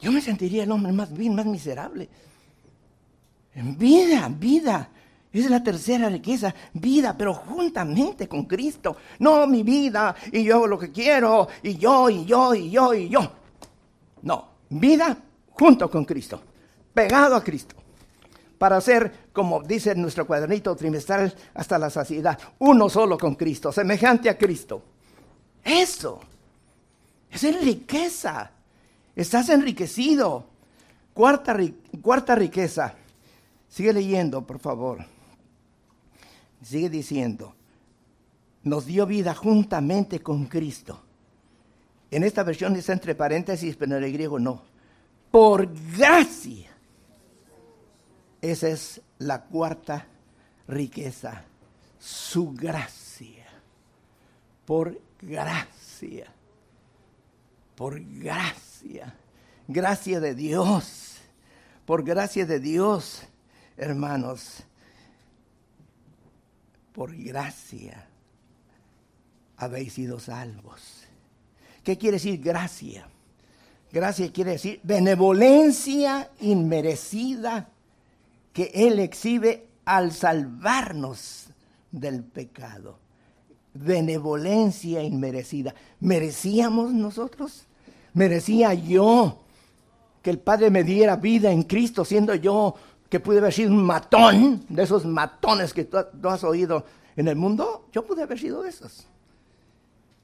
Yo 0.00 0.12
me 0.12 0.20
sentiría 0.20 0.64
el 0.64 0.70
hombre 0.70 0.92
más 0.92 1.12
bien, 1.12 1.34
más 1.34 1.46
miserable. 1.46 2.08
En 3.54 3.76
vida, 3.78 4.90
vida. 5.36 5.46
Es 5.46 5.50
la 5.50 5.62
tercera 5.62 6.08
riqueza, 6.08 6.54
vida, 6.72 7.14
pero 7.16 7.34
juntamente 7.34 8.28
con 8.28 8.44
Cristo. 8.44 8.96
No 9.18 9.46
mi 9.46 9.62
vida 9.62 10.14
y 10.32 10.44
yo 10.44 10.56
hago 10.56 10.66
lo 10.66 10.78
que 10.78 10.90
quiero, 10.90 11.48
y 11.62 11.76
yo, 11.76 12.08
y 12.10 12.24
yo, 12.24 12.54
y 12.54 12.70
yo, 12.70 12.94
y 12.94 13.08
yo. 13.08 13.32
No, 14.22 14.48
vida 14.70 15.16
junto 15.50 15.90
con 15.90 16.04
Cristo, 16.04 16.40
pegado 16.92 17.36
a 17.36 17.44
Cristo 17.44 17.76
para 18.58 18.80
ser, 18.80 19.28
como 19.32 19.62
dice 19.62 19.94
nuestro 19.94 20.26
cuadernito 20.26 20.74
trimestral, 20.74 21.34
hasta 21.54 21.78
la 21.78 21.90
saciedad, 21.90 22.38
uno 22.58 22.88
solo 22.88 23.18
con 23.18 23.34
Cristo, 23.34 23.70
semejante 23.70 24.30
a 24.30 24.38
Cristo. 24.38 24.82
Eso 25.62 26.20
es 27.30 27.64
riqueza. 27.64 28.50
Estás 29.14 29.48
enriquecido. 29.48 30.46
Cuarta 31.12 31.54
riqueza. 32.34 32.94
Sigue 33.68 33.92
leyendo, 33.92 34.46
por 34.46 34.58
favor. 34.58 35.04
Sigue 36.62 36.90
diciendo, 36.90 37.54
nos 38.62 38.86
dio 38.86 39.06
vida 39.06 39.34
juntamente 39.34 40.20
con 40.20 40.46
Cristo. 40.46 41.00
En 42.10 42.22
esta 42.24 42.42
versión 42.42 42.74
está 42.76 42.92
entre 42.92 43.14
paréntesis, 43.14 43.76
pero 43.76 43.96
en 43.96 44.04
el 44.04 44.12
griego 44.12 44.38
no. 44.38 44.62
Por 45.30 45.68
gracia 45.96 46.76
esa 48.40 48.68
es 48.68 49.00
la 49.18 49.42
cuarta 49.42 50.06
riqueza, 50.68 51.42
su 51.98 52.52
gracia. 52.52 53.44
Por 54.64 55.00
gracia. 55.20 56.26
Por 57.74 58.00
gracia. 58.00 59.14
Gracia 59.66 60.20
de 60.20 60.34
Dios. 60.34 61.16
Por 61.84 62.04
gracia 62.04 62.46
de 62.46 62.60
Dios, 62.60 63.22
hermanos. 63.76 64.62
Por 66.96 67.14
gracia 67.14 68.06
habéis 69.58 69.92
sido 69.92 70.18
salvos. 70.18 71.02
¿Qué 71.84 71.98
quiere 71.98 72.14
decir 72.14 72.40
gracia? 72.40 73.06
Gracia 73.92 74.32
quiere 74.32 74.52
decir 74.52 74.80
benevolencia 74.82 76.30
inmerecida 76.40 77.68
que 78.54 78.70
Él 78.72 78.98
exhibe 78.98 79.66
al 79.84 80.10
salvarnos 80.10 81.48
del 81.92 82.24
pecado. 82.24 82.98
Benevolencia 83.74 85.02
inmerecida. 85.02 85.74
¿Merecíamos 86.00 86.94
nosotros? 86.94 87.66
¿Merecía 88.14 88.72
yo 88.72 89.42
que 90.22 90.30
el 90.30 90.38
Padre 90.38 90.70
me 90.70 90.82
diera 90.82 91.16
vida 91.16 91.52
en 91.52 91.64
Cristo, 91.64 92.06
siendo 92.06 92.34
yo 92.34 92.74
que 93.08 93.20
pude 93.20 93.38
haber 93.38 93.52
sido 93.52 93.70
un 93.70 93.84
matón, 93.84 94.64
de 94.68 94.82
esos 94.82 95.04
matones 95.04 95.72
que 95.72 95.84
tú, 95.84 95.98
has 96.28 96.44
oído 96.44 96.84
en 97.16 97.28
el 97.28 97.36
mundo? 97.36 97.86
Yo 97.92 98.04
pude 98.04 98.22
haber 98.22 98.38
sido 98.38 98.62
de 98.62 98.70
esos. 98.70 99.06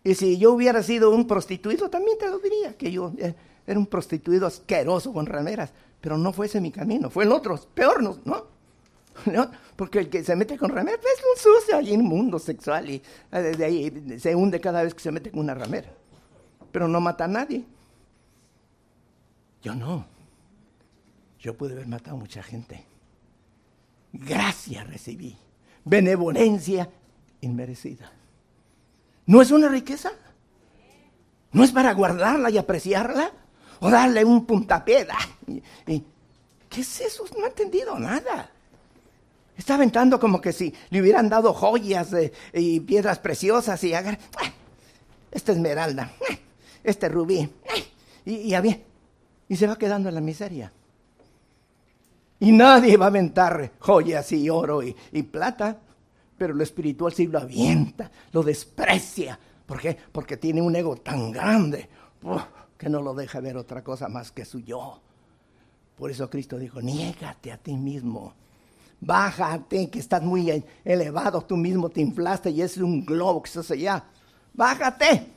Y 0.04 0.14
si 0.14 0.38
yo 0.38 0.52
hubiera 0.52 0.82
sido 0.82 1.10
un 1.10 1.26
prostituido, 1.26 1.88
también 1.88 2.18
te 2.18 2.28
lo 2.28 2.38
diría, 2.38 2.76
que 2.76 2.90
yo 2.90 3.12
eh, 3.18 3.34
era 3.66 3.78
un 3.78 3.86
prostituido 3.86 4.46
asqueroso 4.46 5.12
con 5.12 5.26
rameras. 5.26 5.72
Pero 6.00 6.18
no 6.18 6.32
fue 6.32 6.46
ese 6.46 6.60
mi 6.60 6.72
camino, 6.72 7.08
fue 7.10 7.24
el 7.24 7.32
otro, 7.32 7.58
peor, 7.74 8.02
¿no? 8.02 8.18
¿no? 9.26 9.50
Porque 9.76 10.00
el 10.00 10.10
que 10.10 10.24
se 10.24 10.36
mete 10.36 10.56
con 10.58 10.70
ramera 10.70 10.98
pues, 11.00 11.14
es 11.14 11.24
un 11.24 11.60
sucio 11.60 11.76
allí 11.76 11.96
mundo 11.96 12.38
sexual 12.38 12.90
y 12.90 13.02
desde 13.30 13.64
ahí 13.64 14.18
se 14.18 14.34
hunde 14.34 14.60
cada 14.60 14.82
vez 14.82 14.94
que 14.94 15.00
se 15.00 15.12
mete 15.12 15.30
con 15.30 15.40
una 15.40 15.54
ramera. 15.54 15.88
Pero 16.70 16.88
no 16.88 17.00
mata 17.00 17.24
a 17.24 17.28
nadie. 17.28 17.64
Yo 19.62 19.74
no. 19.74 20.06
Yo 21.42 21.54
pude 21.54 21.74
haber 21.74 21.86
matado 21.86 22.16
a 22.16 22.20
mucha 22.20 22.42
gente. 22.42 22.86
Gracia 24.14 24.84
recibí. 24.84 25.36
Benevolencia 25.84 26.88
inmerecida. 27.42 28.10
¿No 29.26 29.42
es 29.42 29.50
una 29.50 29.68
riqueza? 29.68 30.12
¿No 31.52 31.62
es 31.64 31.72
para 31.72 31.92
guardarla 31.92 32.48
y 32.48 32.56
apreciarla? 32.56 33.32
o 33.82 33.90
darle 33.90 34.24
un 34.24 34.46
puntapié. 34.46 35.06
Y, 35.86 36.02
¿Qué 36.68 36.80
es 36.80 37.00
eso? 37.00 37.24
No 37.36 37.44
ha 37.44 37.48
entendido 37.48 37.98
nada. 37.98 38.48
Está 39.58 39.74
aventando 39.74 40.18
como 40.18 40.40
que 40.40 40.52
si 40.52 40.72
le 40.88 41.02
hubieran 41.02 41.28
dado 41.28 41.52
joyas 41.52 42.08
y 42.54 42.80
piedras 42.80 43.18
preciosas 43.18 43.82
y 43.84 43.92
agar, 43.92 44.18
ah, 44.38 44.50
esta 45.30 45.52
esmeralda, 45.52 46.12
ah, 46.30 46.34
este 46.82 47.08
rubí, 47.10 47.46
ah, 47.68 47.74
y, 48.24 48.54
y, 48.54 48.84
y 49.48 49.56
se 49.56 49.66
va 49.66 49.76
quedando 49.76 50.08
en 50.08 50.14
la 50.14 50.22
miseria. 50.22 50.72
Y 52.42 52.50
nadie 52.50 52.96
va 52.96 53.04
a 53.04 53.08
aventar 53.08 53.74
joyas 53.78 54.32
y 54.32 54.50
oro 54.50 54.82
y, 54.82 55.22
plata, 55.22 55.78
pero 56.36 56.52
lo 56.52 56.64
espiritual 56.64 57.12
sí 57.12 57.28
lo 57.28 57.38
avienta, 57.38 58.10
lo 58.32 58.42
desprecia. 58.42 59.38
¿Por 59.64 59.80
qué? 59.80 59.96
Porque 60.10 60.36
tiene 60.38 60.60
un 60.60 60.74
ego 60.74 60.96
tan 60.96 61.30
grande 61.30 61.88
que 62.76 62.88
no 62.88 63.00
lo 63.00 63.14
deja 63.14 63.38
ver 63.38 63.56
otra 63.56 63.84
cosa 63.84 64.08
más 64.08 64.32
que 64.32 64.44
su 64.44 64.58
yo. 64.58 65.00
Por 65.96 66.10
eso 66.10 66.28
Cristo 66.28 66.58
dijo, 66.58 66.82
niégate 66.82 67.52
a 67.52 67.58
ti 67.58 67.76
mismo. 67.76 68.34
Bájate, 69.00 69.88
que 69.88 70.00
estás 70.00 70.20
muy 70.20 70.64
elevado, 70.84 71.42
tú 71.42 71.56
mismo 71.56 71.90
te 71.90 72.00
inflaste 72.00 72.50
y 72.50 72.60
es 72.60 72.76
un 72.76 73.06
globo 73.06 73.40
que 73.40 73.50
estás 73.50 73.70
allá. 73.70 74.02
Bájate. 74.52 75.28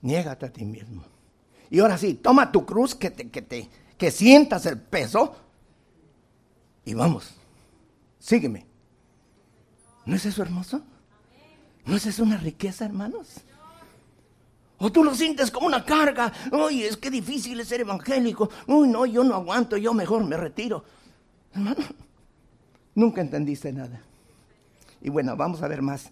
Niégate 0.00 0.46
a 0.46 0.52
ti 0.52 0.64
mismo. 0.64 1.04
Y 1.70 1.78
ahora 1.78 1.96
sí, 1.96 2.14
toma 2.14 2.50
tu 2.50 2.66
cruz, 2.66 2.96
que, 2.96 3.12
te, 3.12 3.30
que, 3.30 3.40
te, 3.40 3.70
que 4.02 4.10
sientas 4.10 4.66
el 4.66 4.80
peso 4.80 5.32
y 6.84 6.92
vamos, 6.92 7.32
sígueme. 8.18 8.66
¿No 10.04 10.16
es 10.16 10.26
eso 10.26 10.42
hermoso? 10.42 10.82
¿No 11.84 11.94
es 11.94 12.04
eso 12.06 12.24
una 12.24 12.36
riqueza, 12.36 12.84
hermanos? 12.84 13.28
O 14.78 14.90
tú 14.90 15.04
lo 15.04 15.14
sientes 15.14 15.52
como 15.52 15.68
una 15.68 15.84
carga. 15.84 16.32
Uy, 16.50 16.82
es 16.82 16.96
que 16.96 17.12
difícil 17.12 17.60
es 17.60 17.68
ser 17.68 17.82
evangélico. 17.82 18.50
Uy, 18.66 18.88
no, 18.88 19.06
yo 19.06 19.22
no 19.22 19.36
aguanto, 19.36 19.76
yo 19.76 19.94
mejor 19.94 20.24
me 20.24 20.36
retiro. 20.36 20.84
Hermano, 21.54 21.84
nunca 22.96 23.20
entendiste 23.20 23.72
nada. 23.72 24.02
Y 25.00 25.10
bueno, 25.10 25.36
vamos 25.36 25.62
a 25.62 25.68
ver 25.68 25.80
más. 25.80 26.10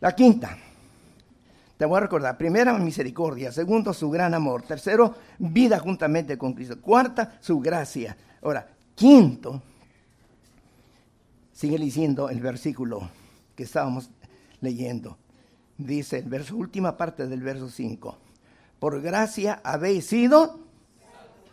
La 0.00 0.16
quinta. 0.16 0.58
Te 1.76 1.84
voy 1.84 1.98
a 1.98 2.00
recordar, 2.00 2.38
primera, 2.38 2.72
misericordia. 2.78 3.52
Segundo, 3.52 3.92
su 3.92 4.08
gran 4.10 4.32
amor. 4.32 4.62
Tercero, 4.62 5.14
vida 5.38 5.78
juntamente 5.78 6.38
con 6.38 6.54
Cristo. 6.54 6.80
Cuarta, 6.80 7.38
su 7.40 7.60
gracia. 7.60 8.16
Ahora, 8.42 8.66
quinto, 8.94 9.62
sigue 11.52 11.78
diciendo 11.78 12.30
el 12.30 12.40
versículo 12.40 13.10
que 13.54 13.64
estábamos 13.64 14.10
leyendo. 14.60 15.18
Dice 15.76 16.18
el 16.18 16.28
verso, 16.28 16.56
última 16.56 16.96
parte 16.96 17.26
del 17.26 17.42
verso 17.42 17.68
5. 17.68 18.18
Por 18.78 19.02
gracia 19.02 19.60
habéis 19.62 20.06
sido 20.06 20.60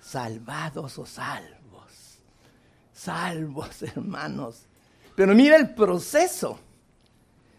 salvados 0.01 0.97
o 0.99 1.05
salvos. 1.05 2.19
Salvos, 2.93 3.81
hermanos. 3.95 4.67
Pero 5.15 5.35
mira 5.35 5.57
el 5.57 5.73
proceso. 5.73 6.59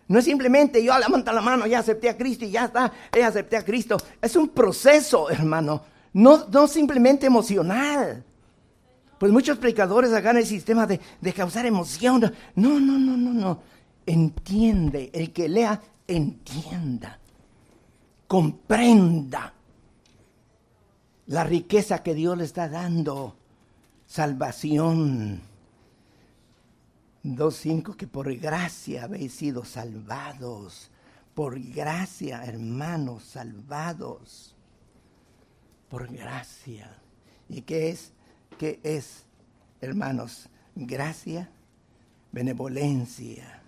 No 0.06 0.18
es 0.18 0.24
simplemente 0.24 0.84
yo 0.84 0.98
levanto 0.98 1.32
la 1.32 1.40
mano, 1.40 1.66
ya 1.66 1.78
acepté 1.78 2.08
a 2.08 2.16
Cristo 2.16 2.44
y 2.44 2.50
ya 2.50 2.66
está, 2.66 2.92
ya 3.16 3.28
acepté 3.28 3.56
a 3.56 3.64
Cristo. 3.64 3.96
Es 4.20 4.36
un 4.36 4.48
proceso, 4.48 5.30
hermano. 5.30 5.82
No, 6.12 6.46
no 6.50 6.68
simplemente 6.68 7.26
emocional. 7.26 8.22
Pues 9.18 9.32
muchos 9.32 9.58
predicadores 9.58 10.12
hagan 10.12 10.36
el 10.36 10.46
sistema 10.46 10.86
de, 10.86 11.00
de 11.20 11.32
causar 11.32 11.64
emoción. 11.64 12.20
No, 12.54 12.80
no, 12.80 12.98
no, 12.98 13.16
no, 13.16 13.32
no. 13.32 13.60
Entiende. 14.04 15.10
El 15.12 15.32
que 15.32 15.48
lea, 15.48 15.80
entienda. 16.06 17.18
Comprenda 18.26 19.54
la 21.26 21.44
riqueza 21.44 22.02
que 22.02 22.14
Dios 22.14 22.36
le 22.36 22.44
está 22.44 22.68
dando. 22.68 23.36
Salvación 24.06 25.40
2.5, 27.24 27.96
que 27.96 28.06
por 28.06 28.32
gracia 28.36 29.04
habéis 29.04 29.32
sido 29.34 29.64
salvados. 29.64 30.90
Por 31.34 31.58
gracia, 31.58 32.44
hermanos, 32.44 33.24
salvados. 33.24 34.54
Por 35.88 36.12
gracia. 36.12 36.98
¿Y 37.48 37.62
qué 37.62 37.88
es? 37.88 38.12
¿Qué 38.58 38.78
es, 38.82 39.24
hermanos? 39.80 40.50
Gracia, 40.76 41.50
benevolencia. 42.30 43.62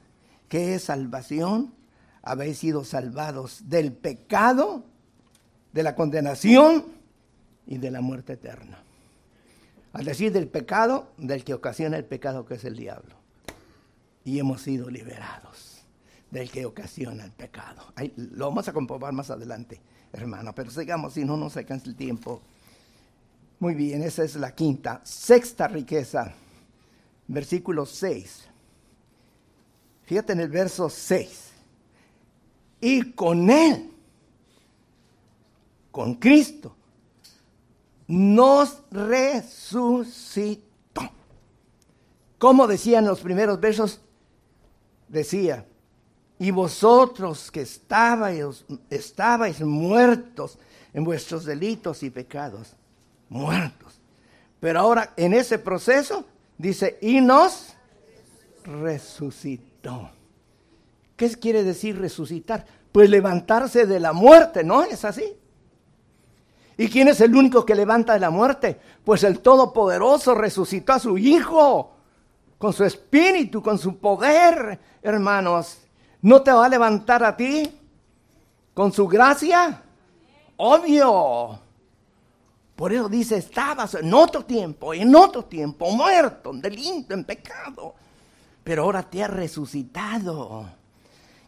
¿Qué 0.48 0.74
es 0.74 0.84
salvación? 0.84 1.74
Habéis 2.22 2.58
sido 2.58 2.84
salvados 2.84 3.68
del 3.68 3.92
pecado, 3.92 4.84
de 5.72 5.82
la 5.82 5.94
condenación 5.94 6.84
y 7.66 7.78
de 7.78 7.90
la 7.90 8.02
muerte 8.02 8.34
eterna. 8.34 8.82
Al 9.92 10.04
decir 10.04 10.30
del 10.30 10.46
pecado, 10.46 11.12
del 11.16 11.42
que 11.42 11.54
ocasiona 11.54 11.96
el 11.96 12.04
pecado 12.04 12.44
que 12.44 12.54
es 12.54 12.64
el 12.64 12.76
diablo 12.76 13.25
y 14.26 14.38
hemos 14.40 14.60
sido 14.60 14.90
liberados 14.90 15.86
del 16.32 16.50
que 16.50 16.66
ocasiona 16.66 17.24
el 17.24 17.30
pecado. 17.30 17.80
lo 18.16 18.46
vamos 18.48 18.66
a 18.66 18.72
comprobar 18.72 19.12
más 19.12 19.30
adelante, 19.30 19.80
hermano, 20.12 20.52
pero 20.52 20.68
sigamos, 20.68 21.14
si 21.14 21.24
no 21.24 21.36
nos 21.36 21.56
alcanza 21.56 21.88
el 21.88 21.94
tiempo. 21.94 22.42
Muy 23.60 23.74
bien, 23.74 24.02
esa 24.02 24.24
es 24.24 24.34
la 24.34 24.52
quinta. 24.52 25.00
Sexta 25.04 25.68
riqueza, 25.68 26.34
versículo 27.28 27.86
6. 27.86 28.48
Fíjate 30.02 30.32
en 30.32 30.40
el 30.40 30.48
verso 30.48 30.90
6. 30.90 31.52
Y 32.80 33.12
con 33.12 33.48
Él, 33.48 33.92
con 35.92 36.16
Cristo, 36.16 36.74
nos 38.08 38.82
resucitó. 38.90 40.64
Como 42.38 42.66
decían 42.66 43.04
los 43.04 43.20
primeros 43.20 43.60
versos, 43.60 44.00
decía, 45.08 45.66
y 46.38 46.50
vosotros 46.50 47.50
que 47.50 47.62
estabais, 47.62 48.64
estabais 48.90 49.60
muertos 49.60 50.58
en 50.92 51.04
vuestros 51.04 51.44
delitos 51.44 52.02
y 52.02 52.10
pecados, 52.10 52.74
muertos. 53.28 54.00
Pero 54.60 54.80
ahora 54.80 55.12
en 55.16 55.34
ese 55.34 55.58
proceso 55.58 56.24
dice, 56.58 56.98
y 57.00 57.20
nos 57.20 57.74
resucitó. 58.64 60.10
¿Qué 61.16 61.30
quiere 61.30 61.62
decir 61.62 61.98
resucitar? 61.98 62.66
Pues 62.92 63.08
levantarse 63.08 63.86
de 63.86 64.00
la 64.00 64.12
muerte, 64.12 64.64
¿no? 64.64 64.82
¿Es 64.82 65.04
así? 65.04 65.24
¿Y 66.78 66.88
quién 66.88 67.08
es 67.08 67.20
el 67.22 67.34
único 67.34 67.64
que 67.64 67.74
levanta 67.74 68.12
de 68.12 68.20
la 68.20 68.30
muerte? 68.30 68.78
Pues 69.04 69.24
el 69.24 69.40
Todopoderoso 69.40 70.34
resucitó 70.34 70.92
a 70.92 70.98
su 70.98 71.16
Hijo 71.16 71.95
con 72.58 72.72
su 72.72 72.84
espíritu, 72.84 73.62
con 73.62 73.78
su 73.78 73.98
poder, 73.98 74.78
hermanos. 75.02 75.78
¿No 76.22 76.42
te 76.42 76.52
va 76.52 76.66
a 76.66 76.68
levantar 76.68 77.22
a 77.22 77.36
ti 77.36 77.70
con 78.74 78.92
su 78.92 79.06
gracia? 79.06 79.82
Obvio. 80.56 81.60
Por 82.74 82.92
eso 82.92 83.08
dice, 83.08 83.38
estabas 83.38 83.94
en 83.94 84.12
otro 84.12 84.44
tiempo, 84.44 84.92
en 84.92 85.14
otro 85.14 85.44
tiempo, 85.44 85.90
muerto, 85.90 86.50
en 86.50 86.60
delito, 86.60 87.14
en 87.14 87.24
pecado. 87.24 87.94
Pero 88.62 88.82
ahora 88.82 89.02
te 89.02 89.22
ha 89.22 89.28
resucitado. 89.28 90.66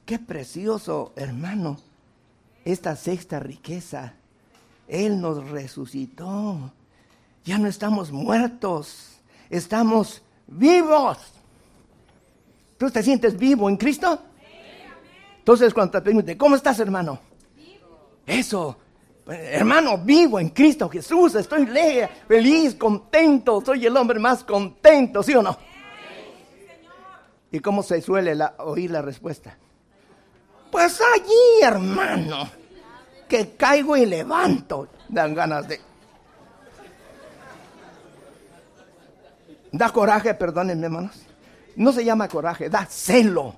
Qué 0.06 0.18
precioso, 0.18 1.12
hermano, 1.16 1.76
esta 2.64 2.96
sexta 2.96 3.40
riqueza. 3.40 4.14
Él 4.86 5.20
nos 5.20 5.50
resucitó. 5.50 6.72
Ya 7.44 7.58
no 7.58 7.68
estamos 7.68 8.10
muertos, 8.10 9.20
estamos 9.50 10.22
vivos. 10.48 11.18
¿Tú 12.76 12.90
te 12.90 13.02
sientes 13.02 13.36
vivo 13.36 13.68
en 13.68 13.76
Cristo? 13.76 14.20
Entonces 15.38 15.72
cuando 15.72 15.92
te 15.92 16.02
pregunte, 16.02 16.36
¿cómo 16.36 16.56
estás 16.56 16.78
hermano? 16.80 17.18
Eso, 18.26 18.76
hermano, 19.26 19.98
vivo 19.98 20.38
en 20.38 20.50
Cristo 20.50 20.88
Jesús, 20.88 21.34
estoy 21.34 21.66
feliz, 22.26 22.74
contento, 22.74 23.62
soy 23.64 23.86
el 23.86 23.96
hombre 23.96 24.18
más 24.18 24.44
contento, 24.44 25.22
¿sí 25.22 25.34
o 25.34 25.42
no? 25.42 25.56
¿Y 27.50 27.60
cómo 27.60 27.82
se 27.82 28.02
suele 28.02 28.36
oír 28.58 28.90
la 28.90 29.00
respuesta? 29.00 29.56
Pues 30.70 31.00
allí, 31.00 31.62
hermano, 31.62 32.50
que 33.26 33.56
caigo 33.56 33.96
y 33.96 34.04
levanto, 34.04 34.88
dan 35.08 35.34
ganas 35.34 35.66
de 35.66 35.80
Da 39.72 39.90
coraje, 39.90 40.34
perdónenme 40.34 40.86
hermanos. 40.86 41.22
No 41.76 41.92
se 41.92 42.04
llama 42.04 42.28
coraje, 42.28 42.68
da 42.68 42.86
celo. 42.86 43.54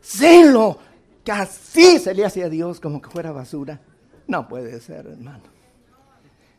Celo. 0.00 0.78
Que 1.24 1.32
así 1.32 1.98
se 1.98 2.14
le 2.14 2.24
hace 2.24 2.44
a 2.44 2.48
Dios 2.48 2.80
como 2.80 3.02
que 3.02 3.10
fuera 3.10 3.32
basura. 3.32 3.80
No 4.28 4.46
puede 4.46 4.80
ser, 4.80 5.06
hermano. 5.06 5.42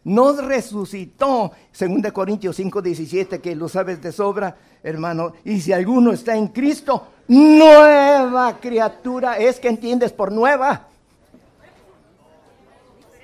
Nos 0.04 0.44
resucitó, 0.44 1.52
según 1.72 2.02
Corintios 2.02 2.56
5, 2.56 2.82
17, 2.82 3.42
que 3.42 3.56
lo 3.56 3.68
sabes 3.68 4.02
de 4.02 4.12
sobra, 4.12 4.56
hermano. 4.82 5.34
Y 5.44 5.60
si 5.60 5.74
alguno 5.74 6.14
está 6.14 6.36
en 6.36 6.48
Cristo, 6.48 7.08
nueva 7.28 8.58
criatura 8.60 9.38
es 9.38 9.60
que 9.60 9.68
entiendes 9.68 10.14
por 10.14 10.32
nueva. 10.32 10.88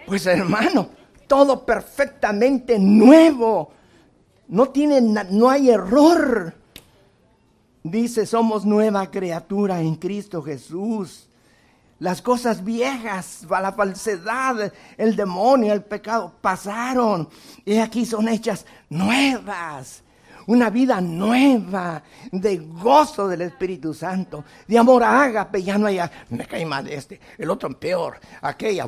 Pues 0.05 0.25
hermano, 0.25 0.89
todo 1.27 1.65
perfectamente 1.65 2.77
nuevo. 2.77 3.71
No, 4.47 4.69
tiene, 4.69 5.01
no 5.01 5.49
hay 5.49 5.69
error. 5.69 6.53
Dice, 7.83 8.25
somos 8.25 8.65
nueva 8.65 9.11
criatura 9.11 9.81
en 9.81 9.95
Cristo 9.95 10.41
Jesús. 10.41 11.27
Las 11.99 12.21
cosas 12.21 12.63
viejas, 12.63 13.45
la 13.49 13.71
falsedad, 13.71 14.73
el 14.97 15.15
demonio, 15.15 15.71
el 15.71 15.83
pecado 15.83 16.33
pasaron 16.41 17.29
y 17.63 17.77
aquí 17.77 18.05
son 18.05 18.27
hechas 18.27 18.65
nuevas. 18.89 20.03
Una 20.45 20.69
vida 20.69 20.99
nueva, 20.99 22.03
de 22.29 22.57
gozo 22.57 23.29
del 23.29 23.43
Espíritu 23.43 23.93
Santo, 23.93 24.43
de 24.67 24.77
amor 24.77 25.03
a 25.03 25.23
ágape, 25.23 25.63
ya 25.63 25.77
no 25.77 25.87
hay, 25.87 25.99
me 26.29 26.45
cae 26.45 26.65
mal 26.65 26.89
este, 26.89 27.21
el 27.37 27.49
otro 27.49 27.69
peor, 27.79 28.19
aquella, 28.41 28.85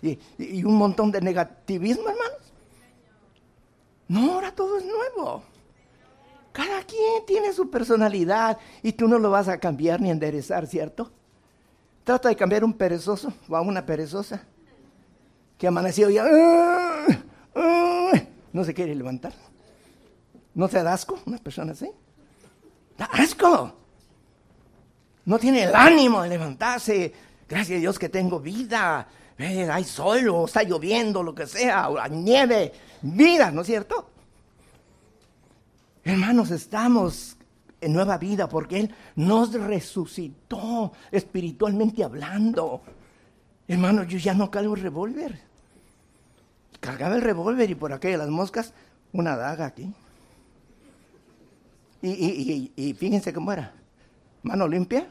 y, 0.00 0.16
y 0.38 0.62
un 0.62 0.76
montón 0.76 1.10
de 1.10 1.20
negativismo, 1.20 2.08
hermanos. 2.08 2.47
No, 4.08 4.32
ahora 4.32 4.52
todo 4.52 4.78
es 4.78 4.84
nuevo. 4.84 5.42
Cada 6.52 6.82
quien 6.82 7.24
tiene 7.26 7.52
su 7.52 7.70
personalidad 7.70 8.58
y 8.82 8.92
tú 8.92 9.06
no 9.06 9.18
lo 9.18 9.30
vas 9.30 9.48
a 9.48 9.58
cambiar 9.58 10.00
ni 10.00 10.10
enderezar, 10.10 10.66
¿cierto? 10.66 11.10
Trata 12.04 12.30
de 12.30 12.36
cambiar 12.36 12.64
un 12.64 12.72
perezoso 12.72 13.32
o 13.48 13.56
a 13.56 13.60
una 13.60 13.84
perezosa 13.84 14.42
que 15.58 15.66
amaneció 15.66 16.08
ya 16.08 16.24
ah, 16.24 17.06
ah", 17.54 18.12
no 18.52 18.64
se 18.64 18.72
quiere 18.72 18.94
levantar. 18.94 19.34
¿No 20.54 20.68
te 20.68 20.82
da 20.82 20.94
asco 20.94 21.20
una 21.26 21.38
persona 21.38 21.72
así? 21.72 21.90
Da 22.96 23.04
asco. 23.04 23.72
No 25.26 25.38
tiene 25.38 25.64
el 25.64 25.74
ánimo 25.74 26.22
de 26.22 26.30
levantarse. 26.30 27.12
Gracias 27.48 27.76
a 27.76 27.80
Dios 27.80 27.98
que 27.98 28.08
tengo 28.08 28.40
vida. 28.40 29.06
Hay 29.38 29.84
sol 29.84 30.28
o 30.28 30.46
está 30.46 30.62
lloviendo, 30.64 31.22
lo 31.22 31.34
que 31.34 31.46
sea, 31.46 31.88
o 31.88 31.96
la 31.96 32.08
nieve 32.08 32.72
vida, 33.02 33.50
¿no 33.50 33.60
es 33.60 33.68
cierto? 33.68 34.10
Hermanos, 36.02 36.50
estamos 36.50 37.36
en 37.80 37.92
nueva 37.92 38.18
vida 38.18 38.48
porque 38.48 38.80
Él 38.80 38.94
nos 39.14 39.52
resucitó 39.52 40.92
espiritualmente 41.12 42.02
hablando. 42.02 42.82
Hermano, 43.68 44.02
yo 44.04 44.18
ya 44.18 44.34
no 44.34 44.50
cargo 44.50 44.74
el 44.74 44.82
revólver. 44.82 45.40
Cargaba 46.80 47.16
el 47.16 47.22
revólver 47.22 47.70
y 47.70 47.74
por 47.74 47.92
aquella 47.92 48.18
las 48.18 48.30
moscas, 48.30 48.72
una 49.12 49.36
daga 49.36 49.66
aquí. 49.66 49.92
Y, 52.02 52.72
y 52.74 52.94
fíjense 52.94 53.32
cómo 53.32 53.52
era. 53.52 53.72
Mano 54.42 54.68
limpia, 54.68 55.06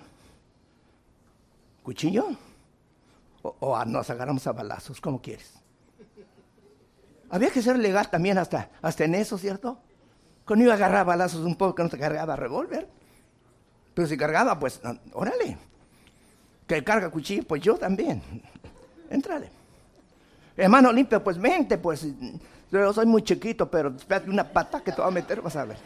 cuchillo, 1.84 2.30
o, 3.60 3.86
nos 3.86 4.10
agarramos 4.10 4.46
a 4.48 4.52
balazos, 4.52 5.00
como 5.00 5.22
quieres. 5.22 5.54
Había 7.30 7.50
que 7.50 7.62
ser 7.62 7.78
legal 7.78 8.10
también 8.10 8.38
hasta, 8.38 8.70
hasta 8.82 9.04
en 9.04 9.16
eso, 9.16 9.38
¿cierto? 9.38 9.80
Cuando 10.46 10.64
iba 10.64 10.74
a 10.74 10.78
agarrar 10.78 11.06
balazos 11.06 11.42
un 11.42 11.56
poco, 11.56 11.76
que 11.76 11.84
no 11.84 11.90
se 11.90 11.98
cargaba 11.98 12.36
revólver. 12.36 12.88
Pero 13.94 14.08
si 14.08 14.16
cargaba, 14.16 14.58
pues, 14.58 14.80
órale. 15.14 15.58
Que 16.66 16.84
carga 16.84 17.10
cuchillo, 17.10 17.44
pues 17.44 17.62
yo 17.62 17.78
también. 17.78 18.22
Entrale. 19.10 19.50
Hermano 20.56 20.92
limpio, 20.92 21.24
pues 21.24 21.38
vente, 21.38 21.78
pues. 21.78 22.06
Yo 22.72 22.94
soy 22.94 23.06
muy 23.06 23.24
chiquito, 23.24 23.70
pero 23.70 23.94
espérate 23.96 24.30
una 24.30 24.44
pata 24.44 24.82
que 24.82 24.92
te 24.92 25.02
va 25.02 25.08
a 25.08 25.12
meter, 25.12 25.42
vas 25.42 25.56
a 25.56 25.66
ver. 25.66 25.78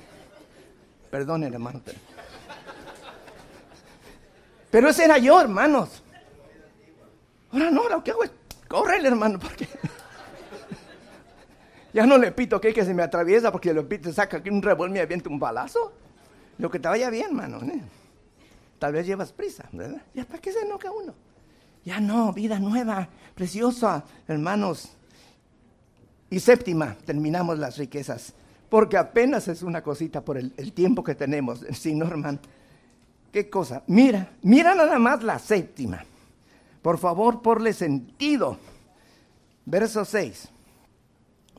Perdonen, 1.09 1.53
hermano. 1.53 1.81
Pero 4.71 4.89
ese 4.89 5.05
era 5.05 5.17
yo, 5.17 5.39
hermanos. 5.39 6.00
Ahora 7.51 7.69
no, 7.69 7.89
lo 7.89 8.03
que 8.03 8.11
hago 8.11 8.23
es 8.23 8.31
correr, 8.67 9.05
hermano, 9.05 9.39
porque 9.39 9.67
ya 11.93 12.05
no 12.05 12.17
le 12.17 12.31
pito 12.31 12.61
que, 12.61 12.73
que 12.73 12.85
se 12.85 12.93
me 12.93 13.03
atraviesa 13.03 13.51
porque 13.51 13.73
le 13.73 13.83
pito, 13.83 14.11
saca 14.13 14.37
aquí 14.37 14.49
un 14.49 14.61
revólver 14.61 15.11
y 15.11 15.17
me 15.17 15.23
un 15.29 15.39
balazo. 15.39 15.91
Lo 16.57 16.69
que 16.69 16.79
te 16.79 16.87
vaya 16.87 17.09
bien, 17.09 17.27
hermano. 17.27 17.61
¿eh? 17.63 17.81
Tal 18.79 18.93
vez 18.93 19.05
llevas 19.05 19.31
prisa, 19.31 19.65
¿verdad? 19.71 20.01
¿Ya 20.13 20.25
para 20.25 20.39
qué 20.39 20.51
se 20.51 20.61
enoja 20.61 20.91
uno? 20.91 21.13
Ya 21.83 21.99
no, 21.99 22.31
vida 22.31 22.59
nueva, 22.59 23.09
preciosa, 23.35 24.03
hermanos. 24.27 24.93
Y 26.29 26.39
séptima, 26.39 26.95
terminamos 27.05 27.59
las 27.59 27.77
riquezas, 27.77 28.33
porque 28.69 28.97
apenas 28.97 29.47
es 29.47 29.63
una 29.63 29.81
cosita 29.81 30.21
por 30.21 30.37
el, 30.37 30.53
el 30.55 30.71
tiempo 30.71 31.03
que 31.03 31.15
tenemos, 31.15 31.65
sí, 31.73 31.93
Norman. 31.93 32.39
¿Qué 33.31 33.49
cosa? 33.49 33.83
Mira, 33.87 34.29
mira 34.43 34.75
nada 34.75 34.99
más 34.99 35.23
la 35.23 35.39
séptima. 35.39 36.05
Por 36.81 36.97
favor, 36.97 37.41
porle 37.41 37.73
sentido. 37.73 38.57
Verso 39.65 40.05
6. 40.05 40.49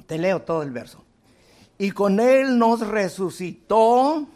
Te 0.07 0.19
leo 0.19 0.43
todo 0.43 0.63
el 0.63 0.71
verso. 0.71 1.05
Y 1.79 1.91
con 1.93 2.21
él 2.21 2.59
nos 2.59 2.87
resucitó. 2.87 4.27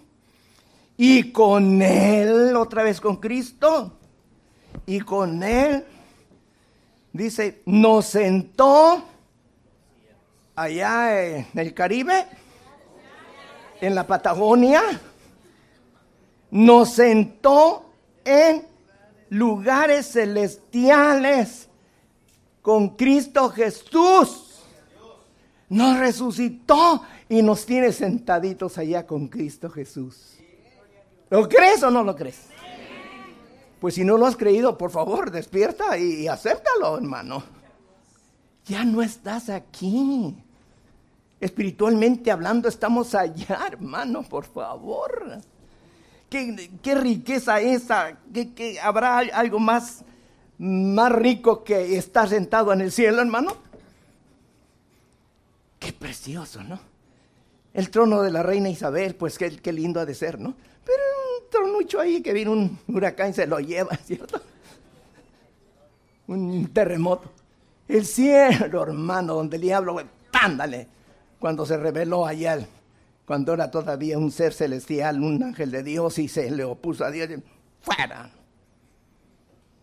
Y 0.96 1.32
con 1.32 1.82
él, 1.82 2.56
otra 2.56 2.82
vez 2.82 3.00
con 3.00 3.16
Cristo. 3.16 3.92
Y 4.86 5.00
con 5.00 5.42
él, 5.42 5.84
dice, 7.12 7.62
nos 7.66 8.06
sentó 8.06 9.04
allá 10.54 11.22
en 11.22 11.46
el 11.54 11.74
Caribe, 11.74 12.26
en 13.80 13.94
la 13.94 14.06
Patagonia 14.06 14.82
nos 16.50 16.94
sentó 16.94 17.90
en 18.24 18.66
lugares 19.28 20.12
celestiales 20.12 21.68
con 22.62 22.90
Cristo 22.96 23.50
Jesús. 23.50 24.62
Nos 25.68 25.98
resucitó 25.98 27.02
y 27.28 27.42
nos 27.42 27.66
tiene 27.66 27.92
sentaditos 27.92 28.78
allá 28.78 29.06
con 29.06 29.28
Cristo 29.28 29.68
Jesús. 29.68 30.36
¿Lo 31.30 31.48
crees 31.48 31.82
o 31.82 31.90
no 31.90 32.04
lo 32.04 32.14
crees? 32.14 32.48
Pues 33.80 33.94
si 33.94 34.04
no 34.04 34.16
lo 34.16 34.26
has 34.26 34.36
creído, 34.36 34.78
por 34.78 34.90
favor, 34.90 35.30
despierta 35.30 35.98
y, 35.98 36.28
acéptalo, 36.28 36.96
hermano. 36.96 37.42
Ya 38.64 38.84
no 38.84 39.02
estás 39.02 39.48
aquí. 39.48 40.34
Espiritualmente 41.40 42.30
hablando, 42.30 42.68
estamos 42.68 43.14
allá, 43.14 43.66
hermano, 43.70 44.22
por 44.22 44.44
favor. 44.44 45.40
¿Qué, 46.28 46.94
riqueza 46.94 47.60
esa? 47.60 48.18
¿Qué, 48.32 48.78
habrá 48.82 49.18
algo 49.18 49.58
más, 49.58 50.04
más 50.58 51.12
rico 51.12 51.62
que 51.62 51.96
estar 51.96 52.28
sentado 52.28 52.72
en 52.72 52.80
el 52.80 52.90
cielo, 52.90 53.20
hermano? 53.20 53.56
Qué 55.78 55.92
precioso, 55.92 56.64
¿no? 56.64 56.80
El 57.72 57.90
trono 57.90 58.22
de 58.22 58.30
la 58.30 58.42
reina 58.42 58.68
Isabel, 58.68 59.14
pues 59.14 59.38
qué, 59.38 59.56
qué 59.58 59.72
lindo 59.72 60.00
ha 60.00 60.06
de 60.06 60.14
ser, 60.14 60.40
¿no? 60.40 60.54
Pero 60.84 61.02
un 61.38 61.50
tronucho 61.50 62.00
ahí 62.00 62.22
que 62.22 62.32
viene 62.32 62.50
un 62.50 62.78
huracán 62.88 63.30
y 63.30 63.34
se 63.34 63.46
lo 63.46 63.60
lleva, 63.60 63.96
¿cierto? 64.04 64.40
Un 66.26 66.66
terremoto. 66.72 67.30
El 67.86 68.04
cielo, 68.04 68.82
hermano, 68.82 69.34
donde 69.34 69.56
el 69.56 69.62
diablo, 69.62 69.96
ándale, 70.32 70.88
cuando 71.38 71.64
se 71.64 71.76
reveló 71.76 72.26
allá 72.26 72.66
cuando 73.26 73.52
era 73.52 73.70
todavía 73.70 74.18
un 74.18 74.30
ser 74.30 74.54
celestial, 74.54 75.20
un 75.20 75.42
ángel 75.42 75.72
de 75.72 75.82
Dios, 75.82 76.18
y 76.18 76.28
se 76.28 76.50
le 76.50 76.64
opuso 76.64 77.04
a 77.04 77.10
Dios, 77.10 77.28
fuera. 77.80 78.30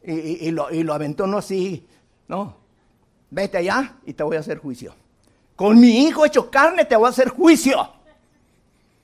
Y, 0.05 0.51
lo, 0.51 0.71
y 0.71 0.83
lo 0.83 0.93
aventó 0.93 1.27
no 1.27 1.37
así, 1.37 1.85
no, 2.27 2.57
vete 3.29 3.57
allá 3.57 3.97
y 4.05 4.13
te 4.13 4.23
voy 4.23 4.37
a 4.37 4.39
hacer 4.39 4.57
juicio. 4.57 4.95
Con 5.55 5.79
mi 5.79 6.05
hijo 6.05 6.25
hecho 6.25 6.49
carne 6.49 6.83
te 6.85 6.95
voy 6.95 7.07
a 7.07 7.09
hacer 7.09 7.29
juicio, 7.29 7.89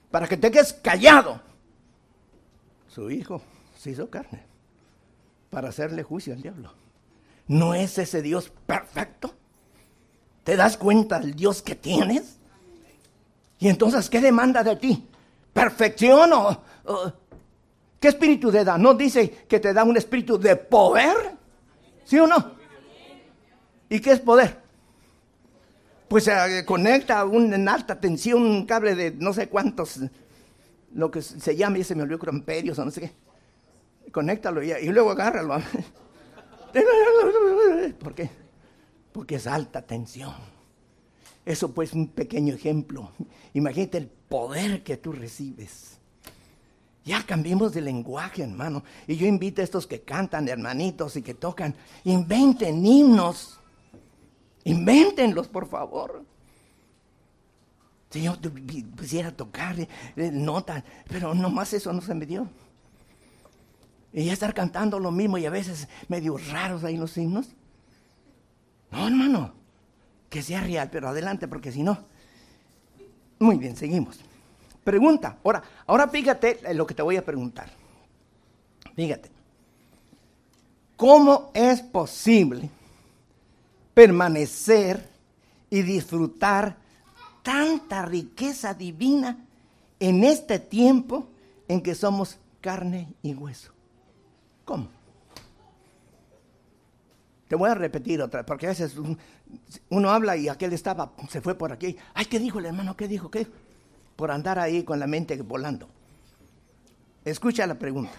para 0.09 0.27
que 0.27 0.37
te 0.37 0.49
quedes 0.51 0.73
callado. 0.73 1.41
Su 2.87 3.11
hijo 3.11 3.41
se 3.77 3.91
hizo 3.91 4.09
carne, 4.09 4.43
para 5.49 5.69
hacerle 5.69 6.03
juicio 6.03 6.33
al 6.33 6.41
diablo. 6.41 6.73
¿No 7.47 7.73
es 7.73 7.97
ese 7.97 8.21
Dios 8.21 8.51
perfecto? 8.65 9.33
¿Te 10.43 10.55
das 10.55 10.77
cuenta 10.77 11.19
del 11.19 11.35
Dios 11.35 11.61
que 11.61 11.75
tienes? 11.75 12.38
Y 13.59 13.67
entonces, 13.67 14.09
¿qué 14.09 14.21
demanda 14.21 14.63
de 14.63 14.77
ti? 14.77 15.07
¿Perfección 15.51 16.31
o, 16.33 16.63
qué 17.99 18.07
espíritu 18.07 18.51
te 18.51 18.63
da? 18.63 18.77
¿No 18.77 18.93
dice 18.93 19.29
que 19.47 19.59
te 19.59 19.73
da 19.73 19.83
un 19.83 19.97
espíritu 19.97 20.39
de 20.39 20.55
poder? 20.55 21.37
¿Sí 22.05 22.17
o 22.17 22.25
no? 22.25 22.53
¿Y 23.89 23.99
qué 23.99 24.11
es 24.11 24.19
poder? 24.21 24.57
Pues 26.07 26.23
se 26.23 26.65
conecta 26.65 27.25
un, 27.25 27.53
en 27.53 27.67
alta 27.67 27.99
tensión 27.99 28.41
un 28.43 28.65
cable 28.65 28.95
de 28.95 29.11
no 29.11 29.33
sé 29.33 29.49
cuántos, 29.49 29.99
lo 30.93 31.11
que 31.11 31.21
se 31.21 31.55
llama, 31.55 31.77
y 31.77 31.83
se 31.83 31.95
me 31.95 32.03
olvidó, 32.03 32.29
amperios 32.29 32.79
o 32.79 32.85
no 32.85 32.91
sé 32.91 33.01
qué. 33.01 33.11
Conéctalo 34.11 34.63
y, 34.63 34.71
y 34.71 34.87
luego 34.87 35.11
agárralo. 35.11 35.61
¿Por 37.99 38.15
qué? 38.15 38.29
Porque 39.11 39.35
es 39.35 39.45
alta 39.45 39.81
tensión. 39.81 40.58
Eso 41.45 41.71
pues 41.71 41.93
un 41.93 42.07
pequeño 42.07 42.53
ejemplo. 42.53 43.11
Imagínate 43.53 43.97
el 43.97 44.07
poder 44.07 44.83
que 44.83 44.97
tú 44.97 45.11
recibes. 45.11 45.97
Ya 47.05 47.25
cambiemos 47.25 47.73
de 47.73 47.81
lenguaje, 47.81 48.43
hermano. 48.43 48.83
Y 49.07 49.15
yo 49.15 49.25
invito 49.25 49.61
a 49.61 49.63
estos 49.63 49.87
que 49.87 50.01
cantan, 50.01 50.47
hermanitos, 50.47 51.15
y 51.15 51.21
que 51.21 51.33
tocan, 51.33 51.73
inventen 52.03 52.85
himnos. 52.85 53.59
Invéntenlos, 54.63 55.47
por 55.47 55.67
favor. 55.67 56.23
Si 58.11 58.21
yo 58.23 58.35
quisiera 58.97 59.31
tocar 59.31 59.79
eh, 59.79 59.87
eh, 60.15 60.31
notas, 60.31 60.83
pero 61.07 61.33
nomás 61.33 61.73
eso 61.73 61.93
no 61.93 62.01
se 62.01 62.13
me 62.13 62.25
dio. 62.25 62.47
Y 64.11 64.25
ya 64.25 64.33
estar 64.33 64.53
cantando 64.53 64.99
lo 64.99 65.11
mismo 65.11 65.37
y 65.37 65.45
a 65.45 65.51
veces 65.51 65.87
medio 66.07 66.37
raros 66.37 66.83
ahí 66.83 66.97
los 66.97 67.15
himnos. 67.17 67.47
No, 68.91 69.07
hermano 69.07 69.58
que 70.29 70.41
sea 70.41 70.61
real, 70.61 70.89
pero 70.91 71.09
adelante, 71.09 71.47
porque 71.47 71.71
si 71.71 71.83
no. 71.83 71.97
Muy 73.39 73.57
bien, 73.57 73.75
seguimos. 73.75 74.19
Pregunta. 74.83 75.37
Ahora, 75.43 75.63
ahora 75.87 76.07
fíjate 76.07 76.73
lo 76.73 76.85
que 76.85 76.93
te 76.93 77.01
voy 77.01 77.17
a 77.17 77.25
preguntar. 77.25 77.69
Fíjate. 78.95 79.29
¿Cómo 80.95 81.51
es 81.53 81.81
posible 81.81 82.69
permanecer 83.93 85.09
y 85.69 85.81
disfrutar 85.81 86.75
tanta 87.41 88.05
riqueza 88.05 88.73
divina 88.73 89.37
en 89.99 90.23
este 90.23 90.59
tiempo 90.59 91.27
en 91.69 91.81
que 91.81 91.95
somos 91.95 92.37
carne 92.59 93.13
y 93.23 93.33
hueso? 93.33 93.71
¿Cómo? 94.65 94.98
Te 97.49 97.55
voy 97.55 97.67
a 97.67 97.73
repetir 97.73 98.21
otra, 98.21 98.45
porque 98.45 98.67
a 98.67 98.69
veces 98.69 98.93
uno 99.89 100.11
habla 100.11 100.37
y 100.37 100.47
aquel 100.47 100.71
estaba, 100.71 101.13
se 101.29 101.41
fue 101.41 101.55
por 101.55 101.71
aquí. 101.71 101.97
Ay, 102.13 102.25
¿qué 102.25 102.37
dijo 102.37 102.59
el 102.59 102.67
hermano? 102.67 102.95
¿Qué 102.95 103.07
dijo? 103.07 103.31
¿Qué? 103.31 103.47
Por 104.15 104.29
andar 104.29 104.59
ahí 104.59 104.83
con 104.83 104.99
la 104.99 105.07
mente 105.07 105.35
volando. 105.41 105.89
Escucha 107.25 107.65
la 107.65 107.73
pregunta. 107.73 108.13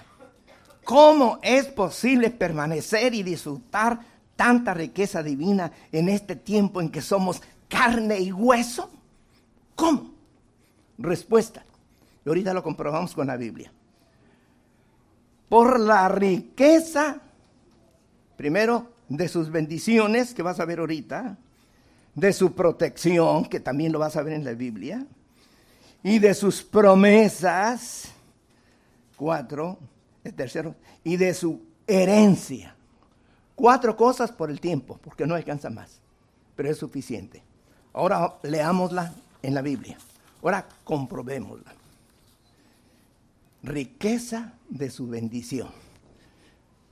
¿Cómo 0.83 1.39
es 1.43 1.67
posible 1.67 2.31
permanecer 2.31 3.15
y 3.15 3.23
disfrutar 3.23 4.01
tanta 4.35 4.75
riqueza 4.75 5.23
divina 5.23 5.71
en 5.93 6.09
este 6.09 6.35
tiempo 6.35 6.81
en 6.81 6.91
que 6.91 7.01
somos 7.01 7.41
carne 7.69 8.19
y 8.19 8.33
hueso? 8.33 8.91
¿Cómo? 9.77 10.11
Respuesta. 10.99 11.65
Y 12.27 12.29
ahorita 12.29 12.53
lo 12.53 12.65
comprobamos 12.65 13.15
con 13.15 13.29
la 13.29 13.37
Biblia. 13.37 13.73
Por 15.49 15.79
la 15.79 16.09
riqueza, 16.09 17.21
primero, 18.37 18.99
de 19.11 19.29
sus 19.29 19.51
bendiciones, 19.51 20.33
que 20.33 20.43
vas 20.43 20.61
a 20.61 20.65
ver 20.65 20.79
ahorita, 20.79 21.37
de 22.15 22.33
su 22.33 22.55
protección, 22.55 23.45
que 23.45 23.61
también 23.61 23.93
lo 23.93 23.99
vas 23.99 24.17
a 24.17 24.23
ver 24.23 24.35
en 24.35 24.45
la 24.45 24.53
Biblia, 24.53 25.05
y 26.03 26.21
de 26.21 26.33
sus 26.33 26.63
promesas, 26.63 28.05
cuatro, 29.17 29.79
el 30.23 30.33
tercero, 30.33 30.77
y 31.03 31.17
de 31.17 31.35
su 31.35 31.61
herencia. 31.87 32.75
Cuatro 33.57 33.97
cosas 33.97 34.31
por 34.31 34.49
el 34.49 34.61
tiempo, 34.61 34.99
porque 35.03 35.27
no 35.27 35.35
alcanza 35.35 35.71
más, 35.71 36.01
pero 36.55 36.71
es 36.71 36.79
suficiente. 36.79 37.43
Ahora 37.93 38.37
leámosla 38.45 39.13
en 39.43 39.55
la 39.55 39.61
Biblia. 39.61 39.99
Ahora 40.41 40.67
comprobémosla. 40.85 41.75
Riqueza 43.65 44.55
de 44.69 44.89
su 44.89 45.09
bendición. 45.09 45.69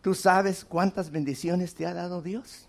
¿Tú 0.02 0.14
sabes 0.14 0.64
cuántas 0.64 1.10
bendiciones 1.10 1.74
te 1.74 1.86
ha 1.86 1.94
dado 1.94 2.22
Dios? 2.22 2.66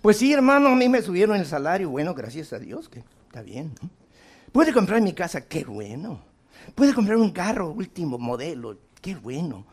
Pues 0.00 0.16
sí, 0.16 0.32
hermano, 0.32 0.68
a 0.68 0.74
mí 0.74 0.88
me 0.88 1.02
subieron 1.02 1.36
el 1.36 1.46
salario. 1.46 1.90
Bueno, 1.90 2.14
gracias 2.14 2.52
a 2.52 2.58
Dios, 2.58 2.88
que 2.88 3.04
está 3.26 3.42
bien. 3.42 3.72
Puede 4.52 4.72
comprar 4.72 5.00
mi 5.00 5.12
casa, 5.12 5.46
qué 5.46 5.64
bueno. 5.64 6.20
Puede 6.74 6.94
comprar 6.94 7.16
un 7.16 7.30
carro 7.30 7.70
último 7.70 8.18
modelo, 8.18 8.78
qué 9.00 9.14
bueno. 9.14 9.66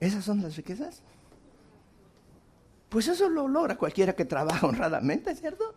¿Esas 0.00 0.24
son 0.24 0.42
las 0.42 0.56
riquezas? 0.56 1.02
Pues 2.88 3.08
eso 3.08 3.28
lo 3.28 3.48
logra 3.48 3.76
cualquiera 3.76 4.14
que 4.14 4.24
trabaja 4.24 4.66
honradamente, 4.68 5.34
¿cierto? 5.34 5.74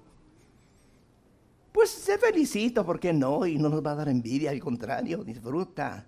Pues 1.72 1.90
se 1.90 2.18
felicita, 2.18 2.84
¿por 2.84 3.00
qué 3.00 3.14
no? 3.14 3.46
Y 3.46 3.58
no 3.58 3.70
nos 3.70 3.86
va 3.86 3.92
a 3.92 3.96
dar 3.96 4.10
envidia, 4.10 4.52
al 4.52 4.60
contrario, 4.60 5.24
disfruta. 5.24 6.06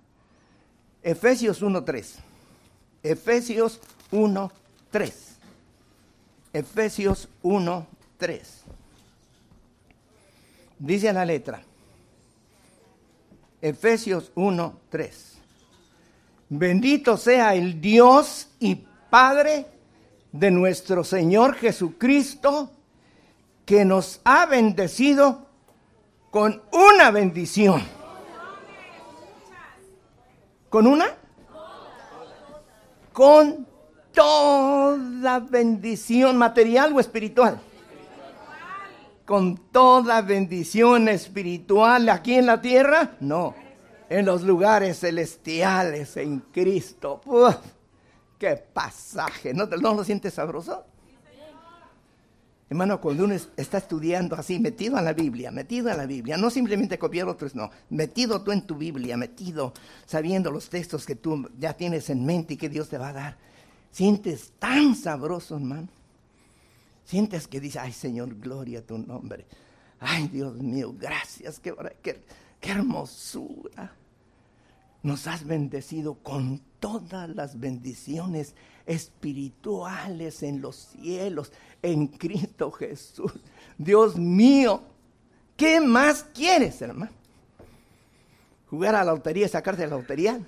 Efesios 1.02 1.64
1.3. 1.64 2.31
Efesios 3.04 3.80
1.3. 4.12 5.14
Efesios 6.54 7.30
1.3. 7.44 8.42
Dice 10.78 11.14
la 11.14 11.26
letra. 11.26 11.64
Efesios 13.62 14.32
1.3. 14.36 15.12
Bendito 16.50 17.16
sea 17.18 17.56
el 17.56 17.80
Dios 17.80 18.50
y 18.60 18.76
Padre 19.10 19.68
de 20.32 20.52
nuestro 20.52 21.04
Señor 21.04 21.56
Jesucristo, 21.56 22.72
que 23.66 23.86
nos 23.86 24.22
ha 24.24 24.46
bendecido 24.46 25.46
con 26.30 26.62
una 26.72 27.12
bendición. 27.12 27.82
¿Con 30.70 30.88
una? 30.88 31.21
Con 33.14 33.68
toda 34.14 35.40
bendición 35.40 36.38
material 36.38 36.94
o 36.94 37.00
espiritual. 37.00 37.60
Con 39.26 39.58
toda 39.72 40.22
bendición 40.22 41.08
espiritual 41.08 42.10
aquí 42.10 42.36
en 42.36 42.46
la 42.46 42.62
tierra, 42.62 43.12
no, 43.20 43.56
en 44.10 44.26
los 44.26 44.44
lugares 44.44 45.00
celestiales 45.00 46.18
en 46.18 46.40
Cristo. 46.52 47.22
¡Qué 48.38 48.58
pasaje! 48.58 49.54
¿No, 49.54 49.68
¿No 49.68 49.94
lo 49.94 50.04
sientes 50.04 50.34
sabroso? 50.34 50.86
Hermano, 52.72 53.02
cuando 53.02 53.26
uno 53.26 53.34
está 53.58 53.80
estudiando 53.80 54.38
así, 54.38 54.58
metido 54.58 54.98
en 54.98 55.04
la 55.04 55.12
Biblia, 55.12 55.52
metido 55.52 55.90
en 55.90 55.98
la 55.98 56.06
Biblia, 56.06 56.38
no 56.38 56.50
simplemente 56.50 56.98
copiar 56.98 57.28
otros, 57.28 57.54
no, 57.54 57.70
metido 57.90 58.44
tú 58.44 58.54
en 58.54 58.62
tu 58.62 58.76
Biblia, 58.76 59.18
metido 59.18 59.74
sabiendo 60.06 60.50
los 60.52 60.70
textos 60.70 61.06
que 61.06 61.16
tú 61.16 61.50
ya 61.60 61.74
tienes 61.74 62.10
en 62.10 62.26
mente 62.26 62.54
y 62.54 62.58
que 62.58 62.70
Dios 62.70 62.88
te 62.88 62.98
va 62.98 63.10
a 63.10 63.14
dar, 63.14 63.38
sientes 63.92 64.54
tan 64.58 64.96
sabroso, 64.96 65.58
hermano. 65.58 65.90
Sientes 67.04 67.46
que 67.46 67.60
dice, 67.60 67.78
ay 67.78 67.92
Señor, 67.92 68.40
gloria 68.40 68.80
a 68.80 68.84
tu 68.84 68.98
nombre. 68.98 69.46
Ay 70.00 70.30
Dios 70.30 70.56
mío, 70.56 70.96
gracias, 70.98 71.60
qué, 71.60 71.76
qué 72.62 72.72
hermosura. 72.72 73.94
Nos 75.04 75.28
has 75.28 75.44
bendecido 75.44 76.14
con 76.14 76.62
todas 76.80 77.28
las 77.32 77.60
bendiciones 77.60 78.56
espirituales 78.86 80.44
en 80.44 80.62
los 80.62 80.76
cielos, 80.76 81.52
en 81.82 82.08
Cristo 82.08 82.72
Jesús. 82.72 83.32
Dios 83.78 84.18
mío, 84.18 84.82
¿qué 85.58 85.82
más 85.82 86.24
quieres, 86.34 86.82
hermano? 86.82 87.12
¿Jugar 88.70 88.96
a 88.96 89.04
la 89.04 89.12
lotería 89.12 89.46
y 89.46 89.50
sacarte 89.50 89.86
la 89.86 89.98
lotería? 89.98 90.40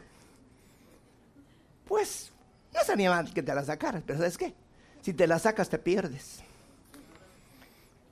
Pues 1.86 2.32
no 2.74 2.80
sabía 2.86 3.10
mal 3.10 3.34
que 3.34 3.44
te 3.44 3.54
la 3.54 3.64
sacaras, 3.64 4.04
pero 4.06 4.20
¿sabes 4.20 4.38
qué? 4.38 4.54
Si 5.02 5.14
te 5.14 5.28
la 5.28 5.38
sacas 5.40 5.70
te 5.70 5.78
pierdes. 5.78 6.40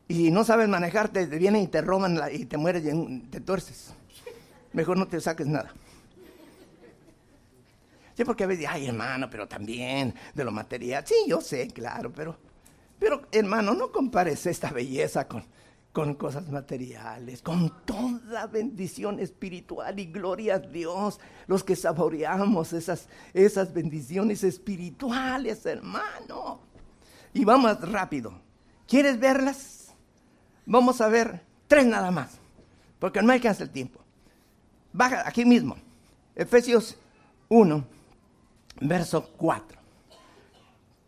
Y 0.07 0.15
si 0.15 0.31
no 0.31 0.43
sabes 0.43 0.67
manejarte, 0.67 1.25
te 1.25 1.37
vienen 1.37 1.61
y 1.61 1.67
te 1.67 1.81
roban 1.81 2.19
y 2.33 2.45
te 2.45 2.57
mueres 2.57 2.83
y 2.83 3.19
te 3.29 3.39
tuerces. 3.39 3.93
Mejor 4.73 4.97
no 4.97 5.07
te 5.07 5.21
saques 5.21 5.47
nada. 5.47 5.73
Sí, 8.15 8.25
porque 8.25 8.43
a 8.43 8.47
veces, 8.47 8.67
ay 8.69 8.87
hermano, 8.87 9.29
pero 9.29 9.47
también 9.47 10.13
de 10.33 10.43
lo 10.43 10.51
material. 10.51 11.03
Sí, 11.05 11.15
yo 11.27 11.41
sé, 11.41 11.67
claro, 11.67 12.11
pero, 12.11 12.37
pero 12.99 13.21
hermano, 13.31 13.73
no 13.73 13.91
compares 13.91 14.45
esta 14.45 14.71
belleza 14.71 15.27
con, 15.27 15.45
con 15.91 16.15
cosas 16.15 16.49
materiales, 16.49 17.41
con 17.41 17.83
toda 17.85 18.47
bendición 18.47 19.19
espiritual 19.19 19.99
y 19.99 20.05
gloria 20.05 20.55
a 20.55 20.59
Dios, 20.59 21.19
los 21.47 21.63
que 21.63 21.75
saboreamos 21.75 22.73
esas, 22.73 23.07
esas 23.33 23.73
bendiciones 23.73 24.43
espirituales, 24.43 25.65
hermano. 25.65 26.61
Y 27.33 27.45
vamos 27.45 27.79
rápido. 27.89 28.33
¿Quieres 28.87 29.19
verlas? 29.19 29.93
Vamos 30.65 31.01
a 31.01 31.07
ver 31.07 31.41
tres 31.67 31.85
nada 31.85 32.11
más, 32.11 32.39
porque 32.99 33.21
no 33.21 33.31
alcanza 33.31 33.63
el 33.63 33.69
tiempo. 33.69 34.01
Baja 34.93 35.23
aquí 35.25 35.45
mismo, 35.45 35.77
Efesios 36.35 36.97
1 37.47 38.00
verso 38.81 39.29
4. 39.37 39.79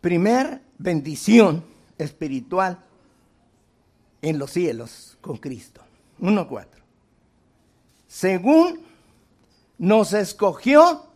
Primer 0.00 0.60
bendición 0.78 1.64
espiritual 1.98 2.78
en 4.22 4.38
los 4.38 4.50
cielos 4.50 5.18
con 5.20 5.36
Cristo. 5.36 5.82
1.4. 6.20 6.66
Según 8.06 8.80
nos 9.78 10.12
escogió 10.12 11.06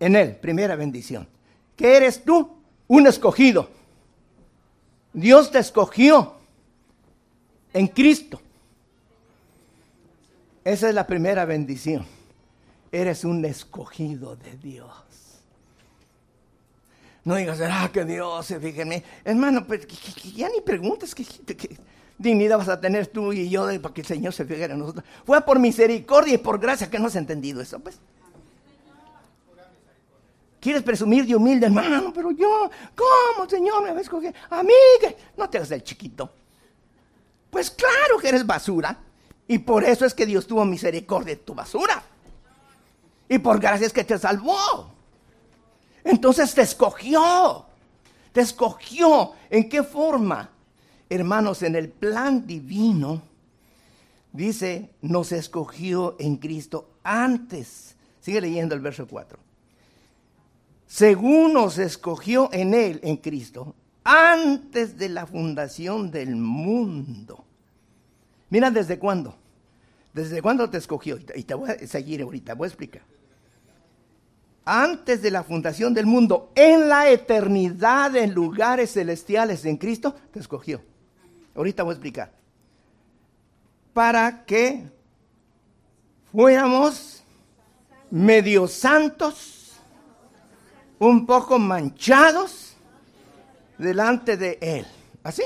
en 0.00 0.16
Él, 0.16 0.36
primera 0.36 0.76
bendición. 0.76 1.28
¿Qué 1.76 1.96
eres 1.96 2.24
tú? 2.24 2.56
Un 2.88 3.06
escogido. 3.06 3.68
Dios 5.12 5.50
te 5.50 5.58
escogió 5.58 6.34
en 7.72 7.86
Cristo. 7.88 8.40
Esa 10.64 10.88
es 10.88 10.94
la 10.94 11.06
primera 11.06 11.44
bendición. 11.44 12.04
Eres 12.90 13.24
un 13.24 13.44
escogido 13.44 14.36
de 14.36 14.56
Dios. 14.56 15.05
No 17.26 17.34
digas, 17.34 17.60
ah, 17.60 17.90
que 17.92 18.04
Dios 18.04 18.46
se 18.46 18.60
fije 18.60 18.82
en 18.82 18.88
mí. 18.88 19.02
Hermano, 19.24 19.66
pues 19.66 19.84
ya 20.36 20.48
ni 20.48 20.60
preguntas 20.60 21.12
qué, 21.12 21.26
dignidad 22.16 22.56
vas 22.56 22.68
a 22.68 22.80
tener 22.80 23.08
tú 23.08 23.32
y 23.32 23.50
yo 23.50 23.66
para 23.82 23.92
que 23.92 24.02
el 24.02 24.06
Señor 24.06 24.32
se 24.32 24.44
fije 24.44 24.62
en 24.62 24.78
nosotros. 24.78 25.04
Fue 25.24 25.40
por 25.40 25.58
misericordia 25.58 26.34
y 26.34 26.38
por 26.38 26.60
gracia 26.60 26.88
que 26.88 27.00
no 27.00 27.08
has 27.08 27.16
entendido 27.16 27.60
eso, 27.60 27.80
pues. 27.80 27.98
Quieres 30.60 30.84
presumir 30.84 31.26
de 31.26 31.34
humilde, 31.34 31.66
hermano, 31.66 32.12
pero 32.14 32.30
yo, 32.30 32.70
¿cómo, 32.94 33.50
Señor, 33.50 33.82
me 33.82 33.90
va 33.90 33.98
a 33.98 34.02
escoger? 34.02 34.32
A 34.48 34.62
mí, 34.62 34.72
que 35.00 35.16
no 35.36 35.50
te 35.50 35.58
hagas 35.58 35.72
el 35.72 35.82
chiquito. 35.82 36.32
Pues 37.50 37.72
claro 37.72 38.18
que 38.20 38.28
eres 38.28 38.46
basura. 38.46 39.00
Y 39.48 39.58
por 39.58 39.82
eso 39.82 40.06
es 40.06 40.14
que 40.14 40.26
Dios 40.26 40.46
tuvo 40.46 40.64
misericordia 40.64 41.34
de 41.34 41.42
tu 41.42 41.56
basura. 41.56 42.04
Y 43.28 43.38
por 43.40 43.58
gracia 43.58 43.84
es 43.84 43.92
que 43.92 44.04
te 44.04 44.16
salvó. 44.16 44.94
Entonces 46.06 46.54
te 46.54 46.62
escogió. 46.62 47.66
Te 48.32 48.40
escogió. 48.40 49.32
¿En 49.50 49.68
qué 49.68 49.82
forma? 49.82 50.48
Hermanos, 51.08 51.62
en 51.62 51.74
el 51.74 51.88
plan 51.88 52.46
divino, 52.46 53.22
dice, 54.32 54.90
nos 55.02 55.32
escogió 55.32 56.16
en 56.20 56.36
Cristo 56.36 56.90
antes. 57.02 57.96
Sigue 58.20 58.40
leyendo 58.40 58.74
el 58.74 58.80
verso 58.80 59.06
4. 59.06 59.38
Según 60.86 61.54
nos 61.54 61.78
escogió 61.78 62.50
en 62.52 62.72
Él, 62.74 63.00
en 63.02 63.16
Cristo, 63.16 63.74
antes 64.04 64.96
de 64.96 65.08
la 65.08 65.26
fundación 65.26 66.12
del 66.12 66.36
mundo. 66.36 67.44
Mira, 68.50 68.70
¿desde 68.70 68.98
cuándo? 68.98 69.34
¿Desde 70.12 70.40
cuándo 70.40 70.70
te 70.70 70.78
escogió? 70.78 71.18
Y 71.34 71.42
te 71.42 71.54
voy 71.54 71.70
a 71.70 71.86
seguir 71.86 72.22
ahorita, 72.22 72.54
voy 72.54 72.66
a 72.66 72.68
explicar 72.68 73.15
antes 74.66 75.22
de 75.22 75.30
la 75.30 75.44
fundación 75.44 75.94
del 75.94 76.06
mundo, 76.06 76.50
en 76.56 76.88
la 76.88 77.08
eternidad, 77.08 78.14
en 78.16 78.34
lugares 78.34 78.92
celestiales 78.92 79.64
en 79.64 79.76
Cristo, 79.76 80.14
te 80.32 80.40
escogió. 80.40 80.82
Ahorita 81.54 81.84
voy 81.84 81.92
a 81.92 81.94
explicar. 81.94 82.32
Para 83.94 84.44
que 84.44 84.90
fuéramos 86.32 87.22
medio 88.10 88.66
santos, 88.66 89.76
un 90.98 91.24
poco 91.24 91.58
manchados 91.58 92.74
delante 93.78 94.36
de 94.36 94.58
Él. 94.60 94.86
¿Así? 95.22 95.44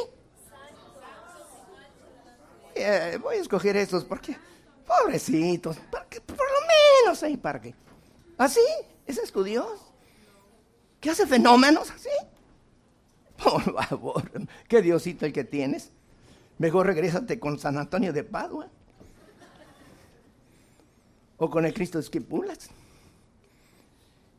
Eh, 2.75 3.18
voy 3.21 3.37
a 3.37 3.41
escoger 3.41 3.77
estos 3.77 4.05
porque, 4.05 4.35
pobrecitos, 4.87 5.77
porque, 5.91 6.21
por 6.23 6.39
lo 6.39 7.05
menos 7.05 7.23
ahí 7.23 7.37
para 7.37 7.61
que. 7.61 7.75
¿Así? 8.39 8.61
¿Ese 9.11 9.22
es 9.22 9.32
tu 9.32 9.42
Dios? 9.42 9.66
¿Qué 11.00 11.11
hace 11.11 11.26
fenómenos 11.26 11.90
así? 11.90 12.08
Por 13.42 13.61
favor, 13.74 14.30
qué 14.68 14.80
Diosito 14.80 15.26
el 15.26 15.32
que 15.32 15.42
tienes. 15.42 15.90
Mejor 16.58 16.86
regrésate 16.86 17.40
con 17.40 17.58
San 17.58 17.76
Antonio 17.76 18.12
de 18.12 18.22
Padua. 18.22 18.68
O 21.38 21.50
con 21.50 21.64
el 21.64 21.74
Cristo 21.74 21.98
de 21.98 22.04
Esquipulas. 22.04 22.70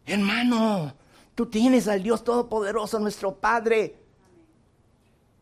Hermano, 0.05 0.93
tú 1.35 1.47
tienes 1.47 1.89
al 1.89 2.01
Dios 2.01 2.23
Todopoderoso, 2.23 2.97
nuestro 2.97 3.35
Padre. 3.35 3.97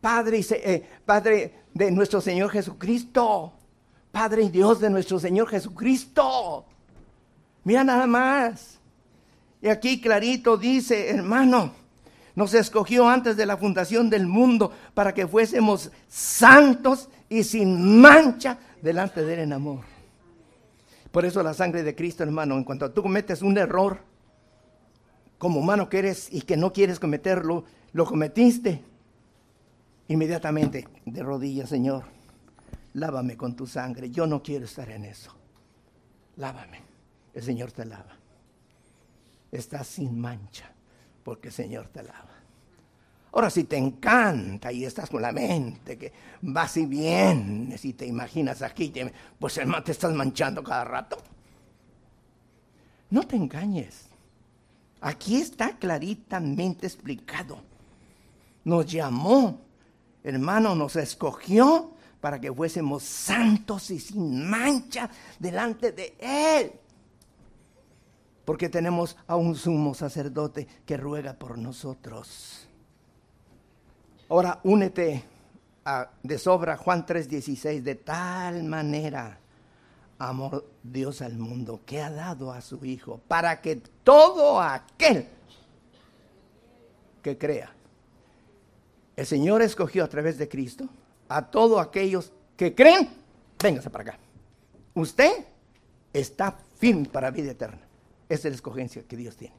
Padre, 0.00 0.44
eh, 0.50 0.88
Padre 1.06 1.66
de 1.72 1.92
nuestro 1.92 2.20
Señor 2.20 2.50
Jesucristo. 2.50 3.52
Padre 4.10 4.42
y 4.42 4.48
Dios 4.48 4.80
de 4.80 4.90
nuestro 4.90 5.20
Señor 5.20 5.48
Jesucristo. 5.48 6.64
Mira 7.62 7.84
nada 7.84 8.08
más. 8.08 8.79
Y 9.62 9.68
aquí 9.68 10.00
clarito 10.00 10.56
dice, 10.56 11.10
hermano, 11.10 11.72
nos 12.34 12.54
escogió 12.54 13.08
antes 13.08 13.36
de 13.36 13.46
la 13.46 13.56
fundación 13.56 14.08
del 14.08 14.26
mundo 14.26 14.72
para 14.94 15.12
que 15.12 15.26
fuésemos 15.26 15.90
santos 16.08 17.08
y 17.28 17.42
sin 17.44 18.00
mancha 18.00 18.58
delante 18.80 19.22
de 19.22 19.34
Él 19.34 19.40
en 19.40 19.52
amor. 19.52 19.80
Por 21.10 21.24
eso 21.24 21.42
la 21.42 21.54
sangre 21.54 21.82
de 21.82 21.94
Cristo, 21.94 22.22
hermano, 22.22 22.56
en 22.56 22.64
cuanto 22.64 22.90
tú 22.92 23.02
cometes 23.02 23.42
un 23.42 23.58
error, 23.58 24.00
como 25.38 25.60
humano 25.60 25.88
que 25.88 25.98
eres 25.98 26.28
y 26.32 26.42
que 26.42 26.56
no 26.56 26.72
quieres 26.72 27.00
cometerlo, 27.00 27.64
lo 27.92 28.04
cometiste, 28.04 28.84
inmediatamente 30.08 30.86
de 31.04 31.22
rodillas, 31.22 31.68
Señor, 31.68 32.04
lávame 32.92 33.36
con 33.36 33.56
tu 33.56 33.66
sangre. 33.66 34.10
Yo 34.10 34.26
no 34.26 34.42
quiero 34.42 34.66
estar 34.66 34.90
en 34.90 35.04
eso. 35.04 35.34
Lávame. 36.36 36.82
El 37.32 37.42
Señor 37.42 37.72
te 37.72 37.84
lava. 37.84 38.19
Estás 39.50 39.86
sin 39.86 40.20
mancha 40.20 40.70
porque 41.24 41.48
el 41.48 41.54
Señor 41.54 41.88
te 41.88 42.02
lava. 42.02 42.30
Ahora, 43.32 43.48
si 43.48 43.64
te 43.64 43.76
encanta 43.76 44.72
y 44.72 44.84
estás 44.84 45.08
con 45.08 45.22
la 45.22 45.30
mente 45.30 45.96
que 45.96 46.12
vas 46.42 46.76
y 46.76 46.86
vienes 46.86 47.84
y 47.84 47.92
te 47.92 48.06
imaginas 48.06 48.62
aquí, 48.62 48.92
pues 49.38 49.56
hermano, 49.58 49.84
te 49.84 49.92
estás 49.92 50.12
manchando 50.12 50.64
cada 50.64 50.84
rato. 50.84 51.16
No 53.10 53.22
te 53.22 53.36
engañes. 53.36 54.06
Aquí 55.00 55.36
está 55.36 55.76
claritamente 55.78 56.86
explicado. 56.86 57.60
Nos 58.64 58.86
llamó, 58.86 59.60
hermano, 60.24 60.74
nos 60.74 60.96
escogió 60.96 61.92
para 62.20 62.40
que 62.40 62.52
fuésemos 62.52 63.02
santos 63.04 63.90
y 63.90 64.00
sin 64.00 64.48
mancha 64.48 65.08
delante 65.38 65.92
de 65.92 66.14
Él 66.18 66.72
porque 68.50 68.68
tenemos 68.68 69.16
a 69.28 69.36
un 69.36 69.54
sumo 69.54 69.94
sacerdote 69.94 70.66
que 70.84 70.96
ruega 70.96 71.34
por 71.34 71.56
nosotros. 71.56 72.66
Ahora 74.28 74.58
únete 74.64 75.22
de 76.20 76.36
sobra 76.36 76.76
Juan 76.76 77.06
3:16, 77.06 77.80
de 77.80 77.94
tal 77.94 78.64
manera 78.64 79.38
amó 80.18 80.64
Dios 80.82 81.22
al 81.22 81.38
mundo 81.38 81.82
que 81.86 82.02
ha 82.02 82.10
dado 82.10 82.50
a 82.50 82.60
su 82.60 82.84
Hijo 82.84 83.20
para 83.28 83.60
que 83.60 83.76
todo 84.02 84.60
aquel 84.60 85.28
que 87.22 87.38
crea. 87.38 87.72
El 89.14 89.26
Señor 89.26 89.62
escogió 89.62 90.02
a 90.02 90.08
través 90.08 90.38
de 90.38 90.48
Cristo 90.48 90.88
a 91.28 91.46
todos 91.52 91.80
aquellos 91.80 92.32
que 92.56 92.74
creen, 92.74 93.10
véngase 93.62 93.90
para 93.90 94.02
acá. 94.02 94.18
Usted 94.94 95.46
está 96.12 96.58
firme 96.80 97.08
para 97.08 97.30
vida 97.30 97.52
eterna. 97.52 97.86
Esa 98.30 98.46
es 98.46 98.52
la 98.52 98.54
escogencia 98.54 99.02
que 99.02 99.16
Dios 99.16 99.36
tiene. 99.36 99.56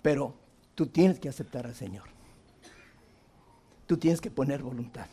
Pero 0.00 0.34
tú 0.74 0.86
tienes 0.86 1.20
que 1.20 1.28
aceptar 1.28 1.66
al 1.66 1.74
Señor. 1.74 2.04
Tú 3.86 3.98
tienes 3.98 4.18
que 4.18 4.30
poner 4.30 4.62
voluntad. 4.62 5.06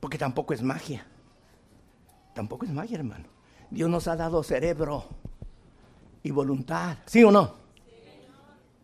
Porque 0.00 0.18
tampoco 0.18 0.52
es 0.52 0.62
magia. 0.62 1.06
Tampoco 2.34 2.66
es 2.66 2.72
magia, 2.72 2.98
hermano. 2.98 3.24
Dios 3.70 3.88
nos 3.88 4.06
ha 4.06 4.16
dado 4.16 4.42
cerebro 4.42 5.06
y 6.22 6.30
voluntad. 6.30 6.98
¿Sí 7.06 7.24
o 7.24 7.30
no? 7.30 7.54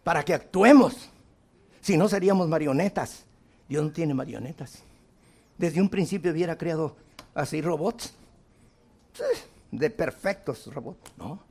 Para 0.02 0.24
que 0.24 0.32
actuemos. 0.32 1.11
Si 1.82 1.98
no 1.98 2.09
seríamos 2.09 2.48
marionetas. 2.48 3.26
Dios 3.68 3.84
no 3.84 3.92
tiene 3.92 4.14
marionetas. 4.14 4.82
Desde 5.59 5.82
un 5.82 5.90
principio 5.90 6.32
hubiera 6.32 6.56
creado 6.56 6.96
así 7.34 7.61
robots. 7.61 8.14
De 9.70 9.90
perfectos 9.90 10.72
robots. 10.72 11.12
No. 11.18 11.47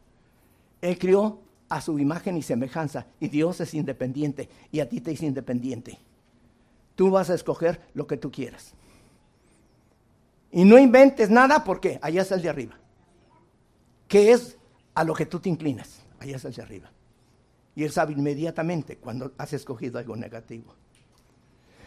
Él 0.82 0.98
crió 0.98 1.42
a 1.70 1.82
su 1.82 2.00
imagen 2.00 2.38
y 2.38 2.42
semejanza 2.42 3.08
y 3.20 3.28
Dios 3.28 3.60
es 3.62 3.74
independiente 3.74 4.50
y 4.72 4.80
a 4.80 4.88
ti 4.88 5.02
te 5.02 5.12
es 5.12 5.22
independiente. 5.22 6.00
Tú 6.96 7.12
vas 7.12 7.30
a 7.30 7.36
escoger 7.36 7.82
lo 7.94 8.08
que 8.08 8.18
tú 8.18 8.32
quieras. 8.32 8.74
Y 10.52 10.64
no 10.64 10.80
inventes 10.80 11.30
nada 11.30 11.64
porque 11.64 12.00
allá 12.02 12.22
está 12.22 12.36
el 12.36 12.42
de 12.42 12.50
arriba. 12.50 12.80
¿Qué 14.08 14.32
es 14.32 14.58
a 14.94 15.04
lo 15.04 15.14
que 15.14 15.26
tú 15.26 15.40
te 15.40 15.50
inclinas? 15.50 16.02
Allá 16.20 16.38
está 16.38 16.48
el 16.48 16.56
de 16.56 16.62
arriba. 16.62 16.92
Y 17.76 17.84
él 17.84 17.92
sabe 17.92 18.14
inmediatamente 18.14 18.98
cuando 18.98 19.34
has 19.38 19.54
escogido 19.54 20.00
algo 20.00 20.16
negativo. 20.16 20.74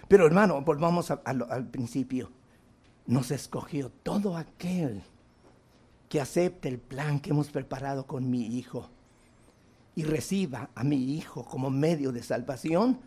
Pero 0.06 0.26
hermano, 0.26 0.60
volvamos 0.62 1.10
al 1.10 1.68
principio. 1.70 2.30
Nos 3.06 3.30
escogió 3.30 3.90
todo 4.02 4.36
aquel 4.36 5.02
que 6.10 6.20
acepte 6.20 6.68
el 6.68 6.78
plan 6.78 7.20
que 7.20 7.30
hemos 7.30 7.50
preparado 7.50 8.04
con 8.04 8.28
mi 8.28 8.58
hijo 8.58 8.90
y 9.94 10.02
reciba 10.02 10.68
a 10.74 10.82
mi 10.82 11.16
hijo 11.16 11.44
como 11.44 11.70
medio 11.70 12.10
de 12.10 12.20
salvación, 12.20 12.98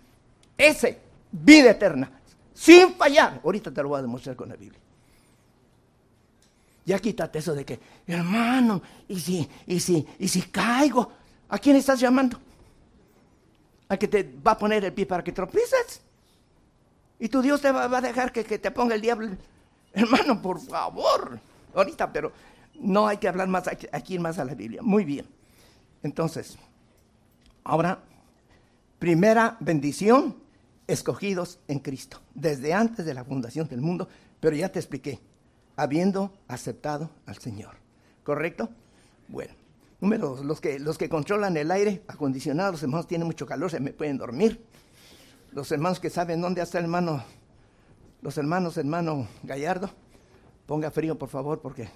ese, 0.58 1.02
vida 1.30 1.72
eterna, 1.72 2.10
sin 2.54 2.94
fallar. 2.94 3.42
Ahorita 3.44 3.74
te 3.74 3.84
lo 3.84 3.90
voy 3.90 4.00
a 4.00 4.04
demostrar 4.04 4.38
con 4.38 4.48
la 4.48 4.56
Biblia. 4.56 4.80
Ya 6.86 6.98
quítate 6.98 7.40
eso 7.40 7.54
de 7.54 7.66
que, 7.66 7.78
hermano, 8.08 8.82
y 9.10 9.20
si, 9.20 9.50
y 9.68 9.82
si, 9.82 10.08
y 10.18 10.30
si 10.30 10.44
caigo, 10.44 11.12
¿a 11.50 11.60
quién 11.60 11.76
estás 11.76 12.00
llamando? 12.00 12.40
¿A 13.90 13.98
que 13.98 14.08
te 14.08 14.24
va 14.24 14.52
a 14.52 14.58
poner 14.58 14.86
el 14.86 14.94
pie 14.94 15.06
para 15.06 15.26
que 15.26 15.34
tropieces? 15.34 16.00
¿Y 17.20 17.28
tu 17.28 17.42
Dios 17.42 17.60
te 17.60 17.70
va, 17.70 17.86
va 17.90 17.98
a 17.98 18.02
dejar 18.02 18.32
que, 18.32 18.46
que 18.46 18.60
te 18.60 18.72
ponga 18.72 18.96
el 18.96 19.02
diablo? 19.02 19.36
Hermano, 19.92 20.42
por 20.42 20.62
favor. 20.62 21.38
Ahorita, 21.76 22.12
pero 22.14 22.32
no 22.80 23.08
hay 23.08 23.18
que 23.18 23.28
hablar 23.28 23.48
más 23.48 23.68
aquí, 23.68 24.20
más 24.20 24.40
a 24.40 24.46
la 24.46 24.56
Biblia. 24.56 24.82
Muy 24.82 25.06
bien. 25.06 25.26
Entonces, 26.02 26.58
ahora, 27.64 28.04
primera 29.00 29.58
bendición, 29.60 30.36
escogidos 30.88 31.60
en 31.68 31.80
Cristo, 31.80 32.20
desde 32.34 32.74
antes 32.74 33.06
de 33.06 33.14
la 33.14 33.24
fundación 33.24 33.68
del 33.68 33.82
mundo, 33.82 34.08
pero 34.40 34.56
ya 34.56 34.70
te 34.70 34.80
expliqué, 34.80 35.20
habiendo 35.76 36.34
aceptado 36.48 37.10
al 37.26 37.38
Señor. 37.38 37.76
¿Correcto? 38.24 38.70
Bueno. 39.28 39.54
Número 40.04 40.32
dos, 40.32 40.44
los 40.44 40.60
que, 40.60 40.80
los 40.80 40.98
que 40.98 41.08
controlan 41.08 41.56
el 41.56 41.72
aire 41.72 42.04
acondicionado, 42.10 42.74
los 42.74 42.84
hermanos 42.84 43.08
tienen 43.08 43.26
mucho 43.26 43.46
calor, 43.46 43.72
se 43.72 43.80
me 43.80 43.94
pueden 43.94 44.18
dormir. 44.18 44.62
Los 45.54 45.72
hermanos 45.72 46.02
que 46.02 46.10
saben 46.10 46.42
dónde 46.42 46.62
está 46.62 46.80
el 46.80 46.84
hermano, 46.84 47.24
los 48.22 48.38
hermanos, 48.38 48.76
hermano 48.76 49.30
Gallardo, 49.44 49.90
ponga 50.66 50.92
frío 50.92 51.18
por 51.18 51.30
favor, 51.30 51.62
porque 51.62 51.88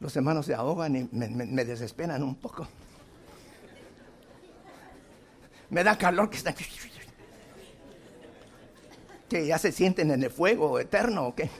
los 0.00 0.14
hermanos 0.16 0.46
se 0.46 0.54
ahogan 0.54 0.96
y 0.96 1.08
me, 1.12 1.64
desesperan 1.64 2.22
un 2.22 2.34
poco. 2.34 2.66
Me 5.70 5.82
da 5.82 5.96
calor 5.96 6.30
que 6.30 6.36
están... 6.36 6.54
Que 9.28 9.46
ya 9.46 9.58
se 9.58 9.72
sienten 9.72 10.10
en 10.10 10.22
el 10.22 10.30
fuego 10.30 10.78
eterno 10.78 11.28
o 11.28 11.34
qué. 11.34 11.50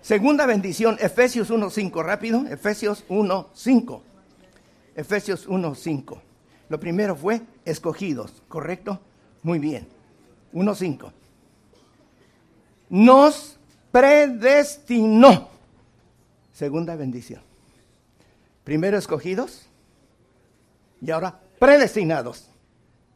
Segunda 0.00 0.46
bendición, 0.46 0.96
Efesios 1.00 1.50
1.5, 1.50 2.02
rápido, 2.02 2.46
Efesios 2.46 3.06
1.5. 3.08 4.00
Efesios 4.96 5.48
1.5. 5.48 6.20
Lo 6.68 6.80
primero 6.80 7.14
fue 7.14 7.42
escogidos, 7.64 8.42
¿correcto? 8.48 9.00
Muy 9.42 9.58
bien. 9.58 9.88
1.5. 10.52 11.12
Nos 12.88 13.59
predestinó. 13.92 15.48
Segunda 16.52 16.96
bendición. 16.96 17.42
Primero 18.64 18.98
escogidos 18.98 19.66
y 21.00 21.10
ahora 21.10 21.40
predestinados. 21.58 22.46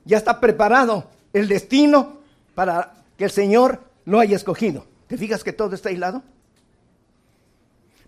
Ya 0.05 0.19
está 0.19 0.41
preparado 0.41 1.09
el 1.33 1.49
destino 1.49 2.19
para 2.55 2.95
que 3.17 3.25
el 3.25 3.31
Señor 3.31 3.83
lo 4.05 4.21
haya 4.21 4.37
escogido. 4.37 4.87
¿Te 5.07 5.19
fijas 5.19 5.45
que 5.45 5.53
todo 5.53 5.75
está 5.75 5.89
aislado? 5.89 6.23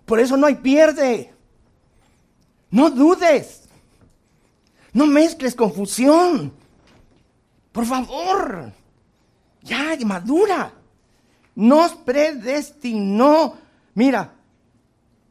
Por 0.05 0.21
eso 0.21 0.37
no 0.37 0.47
hay 0.47 0.57
pierde. 0.57 1.33
No 2.71 2.91
dudes. 2.91 3.69
No 4.93 5.07
mezcles 5.07 5.55
confusión. 5.55 6.53
Por 7.73 7.85
favor. 7.85 8.73
Ya, 9.63 9.97
madura. 10.05 10.73
Nos 11.57 11.95
predestinó, 11.95 13.55
mira, 13.95 14.35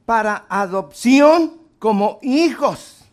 para 0.06 0.46
adopción 0.50 1.54
como 1.80 2.20
hijos. 2.22 3.06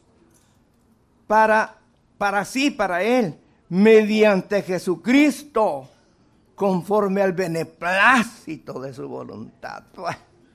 Para, 1.27 1.79
para 2.19 2.45
sí, 2.45 2.71
para 2.71 3.03
Él. 3.03 3.39
Mediante 3.69 4.63
Jesucristo. 4.63 5.89
Conforme 6.55 7.23
al 7.23 7.33
beneplácito 7.33 8.81
de 8.81 8.95
su 8.95 9.09
voluntad. 9.09 9.83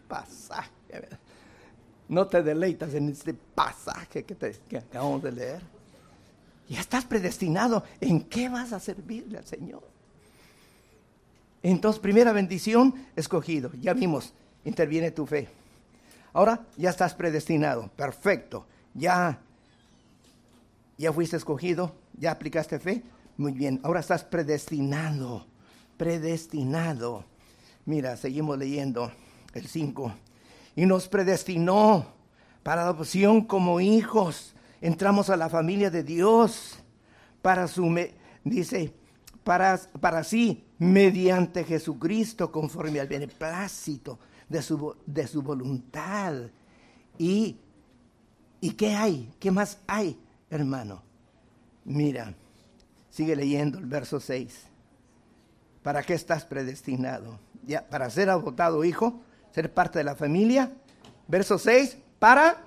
Pasaje. 0.08 0.72
No 2.10 2.26
te 2.26 2.42
deleitas 2.42 2.94
en 2.94 3.10
este 3.10 3.34
pasaje 3.34 4.24
que, 4.24 4.36
que 4.36 4.78
acabamos 4.78 5.22
de 5.22 5.32
leer. 5.32 5.62
Ya 6.70 6.80
estás 6.80 7.06
predestinado. 7.06 7.84
¿En 8.02 8.22
qué 8.22 8.50
vas 8.50 8.74
a 8.74 8.80
servirle 8.80 9.38
al 9.38 9.46
Señor? 9.46 9.97
Entonces, 11.64 12.00
primera 12.00 12.32
bendición, 12.32 12.94
escogido. 13.16 13.72
Ya 13.80 13.94
vimos, 13.94 14.34
interviene 14.64 15.12
tu 15.12 15.26
fe. 15.26 15.50
Ahora 16.34 16.66
ya 16.78 16.90
estás 16.90 17.14
predestinado. 17.14 17.90
Perfecto. 17.96 18.66
Ya, 18.94 19.40
ya 20.98 21.12
fuiste 21.12 21.38
escogido. 21.38 21.96
Ya 22.18 22.32
aplicaste 22.32 22.80
fe. 22.80 23.04
Muy 23.38 23.54
bien. 23.54 23.80
Ahora 23.84 24.02
estás 24.02 24.24
predestinado. 24.24 25.46
Predestinado. 25.98 27.26
Mira, 27.86 28.18
seguimos 28.18 28.58
leyendo 28.58 29.12
el 29.54 29.68
5 29.68 30.14
y 30.76 30.86
nos 30.86 31.08
predestinó 31.08 32.06
para 32.62 32.84
adopción 32.84 33.42
como 33.42 33.82
hijos. 33.82 34.54
Entramos 34.80 35.30
a 35.32 35.38
la 35.38 35.50
familia 35.50 35.90
de 35.90 36.04
Dios 36.04 36.78
para 37.42 37.68
su, 37.68 37.96
dice, 38.44 38.94
para, 39.44 39.80
para 40.00 40.24
sí, 40.24 40.67
mediante 40.80 41.64
Jesucristo, 41.64 42.52
conforme 42.52 43.00
al 43.00 43.08
beneplácito 43.08 44.20
de 44.48 44.62
su, 44.62 44.96
de 45.06 45.28
su 45.28 45.42
voluntad. 45.42 46.36
Y, 47.18 47.58
¿Y 48.62 48.72
qué 48.72 48.96
hay? 48.96 49.34
¿Qué 49.40 49.52
más 49.52 49.80
hay, 49.88 50.20
hermano? 50.50 51.02
Mira, 51.86 52.34
sigue 53.10 53.36
leyendo 53.36 53.80
el 53.80 53.86
verso 53.86 54.20
6. 54.20 54.66
¿Para 55.84 56.04
qué 56.04 56.14
estás 56.14 56.46
predestinado? 56.46 57.40
Ya, 57.66 57.88
para 57.88 58.10
ser 58.10 58.30
adoptado 58.30 58.84
hijo, 58.84 59.22
ser 59.54 59.74
parte 59.74 60.00
de 60.00 60.06
la 60.06 60.16
familia. 60.16 60.72
Verso 61.28 61.58
6, 61.58 61.98
para 62.20 62.62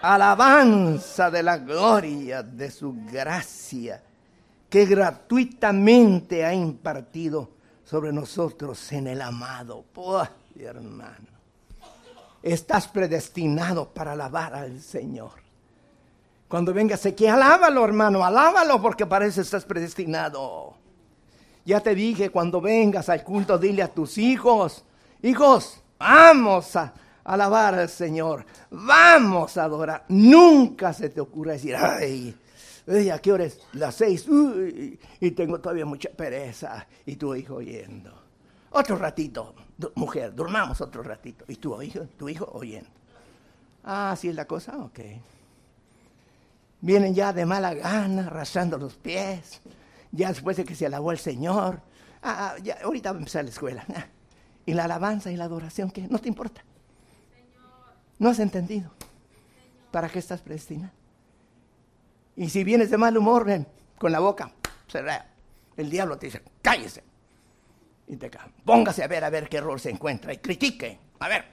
alabanza 0.00 1.30
de 1.30 1.42
la 1.42 1.58
gloria 1.58 2.42
de 2.42 2.70
su 2.70 2.92
gracia 3.12 4.02
que 4.72 4.86
gratuitamente 4.86 6.46
ha 6.46 6.54
impartido 6.54 7.50
sobre 7.84 8.10
nosotros 8.10 8.90
en 8.92 9.06
el 9.06 9.20
amado. 9.20 9.84
Oh, 9.94 10.26
hermano, 10.58 11.28
estás 12.42 12.88
predestinado 12.88 13.90
para 13.90 14.12
alabar 14.12 14.54
al 14.54 14.80
Señor. 14.80 15.32
Cuando 16.48 16.72
vengas 16.72 17.04
aquí, 17.04 17.26
alábalo, 17.26 17.84
hermano, 17.84 18.24
alábalo 18.24 18.80
porque 18.80 19.04
parece 19.04 19.42
estás 19.42 19.66
predestinado. 19.66 20.72
Ya 21.66 21.80
te 21.80 21.94
dije, 21.94 22.30
cuando 22.30 22.62
vengas 22.62 23.10
al 23.10 23.22
culto, 23.22 23.58
dile 23.58 23.82
a 23.82 23.88
tus 23.88 24.16
hijos, 24.16 24.86
hijos, 25.20 25.82
Vamos 25.98 26.74
a 26.74 26.92
alabar 27.22 27.74
al 27.74 27.90
Señor. 27.90 28.44
Vamos 28.70 29.56
a 29.58 29.64
adorar. 29.64 30.04
Nunca 30.08 30.94
se 30.94 31.10
te 31.10 31.20
ocurra 31.20 31.52
decir, 31.52 31.76
ay, 31.76 32.34
¿a 32.86 33.18
qué 33.18 33.32
hora 33.32 33.44
es? 33.44 33.60
Las 33.72 33.94
seis. 33.96 34.26
y 35.20 35.30
tengo 35.32 35.60
todavía 35.60 35.86
mucha 35.86 36.10
pereza. 36.10 36.86
Y 37.06 37.16
tu 37.16 37.34
hijo 37.34 37.56
oyendo. 37.56 38.22
Otro 38.70 38.96
ratito, 38.96 39.54
mujer, 39.94 40.34
durmamos 40.34 40.80
otro 40.80 41.02
ratito. 41.02 41.44
Y 41.48 41.56
tu 41.56 41.80
hijo, 41.82 42.06
tu 42.18 42.28
hijo 42.28 42.50
oyendo. 42.52 42.88
Ah, 43.84 44.12
así 44.12 44.28
es 44.28 44.34
la 44.34 44.46
cosa, 44.46 44.76
ok. 44.78 45.00
Vienen 46.80 47.14
ya 47.14 47.32
de 47.32 47.44
mala 47.46 47.74
gana, 47.74 48.26
arrastrando 48.26 48.78
los 48.78 48.94
pies. 48.94 49.60
Ya 50.10 50.28
después 50.28 50.56
de 50.56 50.64
que 50.64 50.74
se 50.74 50.86
alabó 50.86 51.12
el 51.12 51.18
Señor. 51.18 51.80
Ah, 52.22 52.54
ah 52.54 52.58
ya, 52.62 52.78
ahorita 52.82 53.12
va 53.12 53.16
a 53.16 53.18
empezar 53.18 53.44
la 53.44 53.50
escuela. 53.50 53.84
y 54.66 54.74
la 54.74 54.84
alabanza 54.84 55.30
y 55.30 55.36
la 55.36 55.44
adoración, 55.44 55.90
que 55.90 56.08
no 56.08 56.18
te 56.18 56.28
importa. 56.28 56.64
No 58.18 58.30
has 58.30 58.38
entendido. 58.38 58.90
¿Para 59.90 60.08
qué 60.08 60.18
estás 60.18 60.40
predestinado? 60.40 60.92
Y 62.36 62.48
si 62.48 62.64
vienes 62.64 62.90
de 62.90 62.98
mal 62.98 63.16
humor, 63.16 63.46
con 63.98 64.12
la 64.12 64.20
boca 64.20 64.52
cerrada, 64.88 65.26
el 65.76 65.90
diablo 65.90 66.18
te 66.18 66.26
dice, 66.26 66.42
cállese. 66.60 67.02
Y 68.08 68.16
te 68.16 68.30
cae. 68.30 68.50
Póngase 68.64 69.02
a 69.02 69.06
ver 69.06 69.24
a 69.24 69.30
ver 69.30 69.48
qué 69.48 69.58
error 69.58 69.80
se 69.80 69.90
encuentra 69.90 70.32
y 70.32 70.38
critique. 70.38 70.98
A 71.20 71.28
ver, 71.28 71.44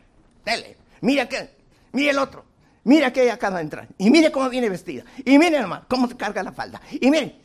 dele. 0.43 0.77
Mira 1.01 1.27
que, 1.29 1.49
mire 1.93 2.09
el 2.09 2.19
otro. 2.19 2.45
Mira 2.83 3.13
que 3.13 3.29
acaba 3.31 3.57
de 3.57 3.63
entrar. 3.63 3.87
Y 3.97 4.09
mire 4.09 4.31
cómo 4.31 4.49
viene 4.49 4.69
vestida. 4.69 5.03
Y 5.23 5.37
mire 5.37 5.57
hermano, 5.57 5.85
cómo 5.87 6.07
te 6.07 6.17
carga 6.17 6.41
la 6.43 6.51
falda. 6.51 6.81
Y 6.91 7.09
mire. 7.11 7.39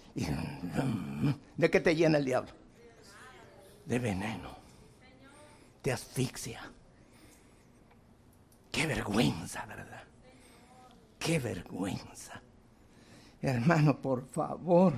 ¿De 1.56 1.70
qué 1.70 1.80
te 1.80 1.94
llena 1.94 2.18
el 2.18 2.24
diablo? 2.24 2.50
De 3.84 3.98
veneno 3.98 4.54
te 5.84 5.92
asfixia. 5.92 6.62
Qué 8.72 8.86
vergüenza, 8.86 9.66
¿verdad? 9.66 10.02
Qué 11.18 11.38
vergüenza. 11.38 12.40
Hermano, 13.44 14.00
por 14.00 14.26
favor, 14.30 14.94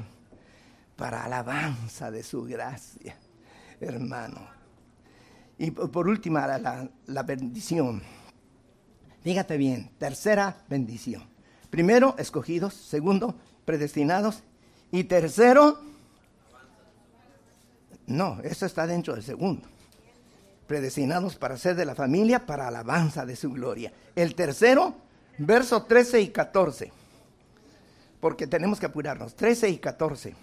para 0.94 1.24
alabanza 1.24 2.12
de 2.12 2.22
su 2.22 2.44
gracia, 2.44 3.16
hermano. 3.80 4.40
Y 5.58 5.72
por 5.72 6.06
última, 6.06 6.46
la, 6.46 6.88
la 7.06 7.22
bendición. 7.24 8.00
Fíjate 9.22 9.56
bien, 9.56 9.90
tercera 9.98 10.58
bendición. 10.68 11.24
Primero, 11.70 12.14
escogidos. 12.18 12.74
Segundo, 12.74 13.34
predestinados. 13.64 14.44
Y 14.92 15.02
tercero, 15.04 15.80
no, 18.06 18.38
eso 18.44 18.64
está 18.64 18.86
dentro 18.86 19.14
del 19.14 19.24
segundo 19.24 19.66
predestinados 20.68 21.36
para 21.36 21.56
ser 21.56 21.76
de 21.76 21.84
la 21.84 21.94
familia, 21.94 22.44
para 22.44 22.68
alabanza 22.68 23.24
de 23.24 23.36
su 23.36 23.52
gloria. 23.52 23.92
El 24.16 24.34
tercero, 24.34 24.96
verso 25.38 25.84
13 25.84 26.20
y 26.20 26.28
14, 26.28 26.92
porque 28.26 28.48
tenemos 28.48 28.80
que 28.80 28.86
apurarnos, 28.86 29.36
13 29.36 29.68
y 29.68 29.78
14. 29.78 30.34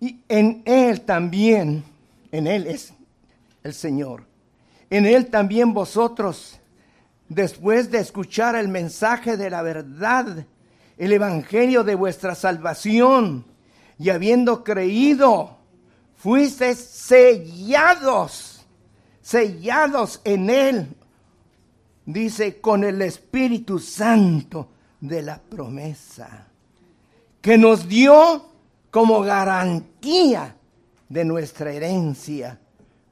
Y 0.00 0.18
en 0.28 0.64
Él 0.64 1.02
también, 1.02 1.84
en 2.32 2.48
Él 2.48 2.66
es 2.66 2.92
el 3.62 3.72
Señor, 3.72 4.24
en 4.90 5.06
Él 5.06 5.28
también 5.28 5.72
vosotros, 5.72 6.58
después 7.28 7.92
de 7.92 8.00
escuchar 8.00 8.56
el 8.56 8.66
mensaje 8.66 9.36
de 9.36 9.48
la 9.48 9.62
verdad, 9.62 10.44
el 10.98 11.12
Evangelio 11.12 11.84
de 11.84 11.94
vuestra 11.94 12.34
salvación, 12.34 13.44
y 13.96 14.10
habiendo 14.10 14.64
creído, 14.64 15.58
fuiste 16.16 16.74
sellados, 16.74 18.66
sellados 19.22 20.20
en 20.24 20.50
Él, 20.50 20.88
dice, 22.06 22.60
con 22.60 22.82
el 22.82 23.00
Espíritu 23.02 23.78
Santo 23.78 24.70
de 25.08 25.20
la 25.20 25.38
promesa, 25.38 26.46
que 27.42 27.58
nos 27.58 27.86
dio 27.86 28.48
como 28.90 29.20
garantía 29.20 30.56
de 31.10 31.24
nuestra 31.26 31.72
herencia, 31.72 32.58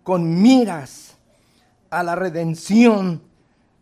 con 0.03 0.41
miras 0.41 1.19
a 1.91 2.03
la 2.03 2.15
redención 2.15 3.21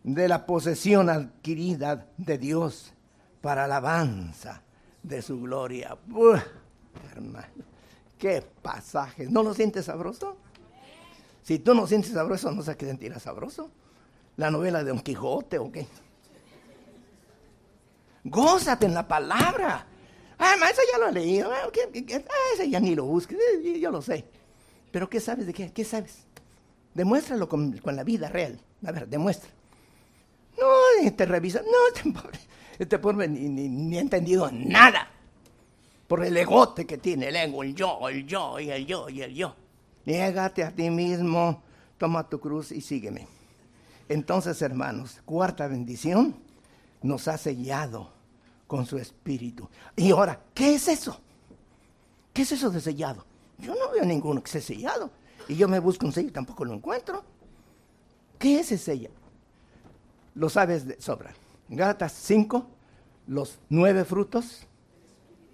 de 0.03 0.27
la 0.27 0.45
posesión 0.45 1.09
adquirida 1.09 2.07
de 2.17 2.37
Dios 2.37 2.93
para 3.39 3.63
alabanza 3.63 4.61
de 5.01 5.21
su 5.21 5.39
gloria. 5.41 5.97
hermano. 7.15 7.47
Qué 8.17 8.43
pasaje. 8.61 9.27
¿No 9.29 9.41
lo 9.41 9.53
sientes 9.53 9.85
sabroso? 9.85 10.35
Si 11.43 11.59
tú 11.59 11.73
no 11.73 11.87
sientes 11.87 12.11
sabroso, 12.11 12.51
no 12.51 12.61
sé 12.61 12.75
qué 12.75 12.85
sentirá 12.85 13.19
sabroso. 13.19 13.71
La 14.35 14.51
novela 14.51 14.83
de 14.83 14.89
Don 14.89 14.99
Quijote 14.99 15.59
o 15.59 15.71
qué. 15.71 15.87
Gózate 18.23 18.85
en 18.85 18.93
la 18.93 19.07
palabra. 19.07 19.85
Ah, 20.37 20.55
eso 20.71 20.81
ya 20.91 20.97
lo 20.97 21.09
he 21.09 21.11
leído. 21.11 21.51
Ah, 21.51 21.63
ah, 21.65 22.53
ese 22.53 22.69
ya 22.69 22.79
ni 22.79 22.95
lo 22.95 23.05
busques. 23.05 23.37
Eh, 23.37 23.79
yo 23.79 23.91
lo 23.91 24.01
sé. 24.01 24.25
Pero 24.91 25.09
¿qué 25.09 25.19
sabes 25.19 25.45
de 25.45 25.53
qué? 25.53 25.71
¿Qué 25.71 25.83
sabes? 25.83 26.25
Demuéstralo 26.93 27.47
con, 27.47 27.79
la 27.83 28.03
vida 28.03 28.29
real. 28.29 28.59
A 28.85 28.91
ver, 28.91 29.07
demuestra. 29.07 29.49
No, 30.59 31.11
te 31.11 31.25
revisa. 31.25 31.61
No, 31.61 31.87
este 31.95 32.11
pobre, 32.11 32.39
este 32.77 32.99
pobre 32.99 33.27
ni, 33.27 33.47
ni, 33.49 33.69
ni 33.69 33.97
ha 33.97 34.01
entendido 34.01 34.49
nada 34.51 35.09
por 36.11 36.25
el 36.25 36.35
egote 36.35 36.85
que 36.85 36.97
tiene 36.97 37.29
el 37.29 37.37
ego, 37.37 37.63
el 37.63 37.73
yo, 37.73 38.09
el 38.09 38.27
yo 38.27 38.59
y 38.59 38.69
el 38.69 38.85
yo 38.85 39.07
y 39.07 39.21
el 39.21 39.33
yo. 39.33 39.55
Niégate 40.05 40.63
a 40.63 40.71
ti 40.71 40.89
mismo, 40.89 41.63
toma 41.97 42.27
tu 42.27 42.37
cruz 42.37 42.73
y 42.73 42.81
sígueme. 42.81 43.27
Entonces, 44.09 44.61
hermanos, 44.61 45.21
cuarta 45.23 45.67
bendición, 45.67 46.35
nos 47.01 47.27
ha 47.27 47.37
sellado 47.37 48.11
con 48.67 48.85
su 48.85 48.97
espíritu. 48.97 49.69
Y 49.95 50.11
ahora, 50.11 50.39
¿qué 50.53 50.75
es 50.75 50.87
eso? 50.87 51.19
¿Qué 52.33 52.43
es 52.43 52.51
eso 52.51 52.69
de 52.69 52.79
sellado? 52.79 53.25
Yo 53.57 53.75
no 53.75 53.91
veo 53.91 54.05
ninguno 54.05 54.41
que 54.41 54.49
sea 54.49 54.61
sellado. 54.61 55.11
Y 55.47 55.55
yo 55.55 55.67
me 55.67 55.79
busco 55.79 56.05
un 56.05 56.13
sello 56.13 56.29
y 56.29 56.31
tampoco 56.31 56.63
lo 56.65 56.73
encuentro. 56.73 57.23
¿Qué 58.39 58.59
es 58.59 58.71
ese 58.71 58.77
sello? 58.77 59.09
Lo 60.35 60.49
sabes 60.49 60.87
de 60.87 61.01
sobra. 61.01 61.33
Gálatas 61.67 62.13
5, 62.13 62.65
los 63.27 63.59
nueve 63.69 64.05
frutos 64.05 64.65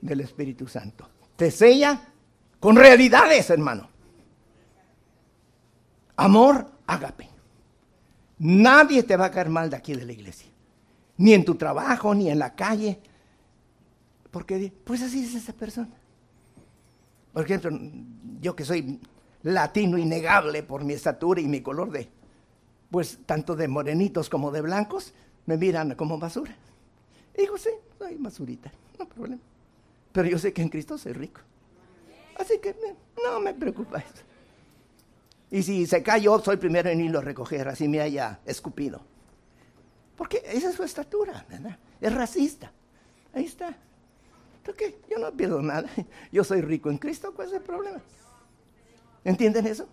del 0.02 0.22
Espíritu 0.22 0.68
Santo. 0.68 1.10
Te 1.36 1.52
sella 1.52 2.02
con 2.60 2.76
realidades, 2.76 3.50
hermano. 3.50 3.90
Amor, 6.16 6.72
ágape. 6.88 7.30
Nadie 8.40 9.04
te 9.04 9.18
va 9.18 9.26
a 9.26 9.32
caer 9.32 9.50
mal 9.50 9.70
de 9.70 9.76
aquí 9.76 9.94
de 9.94 10.06
la 10.06 10.12
iglesia. 10.14 10.48
Ni 11.18 11.34
en 11.34 11.44
tu 11.44 11.56
trabajo, 11.56 12.14
ni 12.14 12.30
en 12.30 12.40
la 12.40 12.56
calle. 12.56 13.00
Porque, 14.32 14.72
pues 14.84 15.02
así 15.02 15.24
es 15.24 15.36
esa 15.36 15.54
persona. 15.54 15.90
Por 17.34 17.46
ejemplo, 17.46 17.72
yo 18.42 18.56
que 18.56 18.66
soy 18.66 19.00
latino 19.44 19.98
innegable 19.98 20.64
por 20.64 20.84
mi 20.84 20.94
estatura 20.94 21.40
y 21.42 21.48
mi 21.48 21.62
color 21.62 21.92
de, 21.92 22.10
pues 22.92 23.20
tanto 23.26 23.56
de 23.56 23.68
morenitos 23.68 24.30
como 24.30 24.52
de 24.52 24.62
blancos, 24.62 25.14
me 25.46 25.58
miran 25.58 25.96
como 25.96 26.18
basura. 26.18 26.56
Y 27.36 27.42
digo, 27.42 27.58
sí, 27.58 27.70
soy 27.98 28.16
basurita, 28.16 28.72
no 29.00 29.08
problema. 29.08 29.42
Pero 30.12 30.28
yo 30.30 30.40
sé 30.40 30.52
que 30.52 30.62
en 30.62 30.70
Cristo 30.70 30.98
soy 30.98 31.14
rico. 31.14 31.42
Así 32.38 32.60
que 32.60 32.76
no 33.24 33.40
me 33.40 33.54
preocupa 33.54 34.00
eso. 34.00 34.24
Y 35.50 35.64
si 35.64 35.86
se 35.86 36.04
cayó, 36.04 36.40
soy 36.40 36.58
primero 36.58 36.90
en 36.90 37.02
irlo 37.02 37.20
a 37.20 37.22
recoger, 37.22 37.68
así 37.68 37.88
me 37.88 38.02
haya 38.02 38.40
escupido. 38.46 39.02
Porque 40.18 40.42
esa 40.46 40.70
es 40.70 40.76
su 40.76 40.84
estatura, 40.84 41.46
¿verdad? 41.48 41.78
Es 42.02 42.14
racista. 42.14 42.72
Ahí 43.34 43.46
está. 43.46 43.78
qué? 44.76 45.00
Yo 45.10 45.20
no 45.20 45.32
pierdo 45.32 45.62
nada. 45.62 45.88
Yo 46.32 46.44
soy 46.44 46.62
rico 46.62 46.90
en 46.90 46.98
Cristo, 46.98 47.34
¿cuál 47.34 47.48
es 47.48 47.54
el 47.54 47.62
problema? 47.62 48.02
¿Entienden 49.24 49.68
eso? 49.68 49.88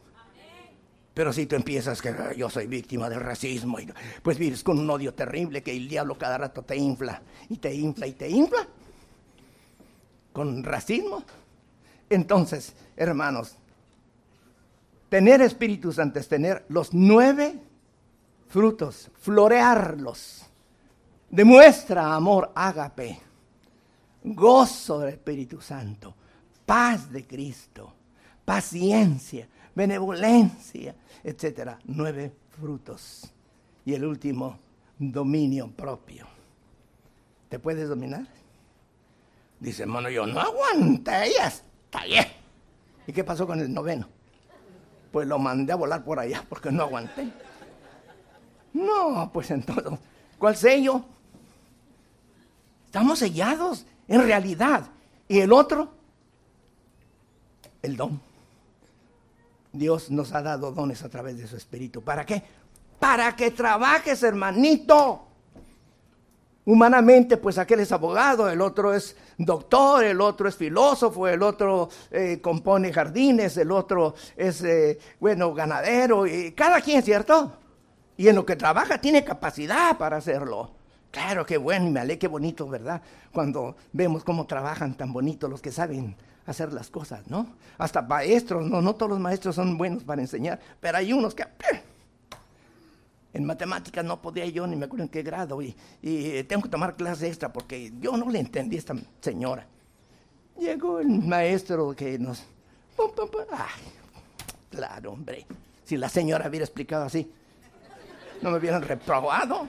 Pero 1.12 1.32
si 1.32 1.46
tú 1.46 1.54
empiezas 1.54 2.02
que 2.02 2.12
yo 2.36 2.50
soy 2.50 2.66
víctima 2.66 3.08
del 3.08 3.20
racismo, 3.20 3.78
y, 3.78 3.88
pues 4.20 4.36
vives 4.36 4.64
con 4.64 4.80
un 4.80 4.90
odio 4.90 5.14
terrible 5.14 5.62
que 5.62 5.70
el 5.70 5.88
diablo 5.88 6.18
cada 6.18 6.38
rato 6.38 6.62
te 6.62 6.76
infla 6.76 7.22
y 7.48 7.58
te 7.58 7.72
infla 7.72 8.08
y 8.08 8.12
te 8.14 8.28
infla. 8.28 8.66
Con 10.32 10.64
racismo. 10.64 11.22
Entonces, 12.10 12.74
hermanos, 12.96 13.54
tener 15.08 15.40
Espíritu 15.40 15.92
Santo 15.92 16.18
es 16.18 16.26
tener 16.26 16.64
los 16.68 16.92
nueve 16.92 17.60
frutos, 18.54 19.10
florearlos. 19.18 20.44
Demuestra 21.28 22.14
amor, 22.14 22.52
ágape, 22.54 23.18
gozo 24.22 25.00
del 25.00 25.14
Espíritu 25.14 25.60
Santo, 25.60 26.14
paz 26.64 27.10
de 27.10 27.26
Cristo, 27.26 27.92
paciencia, 28.44 29.48
benevolencia, 29.74 30.94
etcétera. 31.24 31.80
Nueve 31.86 32.32
frutos. 32.48 33.28
Y 33.84 33.92
el 33.92 34.04
último, 34.04 34.56
dominio 35.00 35.72
propio. 35.72 36.28
¿Te 37.48 37.58
puedes 37.58 37.88
dominar? 37.88 38.24
Dice, 39.58 39.82
hermano, 39.82 40.10
yo 40.10 40.28
no 40.28 40.38
aguanté, 40.38 41.32
ya 41.36 41.48
está 41.48 42.04
bien. 42.04 42.26
¿Y 43.04 43.12
qué 43.12 43.24
pasó 43.24 43.48
con 43.48 43.58
el 43.58 43.74
noveno? 43.74 44.08
Pues 45.10 45.26
lo 45.26 45.40
mandé 45.40 45.72
a 45.72 45.76
volar 45.76 46.04
por 46.04 46.20
allá 46.20 46.44
porque 46.48 46.70
no 46.70 46.84
aguanté. 46.84 47.32
No, 48.74 49.30
pues 49.32 49.50
entonces, 49.50 49.98
¿cuál 50.38 50.56
sello? 50.56 51.02
Estamos 52.86 53.20
sellados 53.20 53.86
en 54.06 54.22
realidad. 54.22 54.86
¿Y 55.28 55.40
el 55.40 55.52
otro? 55.52 55.88
El 57.82 57.96
don. 57.96 58.20
Dios 59.72 60.10
nos 60.10 60.32
ha 60.32 60.42
dado 60.42 60.72
dones 60.72 61.02
a 61.02 61.08
través 61.08 61.38
de 61.38 61.46
su 61.46 61.56
Espíritu. 61.56 62.02
¿Para 62.02 62.26
qué? 62.26 62.42
Para 62.98 63.34
que 63.34 63.50
trabajes, 63.50 64.22
hermanito. 64.22 65.26
Humanamente, 66.66 67.36
pues 67.36 67.58
aquel 67.58 67.80
es 67.80 67.92
abogado, 67.92 68.48
el 68.48 68.60
otro 68.60 68.94
es 68.94 69.16
doctor, 69.36 70.02
el 70.02 70.20
otro 70.20 70.48
es 70.48 70.56
filósofo, 70.56 71.28
el 71.28 71.42
otro 71.42 71.90
eh, 72.10 72.40
compone 72.40 72.90
jardines, 72.90 73.56
el 73.58 73.70
otro 73.70 74.14
es, 74.34 74.62
eh, 74.64 74.98
bueno, 75.20 75.52
ganadero, 75.52 76.26
y 76.26 76.52
cada 76.52 76.80
quien, 76.80 77.02
¿cierto? 77.02 77.63
Y 78.16 78.28
en 78.28 78.36
lo 78.36 78.46
que 78.46 78.56
trabaja 78.56 78.98
tiene 78.98 79.24
capacidad 79.24 79.96
para 79.98 80.18
hacerlo. 80.18 80.70
Claro, 81.10 81.46
qué 81.46 81.56
bueno, 81.58 81.90
me 81.90 82.00
ale, 82.00 82.18
qué 82.18 82.26
bonito, 82.26 82.68
¿verdad? 82.68 83.00
Cuando 83.32 83.76
vemos 83.92 84.24
cómo 84.24 84.46
trabajan 84.46 84.96
tan 84.96 85.12
bonito 85.12 85.48
los 85.48 85.60
que 85.60 85.70
saben 85.70 86.16
hacer 86.46 86.72
las 86.72 86.90
cosas, 86.90 87.26
¿no? 87.28 87.46
Hasta 87.78 88.02
maestros, 88.02 88.66
no, 88.66 88.82
no 88.82 88.94
todos 88.94 89.10
los 89.10 89.20
maestros 89.20 89.54
son 89.54 89.78
buenos 89.78 90.04
para 90.04 90.20
enseñar, 90.20 90.60
pero 90.80 90.98
hay 90.98 91.12
unos 91.12 91.34
que... 91.34 91.42
¡eh! 91.42 91.82
En 93.32 93.44
matemáticas 93.44 94.04
no 94.04 94.22
podía 94.22 94.46
yo, 94.46 94.66
ni 94.66 94.76
me 94.76 94.84
acuerdo 94.84 95.04
en 95.04 95.08
qué 95.08 95.22
grado, 95.22 95.60
y, 95.60 95.74
tengo 96.48 96.62
que 96.62 96.68
tomar 96.68 96.94
clase 96.94 97.26
extra 97.26 97.52
porque 97.52 97.92
yo 98.00 98.16
no 98.16 98.30
le 98.30 98.38
entendí 98.38 98.76
a 98.76 98.78
esta 98.78 98.94
señora. 99.20 99.66
Llegó 100.58 101.00
el 101.00 101.08
maestro 101.08 101.94
que 101.96 102.16
nos... 102.18 102.44
Ay, 103.50 103.82
claro, 104.70 105.12
hombre, 105.12 105.46
si 105.84 105.96
la 105.96 106.08
señora 106.08 106.48
hubiera 106.48 106.64
explicado 106.64 107.04
así, 107.04 107.28
no 108.42 108.50
me 108.50 108.58
hubieran 108.58 108.82
reprobado. 108.82 109.68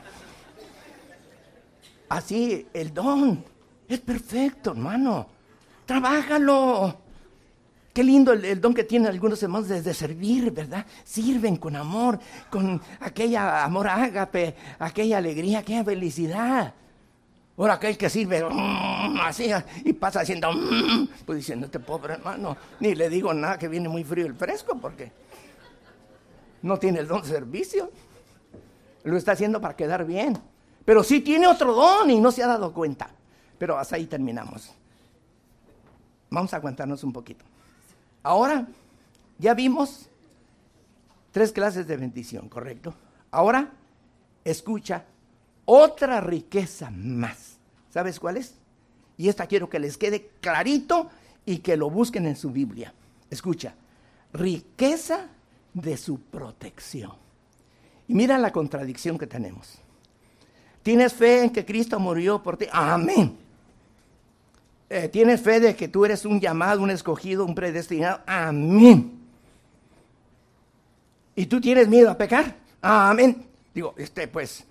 Así, 2.09 2.68
el 2.74 2.93
don 2.93 3.43
es 3.88 3.99
perfecto, 3.99 4.72
hermano. 4.72 5.28
Trabájalo. 5.86 7.01
Qué 7.93 8.03
lindo 8.03 8.34
el, 8.34 8.59
don 8.59 8.74
que 8.74 8.84
tienen 8.84 9.07
algunos 9.07 9.41
hermanos 9.41 9.70
de, 9.70 9.93
servir, 9.93 10.51
¿verdad? 10.51 10.86
Sirven 11.05 11.55
con 11.55 11.78
amor, 11.78 12.20
con 12.49 12.82
aquella 12.99 13.63
amor 13.63 13.88
ágape, 13.88 14.53
aquella 14.80 15.18
alegría, 15.18 15.59
aquella 15.59 15.86
felicidad. 15.86 16.74
Ahora 17.57 17.76
aquel 17.76 17.97
que 17.97 18.09
sirve 18.09 18.43
mm, 18.43 19.20
así 19.22 19.49
y 19.86 19.93
pasa 19.93 20.20
haciendo, 20.20 20.51
mm, 20.51 21.07
pues 21.26 21.38
diciendo, 21.38 21.68
este 21.68 21.80
pobre 21.80 22.16
hermano, 22.16 22.57
ni 22.82 22.95
le 22.95 23.07
digo 23.07 23.34
nada 23.34 23.57
que 23.57 23.70
viene 23.70 23.88
muy 23.88 24.03
frío 24.03 24.26
el 24.26 24.36
fresco 24.36 24.78
porque 24.78 25.13
no 26.63 26.78
tiene 26.78 26.99
el 26.99 27.07
don 27.07 27.22
de 27.22 27.30
servicio. 27.30 27.91
Lo 29.06 29.18
está 29.18 29.34
haciendo 29.34 29.62
para 29.62 29.76
quedar 29.76 30.06
bien. 30.06 30.38
Pero 30.84 31.03
sí 31.03 31.22
tiene 31.22 31.47
otro 31.47 31.74
don 31.74 32.10
y 32.10 32.20
no 32.20 32.32
se 32.32 32.43
ha 32.43 32.47
dado 32.47 32.74
cuenta. 32.74 33.10
Pero 33.58 33.78
hasta 33.78 33.95
ahí 33.95 34.08
terminamos. 34.08 34.72
Vamos 36.30 36.53
a 36.53 36.58
aguantarnos 36.58 37.03
un 37.03 37.14
poquito. 37.14 37.45
Ahora, 38.24 38.68
ya 39.38 39.53
vimos 39.53 40.10
tres 41.32 41.51
clases 41.51 41.88
de 41.88 41.97
bendición, 41.97 42.49
¿correcto? 42.49 42.93
Ahora, 43.32 43.72
escucha 44.43 45.06
otra 45.66 46.22
riqueza 46.22 46.89
más. 46.89 47.58
¿Sabes 47.89 48.20
cuál 48.20 48.38
es? 48.38 48.56
Y 49.18 49.30
esta 49.30 49.47
quiero 49.47 49.70
que 49.70 49.80
les 49.80 49.97
quede 49.97 50.32
clarito 50.41 51.10
y 51.45 51.60
que 51.60 51.78
lo 51.78 51.89
busquen 51.89 52.26
en 52.26 52.36
su 52.36 52.51
Biblia. 52.51 52.93
Escucha, 53.30 53.76
riqueza 54.34 55.28
de 55.74 55.95
su 55.95 56.20
protección. 56.20 57.24
Y 58.08 58.14
mira 58.14 58.38
la 58.38 58.51
contradicción 58.51 59.18
que 59.18 59.28
tenemos. 59.28 59.80
¿Tienes 60.84 61.14
fe 61.14 61.43
en 61.43 61.49
que 61.49 61.66
Cristo 61.66 61.99
murió 61.99 62.41
por 62.43 62.58
ti? 62.58 62.68
Amén. 62.72 63.38
Eh, 64.89 65.10
¿Tienes 65.10 65.41
fe 65.41 65.60
de 65.60 65.76
que 65.76 65.88
tú 65.88 66.06
eres 66.06 66.26
un 66.26 66.39
llamado, 66.39 66.82
un 66.82 66.91
escogido, 66.91 67.43
un 67.43 67.56
predestinado? 67.56 68.22
Amén. 68.28 69.20
¿Y 71.36 71.47
tú 71.47 71.60
tienes 71.60 71.88
miedo 71.88 72.10
a 72.12 72.18
pecar? 72.18 72.56
Amén. 72.82 73.45
Digo, 73.74 73.95
este, 73.97 74.28
pues, 74.28 74.64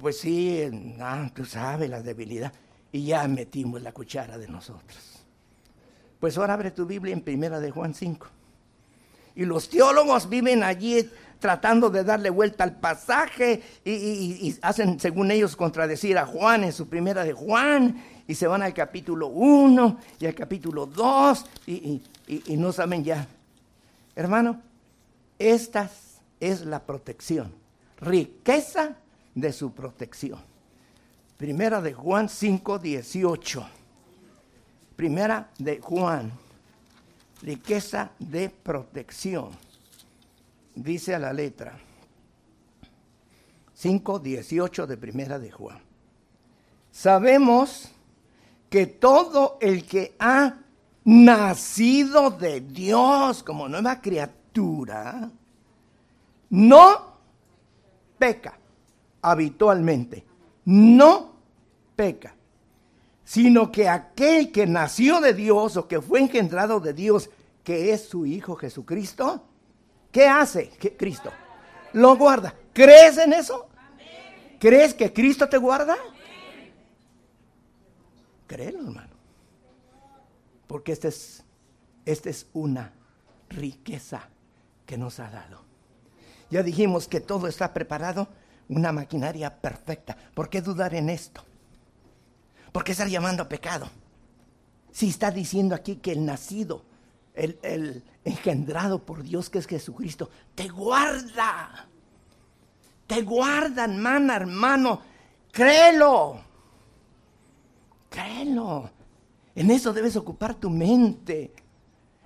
pues 0.00 0.18
sí, 0.18 0.62
ah, 0.98 1.30
tú 1.34 1.44
sabes 1.44 1.90
la 1.90 2.00
debilidad. 2.00 2.52
Y 2.90 3.06
ya 3.06 3.28
metimos 3.28 3.82
la 3.82 3.92
cuchara 3.92 4.38
de 4.38 4.48
nosotros. 4.48 5.22
Pues 6.18 6.38
ahora 6.38 6.54
abre 6.54 6.70
tu 6.70 6.86
Biblia 6.86 7.12
en 7.12 7.20
primera 7.20 7.60
de 7.60 7.70
Juan 7.70 7.92
5. 7.92 8.26
Y 9.36 9.44
los 9.44 9.68
teólogos 9.68 10.28
viven 10.28 10.62
allí 10.62 11.10
tratando 11.38 11.90
de 11.90 12.04
darle 12.04 12.30
vuelta 12.30 12.64
al 12.64 12.76
pasaje 12.76 13.62
y, 13.84 14.56
hacen, 14.62 14.98
según 14.98 15.30
ellos, 15.30 15.56
contradecir 15.56 16.18
a 16.18 16.26
Juan 16.26 16.64
en 16.64 16.72
su 16.72 16.88
primera 16.88 17.24
de 17.24 17.32
Juan 17.32 18.02
y 18.26 18.34
se 18.34 18.46
van 18.46 18.62
al 18.62 18.72
capítulo 18.72 19.28
1 19.28 19.98
y 20.18 20.26
al 20.26 20.34
capítulo 20.34 20.86
2 20.86 21.44
y, 21.66 22.00
no 22.56 22.72
saben 22.72 23.04
ya. 23.04 23.26
Hermano, 24.16 24.60
esta 25.38 25.90
es 26.40 26.64
la 26.64 26.80
protección, 26.80 27.52
riqueza 28.00 28.96
de 29.34 29.52
su 29.52 29.72
protección. 29.72 30.40
Primera 31.36 31.80
de 31.82 31.92
Juan 31.92 32.28
5, 32.28 32.78
18. 32.78 33.66
Primera 34.96 35.50
de 35.58 35.80
Juan, 35.80 36.30
riqueza 37.42 38.12
de 38.20 38.48
protección 38.48 39.50
dice 40.74 41.14
a 41.14 41.18
la 41.18 41.32
letra 41.32 41.78
5.18 43.80 44.86
de 44.86 44.96
primera 44.96 45.38
de 45.38 45.50
Juan. 45.50 45.80
sabemos 46.90 47.90
que 48.70 48.86
todo 48.86 49.58
el 49.60 49.84
que 49.84 50.16
ha 50.18 50.58
nacido 51.04 52.30
de 52.30 52.60
Dios 52.60 53.42
como 53.42 53.68
nueva 53.68 54.00
criatura, 54.00 55.30
no 56.50 57.14
peca 58.18 58.58
habitualmente, 59.22 60.24
no 60.64 61.34
peca, 61.94 62.34
sino 63.24 63.70
que 63.70 63.88
aquel 63.88 64.50
que 64.50 64.66
nació 64.66 65.20
de 65.20 65.34
Dios 65.34 65.76
o 65.76 65.86
que 65.86 66.00
fue 66.00 66.20
engendrado 66.20 66.80
de 66.80 66.92
Dios, 66.92 67.30
que 67.62 67.92
es 67.92 68.08
su 68.08 68.26
Hijo 68.26 68.56
Jesucristo, 68.56 69.42
¿qué 70.14 70.28
hace 70.28 70.70
Cristo? 70.96 71.30
Lo 71.92 72.16
guarda. 72.16 72.54
¿Crees 72.72 73.18
en 73.18 73.32
eso? 73.32 73.68
¿Crees 74.60 74.94
que 74.94 75.12
Cristo 75.12 75.48
te 75.48 75.58
guarda? 75.58 75.96
Créelo, 78.46 78.78
hermano. 78.78 79.12
Porque 80.68 80.92
esta 80.92 81.08
es, 81.08 81.42
esta 82.06 82.30
es 82.30 82.46
una 82.54 82.92
riqueza 83.50 84.28
que 84.86 84.96
nos 84.96 85.18
ha 85.18 85.28
dado. 85.28 85.62
Ya 86.50 86.62
dijimos 86.62 87.08
que 87.08 87.20
todo 87.20 87.48
está 87.48 87.74
preparado, 87.74 88.28
una 88.68 88.92
maquinaria 88.92 89.60
perfecta. 89.60 90.16
¿Por 90.34 90.48
qué 90.48 90.62
dudar 90.62 90.94
en 90.94 91.10
esto? 91.10 91.44
¿Por 92.70 92.84
qué 92.84 92.92
estar 92.92 93.08
llamando 93.08 93.42
a 93.42 93.48
pecado? 93.48 93.90
Si 94.92 95.08
está 95.08 95.32
diciendo 95.32 95.74
aquí 95.74 95.96
que 95.96 96.12
el 96.12 96.24
nacido, 96.24 96.84
el, 97.34 97.58
el 97.62 98.02
engendrado 98.24 99.00
por 99.04 99.22
Dios 99.22 99.50
que 99.50 99.58
es 99.58 99.66
Jesucristo, 99.66 100.30
te 100.54 100.68
guarda. 100.68 101.88
Te 103.06 103.22
guarda, 103.22 103.84
hermana, 103.84 104.36
hermano. 104.36 105.00
Créelo. 105.52 106.40
Créelo. 108.08 108.90
En 109.54 109.70
eso 109.70 109.92
debes 109.92 110.16
ocupar 110.16 110.54
tu 110.54 110.70
mente. 110.70 111.54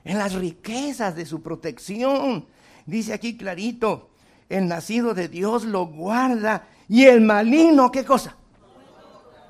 En 0.04 0.18
las 0.18 0.34
riquezas 0.34 1.16
de 1.16 1.26
su 1.26 1.42
protección. 1.42 2.46
Dice 2.86 3.12
aquí 3.12 3.36
clarito, 3.36 4.10
el 4.48 4.68
nacido 4.68 5.12
de 5.12 5.28
Dios 5.28 5.64
lo 5.64 5.86
guarda 5.86 6.66
y 6.88 7.04
el 7.04 7.20
maligno, 7.20 7.90
¿qué 7.90 8.04
cosa? 8.04 8.36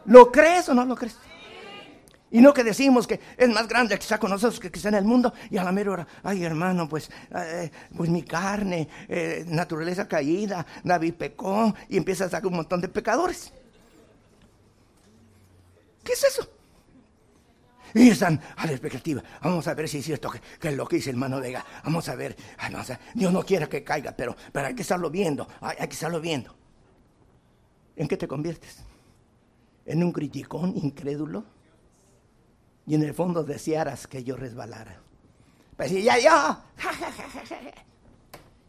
¿Lo 0.06 0.32
crees 0.32 0.68
o 0.68 0.74
no 0.74 0.84
lo 0.84 0.96
crees? 0.96 1.16
Y 2.30 2.40
no 2.40 2.52
que 2.52 2.62
decimos 2.62 3.06
que 3.06 3.20
es 3.36 3.48
más 3.48 3.66
grande 3.66 3.96
que 3.96 4.02
está 4.02 4.18
con 4.18 4.30
nosotros 4.30 4.60
que, 4.60 4.70
que 4.70 4.78
está 4.78 4.90
en 4.90 4.96
el 4.96 5.04
mundo. 5.04 5.32
Y 5.50 5.56
a 5.56 5.64
la 5.64 5.72
mera 5.72 5.92
hora, 5.92 6.06
ay 6.22 6.44
hermano, 6.44 6.88
pues, 6.88 7.10
eh, 7.34 7.70
pues 7.96 8.10
mi 8.10 8.22
carne, 8.22 8.88
eh, 9.08 9.44
naturaleza 9.46 10.06
caída, 10.06 10.66
David 10.84 11.14
pecó 11.14 11.74
y 11.88 11.96
empieza 11.96 12.26
a 12.26 12.28
sacar 12.28 12.48
un 12.48 12.56
montón 12.56 12.80
de 12.80 12.88
pecadores. 12.88 13.52
¿Qué 16.04 16.12
es 16.12 16.24
eso? 16.24 16.48
Y 17.94 18.10
están 18.10 18.38
a 18.56 18.66
la 18.66 18.72
expectativa. 18.72 19.22
Vamos 19.42 19.66
a 19.66 19.72
ver 19.72 19.88
si 19.88 19.98
es 19.98 20.04
cierto 20.04 20.30
que, 20.30 20.68
es 20.68 20.76
lo 20.76 20.86
que 20.86 20.96
dice 20.96 21.10
el 21.10 21.16
hermano 21.16 21.40
Vega. 21.40 21.64
Vamos 21.84 22.08
a 22.10 22.14
ver. 22.14 22.36
Dios 23.14 23.32
no 23.32 23.42
quiere 23.42 23.68
que 23.68 23.82
caiga, 23.82 24.12
pero, 24.12 24.36
pero 24.52 24.66
hay 24.66 24.74
que 24.74 24.82
estarlo 24.82 25.08
viendo. 25.10 25.48
hay 25.60 25.88
que 25.88 25.94
estarlo 25.94 26.20
viendo. 26.20 26.54
¿En 27.96 28.06
qué 28.06 28.18
te 28.18 28.28
conviertes? 28.28 28.78
¿En 29.86 30.04
un 30.04 30.12
criticón 30.12 30.76
incrédulo? 30.76 31.57
Y 32.88 32.94
en 32.94 33.02
el 33.02 33.12
fondo 33.12 33.44
desearas 33.44 34.06
que 34.06 34.24
yo 34.24 34.34
resbalara. 34.34 34.98
Pues 35.76 35.92
ya, 35.92 36.18
ya. 36.18 36.64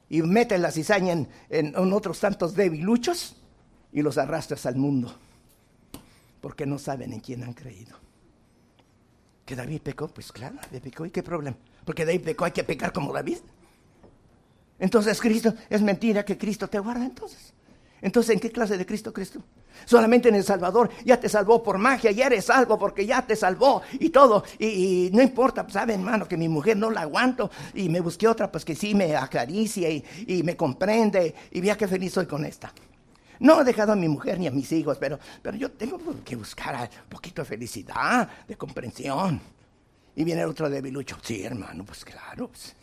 y 0.10 0.22
metes 0.22 0.60
la 0.60 0.72
cizaña 0.72 1.14
en, 1.14 1.30
en, 1.50 1.94
otros 1.94 2.20
tantos 2.20 2.54
debiluchos 2.54 3.38
y 3.94 4.02
los 4.02 4.18
arrastras 4.18 4.66
al 4.66 4.76
mundo. 4.76 5.18
Porque 6.42 6.66
no 6.66 6.78
saben 6.78 7.14
en 7.14 7.22
quién 7.22 7.44
han 7.44 7.54
creído. 7.54 7.96
¿Que 9.46 9.56
David 9.56 9.82
pecó? 9.82 10.10
Pues 10.10 10.34
claro, 10.34 10.58
David 10.70 10.84
pecó. 10.84 11.06
¿Y 11.06 11.12
qué 11.12 11.24
problema? 11.24 11.56
Porque 11.86 12.06
David 12.06 12.26
pecó, 12.26 12.44
hay 12.44 12.52
que 12.52 12.66
pecar 12.66 12.92
como 12.92 13.14
David. 13.14 13.38
Entonces 14.80 15.20
Cristo, 15.22 15.54
es 15.70 15.82
mentira 15.82 16.26
que 16.26 16.38
Cristo 16.38 16.68
te 16.68 16.78
guarda 16.78 17.06
entonces. 17.06 17.54
Entonces, 18.02 18.34
¿en 18.34 18.40
qué 18.40 18.52
clase 18.52 18.78
de 18.78 18.86
Cristo 18.86 19.14
Cristo? 19.14 19.42
Solamente 19.86 20.30
en 20.30 20.36
el 20.36 20.44
Salvador 20.44 20.90
ya 21.04 21.20
te 21.20 21.30
salvó 21.30 21.64
por 21.64 21.78
magia, 21.78 22.12
ya 22.12 22.28
eres 22.28 22.46
salvo 22.46 22.78
porque 22.78 23.06
ya 23.06 23.26
te 23.26 23.36
salvó 23.36 23.82
y 23.94 24.10
todo. 24.10 24.44
Y, 24.60 25.10
no 25.14 25.22
importa, 25.22 25.64
pues, 25.64 25.74
sabe 25.74 25.94
hermano 25.94 26.28
que 26.28 26.38
mi 26.38 26.48
mujer 26.48 26.78
no 26.78 26.92
la 26.92 27.02
aguanto 27.02 27.50
y 27.74 27.90
me 27.90 28.00
busqué 28.00 28.28
otra 28.28 28.52
pues 28.52 28.66
que 28.66 28.76
sí 28.76 28.94
me 28.94 29.16
acaricia 29.16 29.90
y, 29.90 30.04
me 30.44 30.56
comprende 30.56 31.34
y 31.52 31.62
vea 31.62 31.78
qué 31.78 31.88
feliz 31.88 32.14
soy 32.14 32.26
con 32.26 32.46
esta. 32.46 32.72
No 33.40 33.62
he 33.62 33.64
dejado 33.64 33.94
a 33.94 33.96
mi 33.96 34.08
mujer 34.08 34.38
ni 34.40 34.48
a 34.48 34.52
mis 34.52 34.72
hijos, 34.72 34.98
pero, 35.00 35.18
pero 35.42 35.58
yo 35.58 35.72
tengo 35.72 35.98
que 36.26 36.36
buscar 36.36 36.90
un 37.04 37.10
poquito 37.10 37.42
de 37.42 37.48
felicidad, 37.48 38.30
de 38.48 38.56
comprensión. 38.58 39.42
Y 40.16 40.24
viene 40.24 40.42
el 40.42 40.50
otro 40.50 40.70
debilucho. 40.70 41.18
Sí, 41.24 41.44
hermano, 41.44 41.86
pues 41.86 42.04
claro. 42.04 42.50
Pues, 42.50 42.76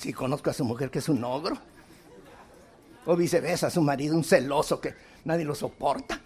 sí, 0.00 0.12
conozco 0.12 0.50
a 0.50 0.52
su 0.54 0.64
mujer 0.64 0.90
que 0.90 1.00
es 1.00 1.08
un 1.08 1.22
ogro. 1.22 1.58
O 3.06 3.16
viceversa, 3.16 3.66
a 3.66 3.70
su 3.70 3.82
marido, 3.82 4.16
un 4.16 4.24
celoso 4.24 4.80
que 4.80 4.94
nadie 5.24 5.44
lo 5.44 5.54
soporta. 5.54 6.20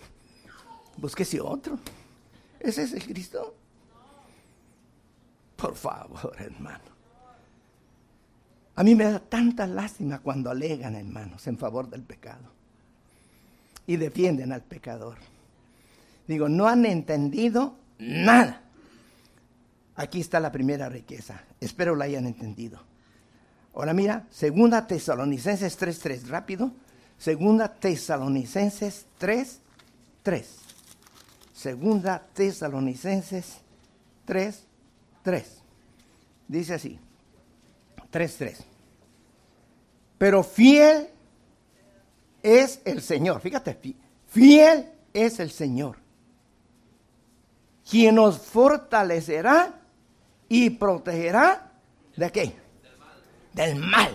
Búsquese 0.97 1.41
otro. 1.41 1.79
¿Ese 2.61 2.85
es 2.85 2.93
el 2.93 3.05
Cristo? 3.05 3.55
Por 5.57 5.75
favor, 5.75 6.35
hermano. 6.39 6.95
A 8.77 8.83
mí 8.83 8.95
me 8.95 9.05
da 9.05 9.21
tanta 9.21 9.67
lástima 9.67 10.19
cuando 10.19 10.51
alegan, 10.51 10.97
hermanos, 10.97 11.47
en 11.47 11.59
favor 11.59 11.89
del 11.89 12.03
pecado. 12.03 12.51
Y 13.87 13.97
defienden 13.97 14.53
al 14.53 14.63
pecador. 14.63 15.19
Digo, 16.27 16.49
no 16.49 16.67
han 16.67 16.87
entendido 16.87 17.77
nada. 17.99 18.63
Aquí 19.97 20.21
está 20.21 20.41
la 20.41 20.51
primera 20.51 20.89
riqueza. 20.89 21.43
Espero 21.61 21.95
la 21.95 22.07
hayan 22.07 22.27
entendido. 22.27 22.81
Ahora 23.75 23.93
mira, 23.93 24.27
segunda 24.31 24.87
Tesalonicenses 24.87 25.79
3.3, 25.79 26.27
rápido. 26.29 26.73
Segunda 27.25 27.69
Tesalonicenses 27.69 29.07
3.3. 29.19 30.45
Segunda 31.55 32.23
Tesalonicenses 32.35 33.61
3.3. 34.27 35.43
Dice 36.47 36.75
así, 36.75 37.01
3.3. 38.13 38.57
Pero 40.19 40.45
fiel 40.45 41.09
es 42.43 42.83
el 42.85 43.01
Señor. 43.01 43.41
Fíjate, 43.41 43.79
fiel 44.29 44.93
es 45.15 45.41
el 45.41 45.51
Señor. 45.51 45.97
Quien 47.91 48.17
nos 48.17 48.39
fortalecerá 48.39 49.81
y 50.47 50.69
protegerá 50.69 51.73
de 52.19 52.31
qué? 52.31 52.55
del 53.55 53.77
mal. 53.77 54.15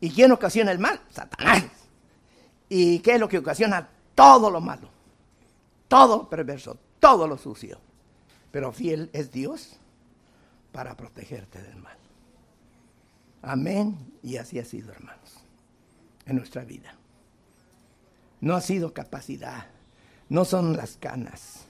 ¿Y 0.00 0.10
quién 0.10 0.32
ocasiona 0.32 0.70
el 0.70 0.78
mal? 0.78 1.00
Satanás. 1.10 1.79
¿Y 2.70 3.00
qué 3.00 3.16
es 3.16 3.20
lo 3.20 3.28
que 3.28 3.36
ocasiona 3.36 3.86
todo 4.14 4.50
lo 4.50 4.62
malo? 4.62 4.88
Todo 5.88 6.16
lo 6.16 6.30
perverso, 6.30 6.78
todo 6.98 7.28
lo 7.28 7.36
sucio. 7.36 7.78
Pero 8.50 8.72
fiel 8.72 9.10
es 9.12 9.30
Dios 9.30 9.76
para 10.72 10.96
protegerte 10.96 11.60
del 11.60 11.76
mal. 11.76 11.98
Amén. 13.42 14.14
Y 14.22 14.38
así 14.38 14.58
ha 14.58 14.64
sido, 14.64 14.90
hermanos, 14.90 15.40
en 16.24 16.36
nuestra 16.36 16.64
vida. 16.64 16.94
No 18.40 18.54
ha 18.54 18.62
sido 18.62 18.94
capacidad, 18.94 19.66
no 20.30 20.46
son 20.46 20.74
las 20.74 20.96
canas, 20.96 21.66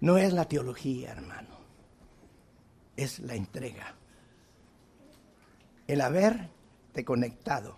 no 0.00 0.18
es 0.18 0.34
la 0.34 0.44
teología, 0.44 1.12
hermano. 1.12 1.56
Es 2.98 3.20
la 3.20 3.34
entrega 3.34 3.94
el 5.86 6.00
haberte 6.00 7.04
conectado 7.04 7.76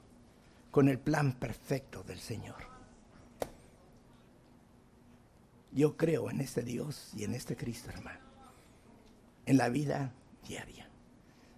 con 0.75 0.89
el 0.89 0.99
plan 0.99 1.35
perfecto 1.35 2.03
del 2.03 2.19
Señor. 2.19 2.57
Yo 5.71 5.97
creo 5.97 6.31
en 6.31 6.41
este 6.41 6.65
Dios 6.65 7.13
y 7.15 7.23
en 7.23 7.37
este 7.37 7.57
Cristo, 7.57 7.91
hermano, 7.91 8.19
en 9.47 9.57
la 9.57 9.69
vida 9.69 10.13
diaria. 10.45 10.89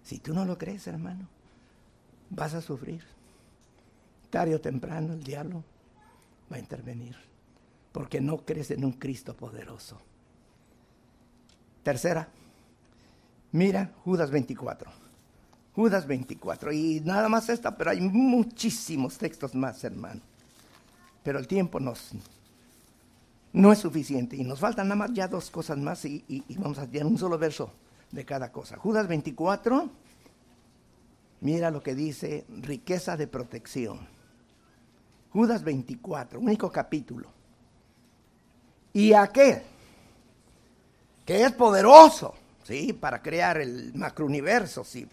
Si 0.03 0.19
tú 0.19 0.35
no 0.35 0.45
lo 0.45 0.59
crees, 0.59 0.85
hermano, 0.85 1.27
vas 2.29 2.53
a 2.53 2.61
sufrir. 2.61 3.03
Tarde 4.29 4.53
o 4.53 4.61
temprano 4.61 5.13
el 5.13 5.23
diablo 5.23 5.63
va 6.51 6.57
a 6.57 6.59
intervenir, 6.59 7.15
porque 7.93 8.21
no 8.21 8.45
crees 8.45 8.69
en 8.69 8.85
un 8.85 8.91
Cristo 8.91 9.35
poderoso. 9.35 9.99
Tercera, 11.81 12.29
mira 13.51 13.95
Judas 14.03 14.29
24. 14.29 15.06
Judas 15.77 16.07
24. 16.07 16.71
Y 16.71 17.01
nada 17.05 17.29
más 17.29 17.49
esta, 17.49 17.77
pero 17.77 17.91
hay 17.91 18.01
muchísimos 18.01 19.15
textos 19.19 19.53
más, 19.53 19.83
hermano. 19.83 20.21
Pero 21.21 21.37
el 21.37 21.47
tiempo 21.47 21.79
no 21.79 23.71
es 23.71 23.77
suficiente 23.77 24.35
y 24.35 24.43
nos 24.43 24.59
faltan 24.59 24.87
nada 24.87 24.95
más 24.95 25.13
ya 25.13 25.27
dos 25.27 25.51
cosas 25.51 25.77
más 25.77 26.03
y, 26.05 26.43
vamos 26.57 26.79
a 26.79 26.87
tener 26.87 27.05
un 27.05 27.19
solo 27.19 27.37
verso 27.37 27.71
de 28.11 28.25
cada 28.25 28.51
cosa. 28.51 28.75
Judas 28.77 29.07
24, 29.07 29.87
mira 31.41 31.69
lo 31.69 31.83
que 31.83 31.93
dice 31.93 32.45
riqueza 32.49 33.15
de 33.15 33.27
protección. 33.27 33.99
Judas 35.31 35.63
24, 35.63 36.39
único 36.39 36.71
capítulo. 36.71 37.29
Y 38.93 39.13
aquel 39.13 39.61
que 41.23 41.43
es 41.43 41.51
poderoso, 41.51 42.33
sí, 42.63 42.93
para 42.93 43.21
crear 43.21 43.61
el 43.61 43.93
macrouniverso, 43.93 44.83
sí, 44.83 45.07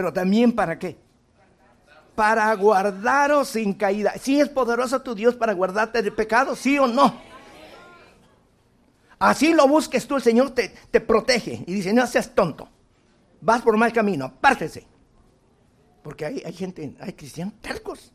pero 0.00 0.14
también 0.14 0.52
para 0.52 0.78
qué? 0.78 0.96
Para 2.14 2.54
guardaros 2.54 3.48
sin 3.48 3.74
caída. 3.74 4.14
¿Sí 4.18 4.40
es 4.40 4.48
poderoso 4.48 5.02
tu 5.02 5.14
Dios 5.14 5.34
para 5.34 5.52
guardarte 5.52 6.00
del 6.00 6.14
pecado? 6.14 6.56
¿Sí 6.56 6.78
o 6.78 6.86
no? 6.86 7.20
Así 9.18 9.52
lo 9.52 9.68
busques 9.68 10.06
tú, 10.06 10.16
el 10.16 10.22
Señor 10.22 10.52
te, 10.52 10.70
te 10.90 11.02
protege 11.02 11.64
y 11.66 11.74
dice, 11.74 11.92
no 11.92 12.06
seas 12.06 12.34
tonto, 12.34 12.66
vas 13.42 13.60
por 13.60 13.76
mal 13.76 13.92
camino, 13.92 14.24
apártese. 14.24 14.86
Porque 16.02 16.24
hay, 16.24 16.42
hay 16.46 16.54
gente, 16.54 16.96
hay 16.98 17.12
cristianos 17.12 17.52
tercos, 17.60 18.10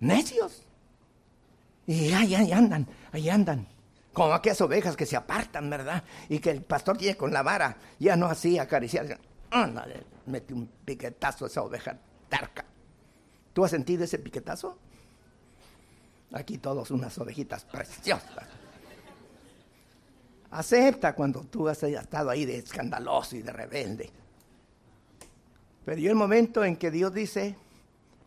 necios. 0.00 0.66
Y 1.86 2.12
ahí, 2.12 2.34
ahí 2.34 2.52
andan, 2.52 2.86
ahí 3.10 3.30
andan. 3.30 3.66
Como 4.12 4.34
aquellas 4.34 4.60
ovejas 4.60 4.98
que 4.98 5.06
se 5.06 5.16
apartan, 5.16 5.70
¿verdad? 5.70 6.04
Y 6.28 6.40
que 6.40 6.50
el 6.50 6.60
pastor 6.60 6.98
tiene 6.98 7.16
con 7.16 7.32
la 7.32 7.42
vara, 7.42 7.78
ya 7.98 8.16
no 8.16 8.26
así 8.26 8.58
acariciar. 8.58 9.18
Ándale, 9.50 10.04
mete 10.26 10.54
un 10.54 10.66
piquetazo 10.84 11.44
a 11.44 11.48
esa 11.48 11.62
oveja 11.62 11.98
terca. 12.28 12.64
¿Tú 13.52 13.64
has 13.64 13.70
sentido 13.70 14.04
ese 14.04 14.18
piquetazo? 14.18 14.78
Aquí 16.32 16.58
todos 16.58 16.90
unas 16.90 17.16
ovejitas 17.18 17.64
preciosas. 17.64 18.46
Acepta 20.50 21.14
cuando 21.14 21.44
tú 21.44 21.68
has 21.68 21.82
estado 21.82 22.30
ahí 22.30 22.44
de 22.44 22.58
escandaloso 22.58 23.36
y 23.36 23.42
de 23.42 23.52
rebelde. 23.52 24.10
Pero 25.84 25.96
llega 25.96 26.10
el 26.10 26.16
momento 26.16 26.64
en 26.64 26.76
que 26.76 26.90
Dios 26.90 27.12
dice, 27.12 27.56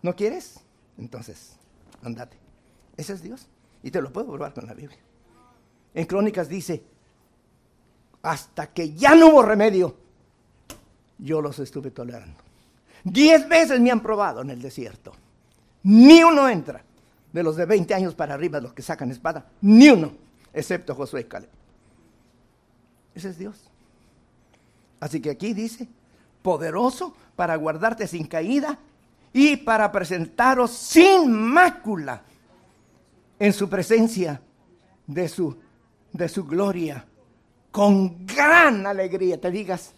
¿no 0.01 0.15
quieres? 0.15 0.59
Entonces, 0.97 1.57
andate. 2.03 2.37
Ese 2.97 3.13
es 3.13 3.21
Dios. 3.21 3.47
Y 3.83 3.91
te 3.91 4.01
lo 4.01 4.11
puedo 4.11 4.27
probar 4.27 4.53
con 4.53 4.65
la 4.65 4.73
Biblia. 4.73 4.99
En 5.93 6.05
Crónicas 6.05 6.47
dice, 6.47 6.83
hasta 8.21 8.71
que 8.71 8.93
ya 8.93 9.15
no 9.15 9.29
hubo 9.29 9.41
remedio, 9.43 9.95
yo 11.21 11.41
los 11.41 11.59
estuve 11.59 11.91
tolerando. 11.91 12.37
Diez 13.03 13.47
veces 13.47 13.79
me 13.79 13.91
han 13.91 14.01
probado 14.01 14.41
en 14.41 14.49
el 14.49 14.61
desierto. 14.61 15.13
Ni 15.83 16.23
uno 16.23 16.49
entra. 16.49 16.83
De 17.31 17.43
los 17.43 17.55
de 17.55 17.65
20 17.65 17.93
años 17.93 18.13
para 18.13 18.33
arriba, 18.33 18.59
los 18.59 18.73
que 18.73 18.81
sacan 18.81 19.09
espada, 19.09 19.45
ni 19.61 19.87
uno, 19.87 20.11
excepto 20.51 20.93
Josué 20.93 21.21
y 21.21 21.23
Caleb. 21.23 21.49
Ese 23.15 23.29
es 23.29 23.37
Dios. 23.37 23.55
Así 24.99 25.21
que 25.21 25.29
aquí 25.29 25.53
dice, 25.53 25.87
poderoso 26.41 27.15
para 27.37 27.55
guardarte 27.55 28.05
sin 28.05 28.27
caída 28.27 28.77
y 29.31 29.55
para 29.55 29.93
presentaros 29.93 30.71
sin 30.71 31.31
mácula 31.31 32.21
en 33.39 33.53
su 33.53 33.69
presencia 33.69 34.41
de 35.07 35.29
su, 35.29 35.57
de 36.11 36.27
su 36.27 36.45
gloria, 36.45 37.05
con 37.71 38.25
gran 38.25 38.85
alegría. 38.85 39.39
Te 39.39 39.49
digas, 39.49 39.93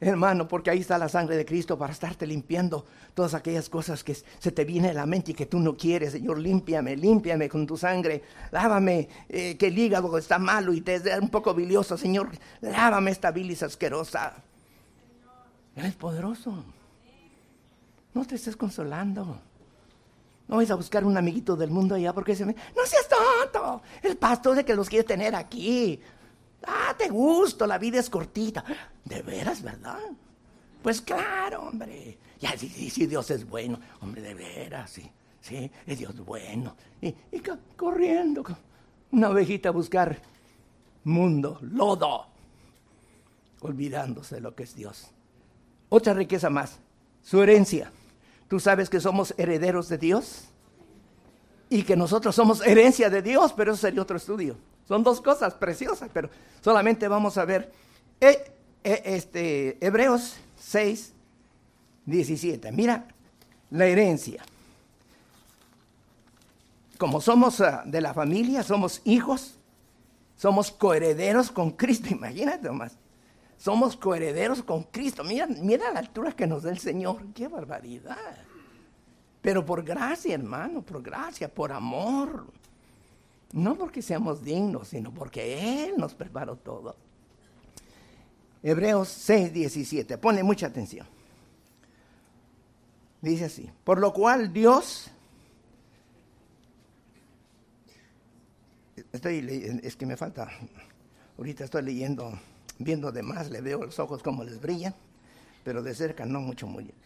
hermano, 0.00 0.46
porque 0.46 0.70
ahí 0.70 0.80
está 0.80 0.98
la 0.98 1.08
sangre 1.08 1.36
de 1.36 1.44
Cristo 1.44 1.78
para 1.78 1.92
estarte 1.92 2.26
limpiando 2.26 2.84
todas 3.14 3.34
aquellas 3.34 3.68
cosas 3.68 4.04
que 4.04 4.14
se 4.14 4.52
te 4.52 4.64
vienen 4.64 4.90
a 4.90 4.94
la 4.94 5.06
mente 5.06 5.32
y 5.32 5.34
que 5.34 5.46
tú 5.46 5.58
no 5.58 5.76
quieres. 5.76 6.12
Señor, 6.12 6.38
límpiame, 6.38 6.96
límpiame 6.96 7.48
con 7.48 7.66
tu 7.66 7.76
sangre. 7.76 8.22
Lávame 8.50 9.08
eh, 9.28 9.56
que 9.56 9.68
el 9.68 9.78
hígado 9.78 10.16
está 10.18 10.38
malo 10.38 10.72
y 10.72 10.82
te 10.82 10.96
es 10.96 11.20
un 11.20 11.30
poco 11.30 11.54
bilioso. 11.54 11.96
Señor, 11.96 12.30
lávame 12.60 13.10
esta 13.10 13.30
bilis 13.30 13.62
asquerosa. 13.62 14.34
Él 15.74 15.86
es 15.86 15.94
poderoso. 15.94 16.64
No 18.14 18.24
te 18.24 18.34
estés 18.34 18.56
consolando. 18.56 19.38
No 20.48 20.56
vais 20.56 20.70
a 20.70 20.76
buscar 20.76 21.04
un 21.04 21.16
amiguito 21.16 21.56
del 21.56 21.70
mundo 21.70 21.96
allá 21.96 22.12
porque 22.12 22.36
se 22.36 22.46
me... 22.46 22.54
No 22.54 22.86
seas 22.86 23.08
tonto. 23.08 23.82
El 24.02 24.16
pastor 24.16 24.56
de 24.56 24.64
que 24.64 24.74
los 24.74 24.88
quiere 24.88 25.04
tener 25.04 25.34
aquí. 25.34 26.00
Ah, 26.66 26.94
te 26.98 27.08
gusto, 27.08 27.66
la 27.66 27.78
vida 27.78 28.00
es 28.00 28.10
cortita. 28.10 28.64
De 29.04 29.22
veras, 29.22 29.62
¿verdad? 29.62 30.00
Pues 30.82 31.00
claro, 31.00 31.62
hombre. 31.62 32.18
Ya, 32.40 32.56
sí, 32.58 32.68
sí, 32.90 33.06
Dios 33.06 33.30
es 33.30 33.48
bueno. 33.48 33.80
Hombre, 34.00 34.20
de 34.20 34.34
veras, 34.34 34.90
sí. 34.90 35.10
Sí, 35.40 35.70
es 35.86 35.98
Dios 35.98 36.18
bueno. 36.24 36.74
Y, 37.00 37.14
y 37.30 37.42
corriendo, 37.76 38.44
una 39.12 39.30
ovejita 39.30 39.68
a 39.68 39.72
buscar 39.72 40.20
mundo, 41.04 41.58
lodo, 41.62 42.26
olvidándose 43.60 44.36
de 44.36 44.40
lo 44.40 44.56
que 44.56 44.64
es 44.64 44.74
Dios. 44.74 45.06
Otra 45.88 46.14
riqueza 46.14 46.50
más, 46.50 46.78
su 47.22 47.40
herencia. 47.40 47.92
Tú 48.48 48.58
sabes 48.58 48.90
que 48.90 49.00
somos 49.00 49.34
herederos 49.38 49.88
de 49.88 49.98
Dios 49.98 50.46
y 51.70 51.84
que 51.84 51.96
nosotros 51.96 52.34
somos 52.34 52.60
herencia 52.66 53.08
de 53.08 53.22
Dios, 53.22 53.52
pero 53.56 53.72
eso 53.72 53.80
sería 53.80 54.02
otro 54.02 54.16
estudio. 54.16 54.56
Son 54.86 55.02
dos 55.02 55.20
cosas 55.20 55.54
preciosas, 55.54 56.10
pero 56.12 56.30
solamente 56.60 57.08
vamos 57.08 57.38
a 57.38 57.44
ver 57.44 57.72
eh, 58.20 58.52
eh, 58.84 59.02
este, 59.04 59.84
Hebreos 59.84 60.36
6, 60.58 61.12
17. 62.06 62.70
Mira 62.72 63.08
la 63.70 63.86
herencia. 63.86 64.44
Como 66.98 67.20
somos 67.20 67.60
ah, 67.60 67.82
de 67.84 68.00
la 68.00 68.14
familia, 68.14 68.62
somos 68.62 69.02
hijos, 69.04 69.58
somos 70.36 70.70
coherederos 70.70 71.50
con 71.50 71.72
Cristo, 71.72 72.08
imagínate 72.10 72.68
nomás. 72.68 72.96
Somos 73.58 73.96
coherederos 73.96 74.62
con 74.62 74.84
Cristo. 74.84 75.24
Mira, 75.24 75.46
mira 75.46 75.90
la 75.90 76.00
altura 76.00 76.32
que 76.32 76.46
nos 76.46 76.62
da 76.62 76.70
el 76.70 76.78
Señor. 76.78 77.22
¡Qué 77.34 77.48
barbaridad! 77.48 78.36
Pero 79.40 79.64
por 79.64 79.82
gracia, 79.82 80.34
hermano, 80.34 80.82
por 80.82 81.02
gracia, 81.02 81.48
por 81.52 81.72
amor. 81.72 82.46
No 83.52 83.76
porque 83.76 84.02
seamos 84.02 84.42
dignos, 84.42 84.88
sino 84.88 85.12
porque 85.12 85.84
Él 85.84 85.94
nos 85.96 86.14
preparó 86.14 86.56
todo. 86.56 86.96
Hebreos 88.62 89.08
6, 89.08 89.52
17. 89.52 90.18
Pone 90.18 90.42
mucha 90.42 90.66
atención. 90.66 91.06
Dice 93.20 93.44
así. 93.44 93.70
Por 93.84 93.98
lo 94.00 94.12
cual 94.12 94.52
Dios... 94.52 95.10
Estoy, 99.12 99.80
es 99.82 99.96
que 99.96 100.04
me 100.04 100.16
falta. 100.16 100.50
Ahorita 101.38 101.64
estoy 101.64 101.82
leyendo, 101.82 102.38
viendo 102.78 103.12
de 103.12 103.22
más, 103.22 103.50
le 103.50 103.60
veo 103.60 103.84
los 103.84 103.98
ojos 103.98 104.22
como 104.22 104.42
les 104.42 104.60
brillan, 104.60 104.94
pero 105.64 105.82
de 105.82 105.94
cerca 105.94 106.26
no 106.26 106.40
mucho, 106.40 106.66
muy 106.66 106.84
bien. 106.84 106.96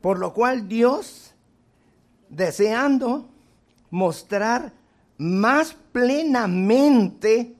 Por 0.00 0.18
lo 0.18 0.32
cual 0.32 0.68
Dios 0.68 1.34
deseando 2.28 3.28
mostrar 3.90 4.72
más 5.20 5.76
plenamente 5.92 7.54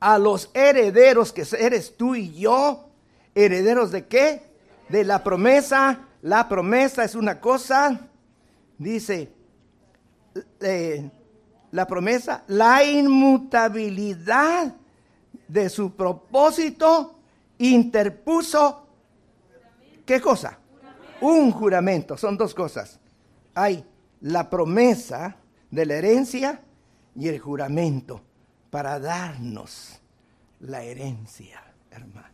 a 0.00 0.18
los 0.18 0.50
herederos 0.54 1.30
que 1.30 1.44
eres 1.58 1.94
tú 1.94 2.14
y 2.14 2.32
yo. 2.32 2.88
¿Herederos 3.34 3.90
de 3.90 4.06
qué? 4.06 4.50
De 4.88 5.04
la 5.04 5.22
promesa. 5.22 6.08
La 6.22 6.48
promesa 6.48 7.04
es 7.04 7.14
una 7.14 7.38
cosa, 7.40 8.08
dice 8.78 9.30
eh, 10.60 11.10
la 11.72 11.86
promesa, 11.86 12.44
la 12.46 12.82
inmutabilidad 12.84 14.74
de 15.48 15.68
su 15.68 15.94
propósito 15.94 17.18
interpuso, 17.58 18.86
¿qué 20.06 20.20
cosa? 20.20 20.58
Un 21.20 21.50
juramento, 21.50 22.16
son 22.16 22.38
dos 22.38 22.54
cosas. 22.54 23.00
Hay 23.54 23.84
la 24.20 24.48
promesa 24.48 25.36
de 25.70 25.86
la 25.86 25.94
herencia 25.94 26.60
y 27.14 27.28
el 27.28 27.38
juramento 27.38 28.22
para 28.70 28.98
darnos 28.98 30.00
la 30.60 30.82
herencia, 30.82 31.62
hermano. 31.90 32.28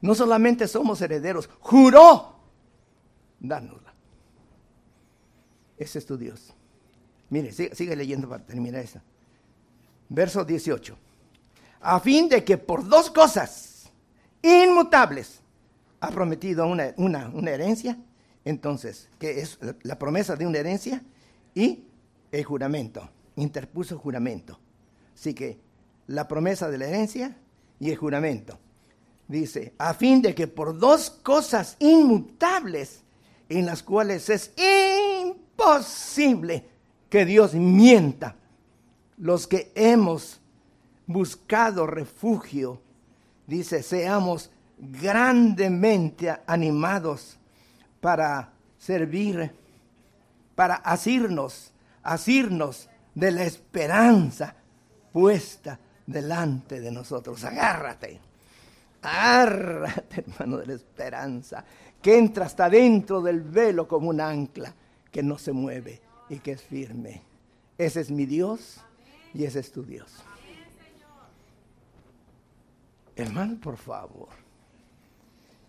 No 0.00 0.14
solamente 0.14 0.68
somos 0.68 1.00
herederos, 1.02 1.48
juró 1.60 2.36
dárnosla. 3.40 3.92
Ese 5.76 5.98
es 5.98 6.06
tu 6.06 6.16
Dios. 6.16 6.54
Mire, 7.30 7.52
sigue, 7.52 7.96
leyendo 7.96 8.28
para 8.28 8.44
terminar 8.44 8.82
esa. 8.82 9.02
Verso 10.08 10.44
18. 10.44 10.96
A 11.80 12.00
fin 12.00 12.28
de 12.28 12.44
que 12.44 12.58
por 12.58 12.86
dos 12.88 13.10
cosas 13.10 13.90
inmutables 14.42 15.40
ha 16.00 16.10
prometido 16.10 16.66
una, 16.66 16.94
una, 16.96 17.28
una 17.28 17.50
herencia 17.50 17.98
entonces, 18.48 19.10
¿qué 19.18 19.40
es 19.40 19.58
la 19.82 19.98
promesa 19.98 20.34
de 20.34 20.46
una 20.46 20.56
herencia 20.56 21.02
y 21.54 21.84
el 22.32 22.44
juramento? 22.44 23.06
Interpuso 23.38 23.98
juramento. 23.98 24.58
Así 25.14 25.32
que 25.32 25.58
la 26.08 26.26
promesa 26.26 26.68
de 26.68 26.78
la 26.78 26.86
herencia 26.86 27.36
y 27.78 27.90
el 27.90 27.96
juramento. 27.96 28.58
Dice, 29.28 29.74
a 29.78 29.94
fin 29.94 30.22
de 30.22 30.34
que 30.34 30.46
por 30.46 30.78
dos 30.78 31.10
cosas 31.10 31.76
inmutables 31.78 33.02
en 33.48 33.66
las 33.66 33.82
cuales 33.82 34.28
es 34.28 34.52
imposible 34.56 36.64
que 37.08 37.24
Dios 37.24 37.54
mienta, 37.54 38.36
los 39.18 39.46
que 39.46 39.70
hemos 39.74 40.40
buscado 41.06 41.86
refugio, 41.86 42.80
dice, 43.46 43.82
seamos 43.82 44.50
grandemente 44.78 46.34
animados 46.46 47.38
para 48.00 48.52
servir, 48.78 49.52
para 50.54 50.76
asirnos, 50.76 51.72
asirnos 52.02 52.88
de 53.18 53.32
la 53.32 53.42
esperanza 53.42 54.54
puesta 55.12 55.78
delante 56.06 56.80
de 56.80 56.92
nosotros. 56.92 57.42
Agárrate. 57.42 58.20
Árrate, 59.02 60.24
hermano 60.26 60.58
de 60.58 60.66
la 60.66 60.74
esperanza, 60.74 61.64
que 62.00 62.16
entra 62.16 62.46
hasta 62.46 62.70
dentro 62.70 63.20
del 63.20 63.40
velo 63.40 63.88
como 63.88 64.10
un 64.10 64.20
ancla 64.20 64.72
que 65.10 65.22
no 65.22 65.36
se 65.36 65.52
mueve 65.52 66.00
y 66.28 66.38
que 66.38 66.52
es 66.52 66.62
firme. 66.62 67.22
Ese 67.76 68.00
es 68.00 68.10
mi 68.10 68.24
Dios 68.24 68.80
y 69.34 69.44
ese 69.44 69.60
es 69.60 69.72
tu 69.72 69.82
Dios. 69.82 70.12
Hermano, 73.16 73.58
por 73.60 73.76
favor. 73.76 74.28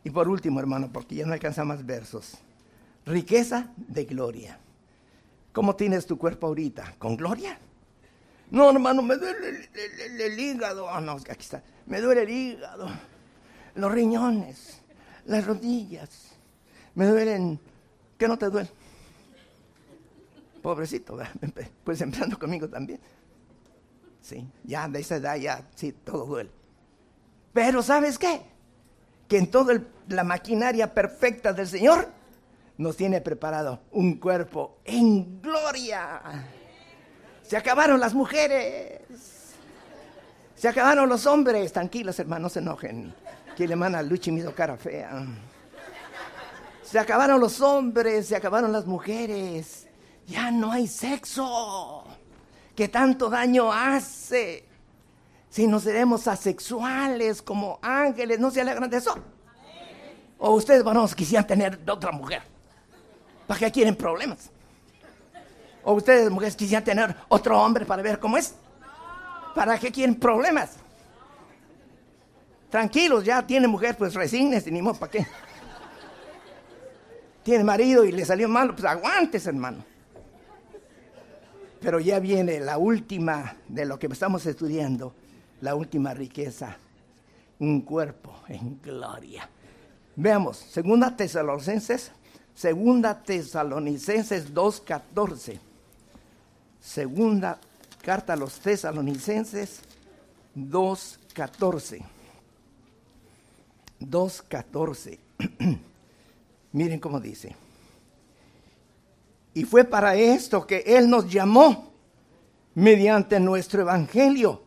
Y 0.04 0.12
por 0.12 0.30
último, 0.30 0.60
hermano, 0.60 0.92
porque 0.92 1.16
ya 1.16 1.26
no 1.26 1.34
alcanza 1.34 1.64
más 1.64 1.84
versos. 1.84 2.38
Riqueza 3.06 3.72
de 3.76 4.06
gloria. 4.06 4.60
¿Cómo 5.52 5.76
tienes 5.76 6.06
tu 6.06 6.18
cuerpo 6.18 6.48
ahorita? 6.48 6.96
¿Con 6.98 7.18
gloria? 7.18 7.58
No, 8.52 8.70
hermano, 8.70 9.02
me 9.02 9.16
duele 9.16 9.70
el, 10.20 10.40
hígado. 10.40 10.90
Ah, 10.90 11.02
no, 11.02 11.14
aquí 11.14 11.32
está. 11.40 11.64
Me 11.86 12.02
duele 12.02 12.24
el 12.24 12.30
hígado. 12.30 12.90
Los 13.76 13.92
riñones, 13.92 14.82
las 15.26 15.46
rodillas. 15.46 16.32
Me 16.96 17.06
duelen. 17.06 17.60
¿Qué 18.18 18.28
no 18.28 18.38
te 18.38 18.50
duele? 18.50 18.70
Pobrecito, 20.62 21.18
pues 21.84 22.02
empezando 22.02 22.38
conmigo 22.38 22.68
también. 22.68 23.00
Sí, 24.22 24.46
ya 24.64 24.88
de 24.88 25.00
esa 25.00 25.16
edad 25.16 25.36
ya, 25.38 25.68
sí, 25.76 25.94
todo 25.94 26.26
duele. 26.26 26.52
Pero 27.54 27.82
¿sabes 27.82 28.20
qué? 28.20 28.42
Que 29.28 29.38
en 29.38 29.50
toda 29.50 29.82
la 30.08 30.24
maquinaria 30.24 30.94
perfecta 30.94 31.54
del 31.54 31.68
Señor 31.68 32.19
nos 32.80 32.96
tiene 32.96 33.20
preparado 33.20 33.82
un 33.92 34.18
cuerpo 34.20 34.78
en 34.86 35.42
gloria. 35.42 36.22
Se 37.42 37.58
acabaron 37.58 38.00
las 38.00 38.14
mujeres. 38.14 39.02
Se 40.56 40.70
acabaron 40.70 41.10
los 41.10 41.26
hombres. 41.26 41.74
Tranquilos, 41.74 42.18
hermanos, 42.20 42.54
se 42.54 42.60
enojen. 42.60 43.14
Que 43.58 43.68
le 43.68 43.76
manda 43.76 44.02
Luchi 44.02 44.32
mido 44.32 44.56
cara 44.56 44.78
fea. 44.78 45.28
Se 46.82 46.98
acabaron 46.98 47.42
los 47.42 47.60
hombres, 47.60 48.28
se 48.28 48.38
acabaron 48.38 48.72
las 48.72 48.86
mujeres. 48.86 49.86
Ya 50.26 50.50
no 50.50 50.72
hay 50.72 50.88
sexo. 50.88 52.06
Que 52.78 52.88
tanto 52.88 53.30
daño 53.30 53.74
hace. 53.74 54.64
Si 55.50 55.68
no 55.68 55.82
seremos 55.82 56.30
asexuales 56.30 57.42
como 57.42 57.78
ángeles, 57.82 58.40
¿no 58.40 58.50
se 58.52 58.62
alegran 58.62 58.90
de 58.90 58.98
eso? 58.98 59.18
O 60.38 60.52
ustedes, 60.52 60.82
varones, 60.82 61.14
quisieran 61.14 61.46
tener 61.46 61.78
otra 61.86 62.14
mujer. 62.14 62.49
¿Para 63.50 63.62
qué 63.62 63.72
quieren 63.72 63.96
problemas? 63.96 64.52
¿O 65.84 65.94
ustedes, 65.94 66.30
mujeres, 66.30 66.56
quisieran 66.56 66.84
tener 66.84 67.16
otro 67.30 67.60
hombre 67.60 67.84
para 67.84 68.04
ver 68.04 68.20
cómo 68.20 68.38
es? 68.38 68.54
¿Para 69.56 69.80
qué 69.80 69.92
quieren 69.92 70.14
problemas? 70.14 70.76
Tranquilos, 72.70 73.26
ya 73.26 73.42
tiene 73.42 73.68
mujer, 73.68 73.98
pues 73.98 74.14
resígnese, 74.14 74.70
ni 74.70 74.84
modo, 74.84 75.00
¿para 75.00 75.12
qué? 75.12 75.26
Tiene 77.42 77.64
marido 77.64 78.06
y 78.06 78.12
le 78.12 78.24
salió 78.24 78.48
malo, 78.48 78.76
pues 78.76 78.86
aguantes, 78.86 79.48
hermano. 79.48 79.84
Pero 81.82 82.00
ya 82.00 82.20
viene 82.20 82.60
la 82.60 82.78
última 82.78 83.56
de 83.68 83.84
lo 83.86 83.98
que 83.98 84.06
estamos 84.06 84.46
estudiando, 84.46 85.16
la 85.62 85.74
última 85.74 86.14
riqueza, 86.14 86.78
un 87.58 87.82
cuerpo 87.82 88.44
en 88.48 88.80
gloria. 88.80 89.50
Veamos, 90.16 90.58
segunda 90.58 91.18
Tesalonicenses 91.18 92.12
Segunda 92.60 93.24
Tesalonicenses 93.24 94.54
2.14. 94.54 95.58
Segunda 96.82 97.58
carta 98.02 98.34
a 98.34 98.36
los 98.36 98.60
Tesalonicenses 98.60 99.80
2.14. 100.58 102.02
2.14. 104.02 105.20
Miren 106.74 107.00
cómo 107.00 107.22
dice. 107.22 107.56
Y 109.54 109.64
fue 109.64 109.86
para 109.86 110.16
esto 110.16 110.68
que 110.68 110.84
Él 110.86 111.10
nos 111.10 111.32
llamó 111.32 111.94
mediante 112.76 113.40
nuestro 113.40 113.84
Evangelio, 113.84 114.64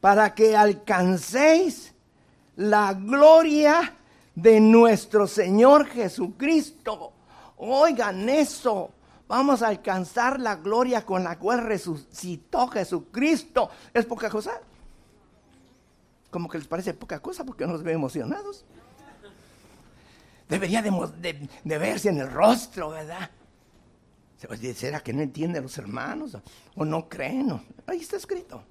para 0.00 0.34
que 0.34 0.56
alcancéis 0.56 1.92
la 2.56 2.94
gloria 2.94 3.94
de 4.42 4.60
nuestro 4.60 5.26
Señor 5.26 5.86
Jesucristo. 5.86 7.12
Oigan 7.56 8.28
eso. 8.28 8.90
Vamos 9.26 9.62
a 9.62 9.68
alcanzar 9.68 10.40
la 10.40 10.56
gloria 10.56 11.04
con 11.04 11.24
la 11.24 11.38
cual 11.38 11.62
resucitó 11.62 12.68
Jesucristo. 12.68 13.68
¿Es 13.92 14.06
poca 14.06 14.30
cosa? 14.30 14.60
Como 16.30 16.48
que 16.48 16.58
les 16.58 16.68
parece 16.68 16.94
poca 16.94 17.20
cosa 17.20 17.44
porque 17.44 17.66
nos 17.66 17.82
ve 17.82 17.92
emocionados. 17.92 18.64
Debería 20.48 20.80
de, 20.82 21.78
verse 21.78 22.08
en 22.08 22.18
el 22.18 22.30
rostro, 22.30 22.90
¿verdad? 22.90 23.30
¿Será 24.74 25.00
que 25.00 25.12
no 25.12 25.20
entienden 25.20 25.64
los 25.64 25.76
hermanos? 25.76 26.38
¿O 26.76 26.84
no 26.84 27.08
creen? 27.08 27.60
Ahí 27.86 28.00
está 28.00 28.16
escrito. 28.16 28.62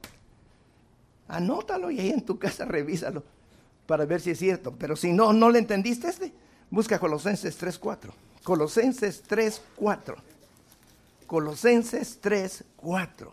Anótalo 1.27 1.91
y 1.91 1.99
ahí 1.99 2.09
en 2.11 2.25
tu 2.25 2.39
casa 2.39 2.63
revísalo 2.65 3.36
para 3.87 4.05
ver 4.05 4.21
si 4.21 4.31
es 4.31 4.39
cierto. 4.39 4.75
Pero 4.77 4.95
si 4.95 5.11
no, 5.11 5.33
no 5.33 5.49
le 5.49 5.59
entendiste 5.59 6.09
este, 6.09 6.31
busca 6.69 6.99
Colosenses 6.99 7.59
3.4. 7.59 8.11
Colosenses 8.43 9.23
3.4. 9.27 10.15
Colosenses 11.25 12.21
3.4. 12.21 13.29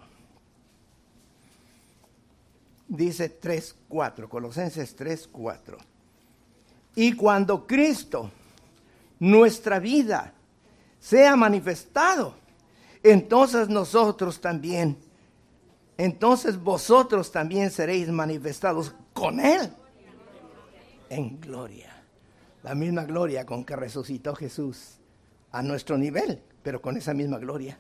Dice 2.89 3.41
3.4. 3.41 4.29
Colosenses 4.29 4.97
3.4. 4.97 5.77
Y 6.97 7.13
cuando 7.15 7.67
Cristo, 7.67 8.31
nuestra 9.19 9.81
vida, 9.81 10.33
sea 11.01 11.37
manifestado, 11.37 12.35
entonces 13.03 13.69
nosotros 13.69 14.41
también, 14.41 14.97
entonces 15.99 16.59
vosotros 16.59 17.31
también 17.31 17.71
seréis 17.71 18.09
manifestados 18.09 18.95
con 19.13 19.41
Él 19.41 19.71
en 21.09 21.41
gloria. 21.41 22.03
La 22.63 22.75
misma 22.75 23.05
gloria 23.05 23.45
con 23.45 23.65
que 23.65 23.77
resucitó 23.77 24.35
Jesús 24.35 24.99
a 25.53 25.63
nuestro 25.63 25.99
nivel, 25.99 26.43
pero 26.63 26.81
con 26.81 26.97
esa 26.97 27.15
misma 27.15 27.39
gloria 27.39 27.79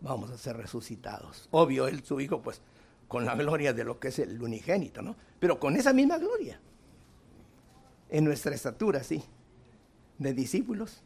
vamos 0.00 0.30
a 0.30 0.38
ser 0.38 0.56
resucitados. 0.56 1.48
Obvio, 1.52 1.86
él, 1.86 2.04
su 2.04 2.20
hijo, 2.20 2.42
pues 2.42 2.60
con 3.08 3.24
la 3.24 3.34
gloria 3.34 3.72
de 3.72 3.84
lo 3.84 3.98
que 3.98 4.08
es 4.08 4.18
el 4.18 4.42
unigénito, 4.42 5.02
¿no? 5.02 5.16
Pero 5.38 5.60
con 5.60 5.76
esa 5.76 5.92
misma 5.92 6.18
gloria. 6.18 6.60
En 8.08 8.24
nuestra 8.24 8.54
estatura, 8.54 9.02
sí, 9.02 9.22
de 10.18 10.32
discípulos, 10.32 11.02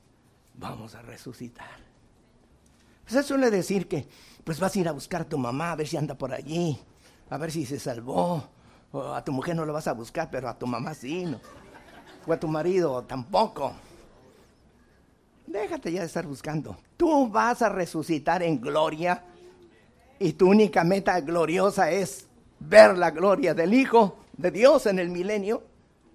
vamos 0.55 0.95
a 0.95 1.03
resucitar. 1.03 1.81
Pues 3.03 3.15
eso 3.15 3.29
suele 3.29 3.51
decir 3.51 3.89
que, 3.89 4.07
pues 4.45 4.61
vas 4.61 4.75
a 4.75 4.79
ir 4.79 4.89
a 4.89 4.93
buscar 4.93 5.23
a 5.23 5.29
tu 5.29 5.39
mamá, 5.39 5.73
a 5.73 5.77
ver 5.77 5.87
si 5.87 5.97
anda 5.97 6.17
por 6.17 6.33
allí, 6.33 6.79
a 7.29 7.39
ver 7.39 7.51
si 7.51 7.67
se 7.67 7.79
salvó, 7.79 8.49
a 8.93 9.25
tu 9.25 9.33
mujer 9.33 9.55
no 9.55 9.65
lo 9.65 9.73
vas 9.73 9.87
a 9.87 9.93
buscar, 9.93 10.29
pero 10.31 10.49
a 10.49 10.59
tu 10.59 10.67
mamá 10.67 10.95
sí. 10.95 11.25
¿no? 11.25 11.41
O 12.27 12.33
a 12.33 12.41
tu 12.41 12.49
marido 12.49 13.03
tampoco. 13.05 13.73
Déjate 15.47 15.93
ya 15.93 16.01
de 16.01 16.07
estar 16.07 16.27
buscando. 16.27 16.77
Tú 16.97 17.29
vas 17.29 17.63
a 17.63 17.69
resucitar 17.69 18.43
en 18.43 18.61
gloria 18.61 19.25
y 20.19 20.35
tu 20.35 20.49
única 20.49 20.85
meta 20.85 21.21
gloriosa 21.21 21.91
es 21.91 22.27
ver 22.61 22.97
la 22.97 23.11
gloria 23.11 23.55
del 23.55 23.75
Hijo 23.75 24.19
de 24.37 24.51
Dios 24.51 24.87
en 24.87 24.99
el 24.99 25.09
milenio 25.09 25.63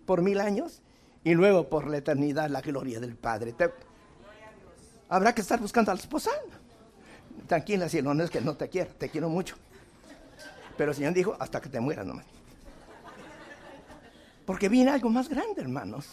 por 0.06 0.22
mil 0.22 0.40
años 0.40 0.82
y 1.24 1.34
luego 1.34 1.68
por 1.68 1.88
la 1.88 1.98
eternidad 1.98 2.50
la 2.50 2.62
gloria 2.62 3.00
del 3.00 3.16
Padre. 3.16 3.56
Habrá 5.10 5.34
que 5.34 5.42
estar 5.42 5.60
buscando 5.60 5.92
a 5.92 5.96
la 5.96 6.02
esposa. 6.02 6.32
Tranquila, 7.48 7.90
cielo, 7.90 8.14
no 8.14 8.24
es 8.24 8.30
que 8.30 8.42
no 8.42 8.56
te 8.56 8.70
quiero, 8.70 8.92
te 8.98 9.10
quiero 9.10 9.30
mucho. 9.30 9.56
Pero 10.78 10.92
el 10.92 10.98
Señor 10.98 11.14
dijo, 11.14 11.36
hasta 11.40 11.62
que 11.62 11.70
te 11.70 11.80
mueras 11.80 12.06
nomás. 12.06 12.26
Porque 14.46 14.70
viene 14.70 14.92
algo 14.92 15.10
más 15.10 15.28
grande, 15.28 15.62
hermanos. 15.62 16.08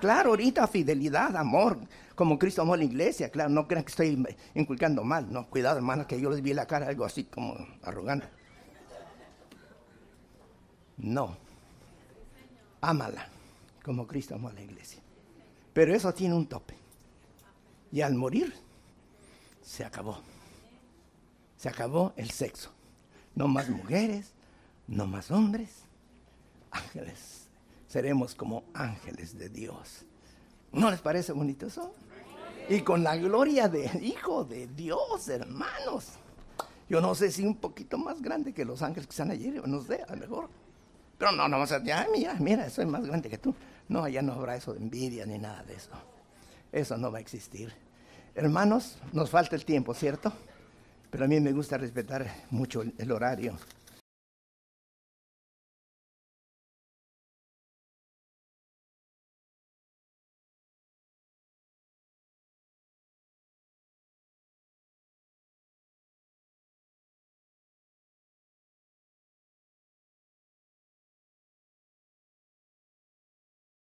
Claro, 0.00 0.30
ahorita 0.30 0.66
fidelidad, 0.68 1.36
amor, 1.36 1.78
como 2.14 2.38
Cristo 2.38 2.62
amó 2.62 2.74
a 2.74 2.76
la 2.76 2.84
iglesia. 2.84 3.30
Claro, 3.30 3.50
no 3.50 3.66
crean 3.66 3.84
que 3.84 3.90
estoy 3.90 4.26
inculcando 4.54 5.02
mal. 5.02 5.32
No, 5.32 5.48
cuidado, 5.48 5.76
hermanos, 5.76 6.06
que 6.06 6.20
yo 6.20 6.30
les 6.30 6.42
vi 6.42 6.52
la 6.52 6.66
cara 6.66 6.86
algo 6.86 7.04
así 7.04 7.24
como 7.24 7.56
arrogante. 7.82 8.28
No. 10.98 11.36
Ámala, 12.80 13.28
como 13.82 14.06
Cristo 14.06 14.34
amó 14.34 14.48
a 14.48 14.52
la 14.52 14.62
iglesia. 14.62 15.00
Pero 15.72 15.94
eso 15.94 16.12
tiene 16.14 16.34
un 16.34 16.46
tope. 16.46 16.76
Y 17.90 18.02
al 18.02 18.14
morir, 18.14 18.54
se 19.62 19.84
acabó. 19.84 20.18
Se 21.56 21.68
acabó 21.68 22.12
el 22.16 22.30
sexo. 22.30 22.70
No 23.34 23.48
más 23.48 23.68
mujeres, 23.68 24.32
no 24.86 25.06
más 25.06 25.30
hombres, 25.30 25.70
ángeles 26.70 27.43
seremos 27.94 28.34
como 28.34 28.64
ángeles 28.74 29.38
de 29.38 29.48
Dios. 29.48 30.04
¿No 30.72 30.90
les 30.90 31.00
parece 31.00 31.30
bonito 31.30 31.68
eso? 31.68 31.94
Y 32.68 32.80
con 32.80 33.04
la 33.04 33.16
gloria 33.16 33.68
del 33.68 34.02
Hijo 34.02 34.44
de 34.44 34.66
Dios, 34.66 35.28
hermanos. 35.28 36.08
Yo 36.88 37.00
no 37.00 37.14
sé 37.14 37.30
si 37.30 37.46
un 37.46 37.54
poquito 37.54 37.96
más 37.96 38.20
grande 38.20 38.52
que 38.52 38.64
los 38.64 38.82
ángeles 38.82 39.06
que 39.06 39.12
están 39.12 39.30
allí, 39.30 39.54
no 39.64 39.80
sé, 39.80 40.02
a 40.08 40.12
lo 40.12 40.20
mejor. 40.22 40.48
Pero 41.16 41.30
no, 41.30 41.46
no 41.46 41.52
vamos 41.56 41.70
a 41.70 41.78
decir, 41.78 41.94
mira, 42.10 42.34
mira, 42.40 42.68
soy 42.68 42.84
más 42.86 43.06
grande 43.06 43.30
que 43.30 43.38
tú. 43.38 43.54
No, 43.88 44.08
ya 44.08 44.22
no 44.22 44.32
habrá 44.32 44.56
eso 44.56 44.74
de 44.74 44.80
envidia 44.80 45.24
ni 45.24 45.38
nada 45.38 45.62
de 45.62 45.74
eso. 45.74 45.90
Eso 46.72 46.96
no 46.96 47.12
va 47.12 47.18
a 47.18 47.20
existir. 47.20 47.72
Hermanos, 48.34 48.98
nos 49.12 49.30
falta 49.30 49.54
el 49.54 49.64
tiempo, 49.64 49.94
¿cierto? 49.94 50.32
Pero 51.12 51.26
a 51.26 51.28
mí 51.28 51.38
me 51.38 51.52
gusta 51.52 51.78
respetar 51.78 52.26
mucho 52.50 52.82
el 52.82 53.12
horario. 53.12 53.56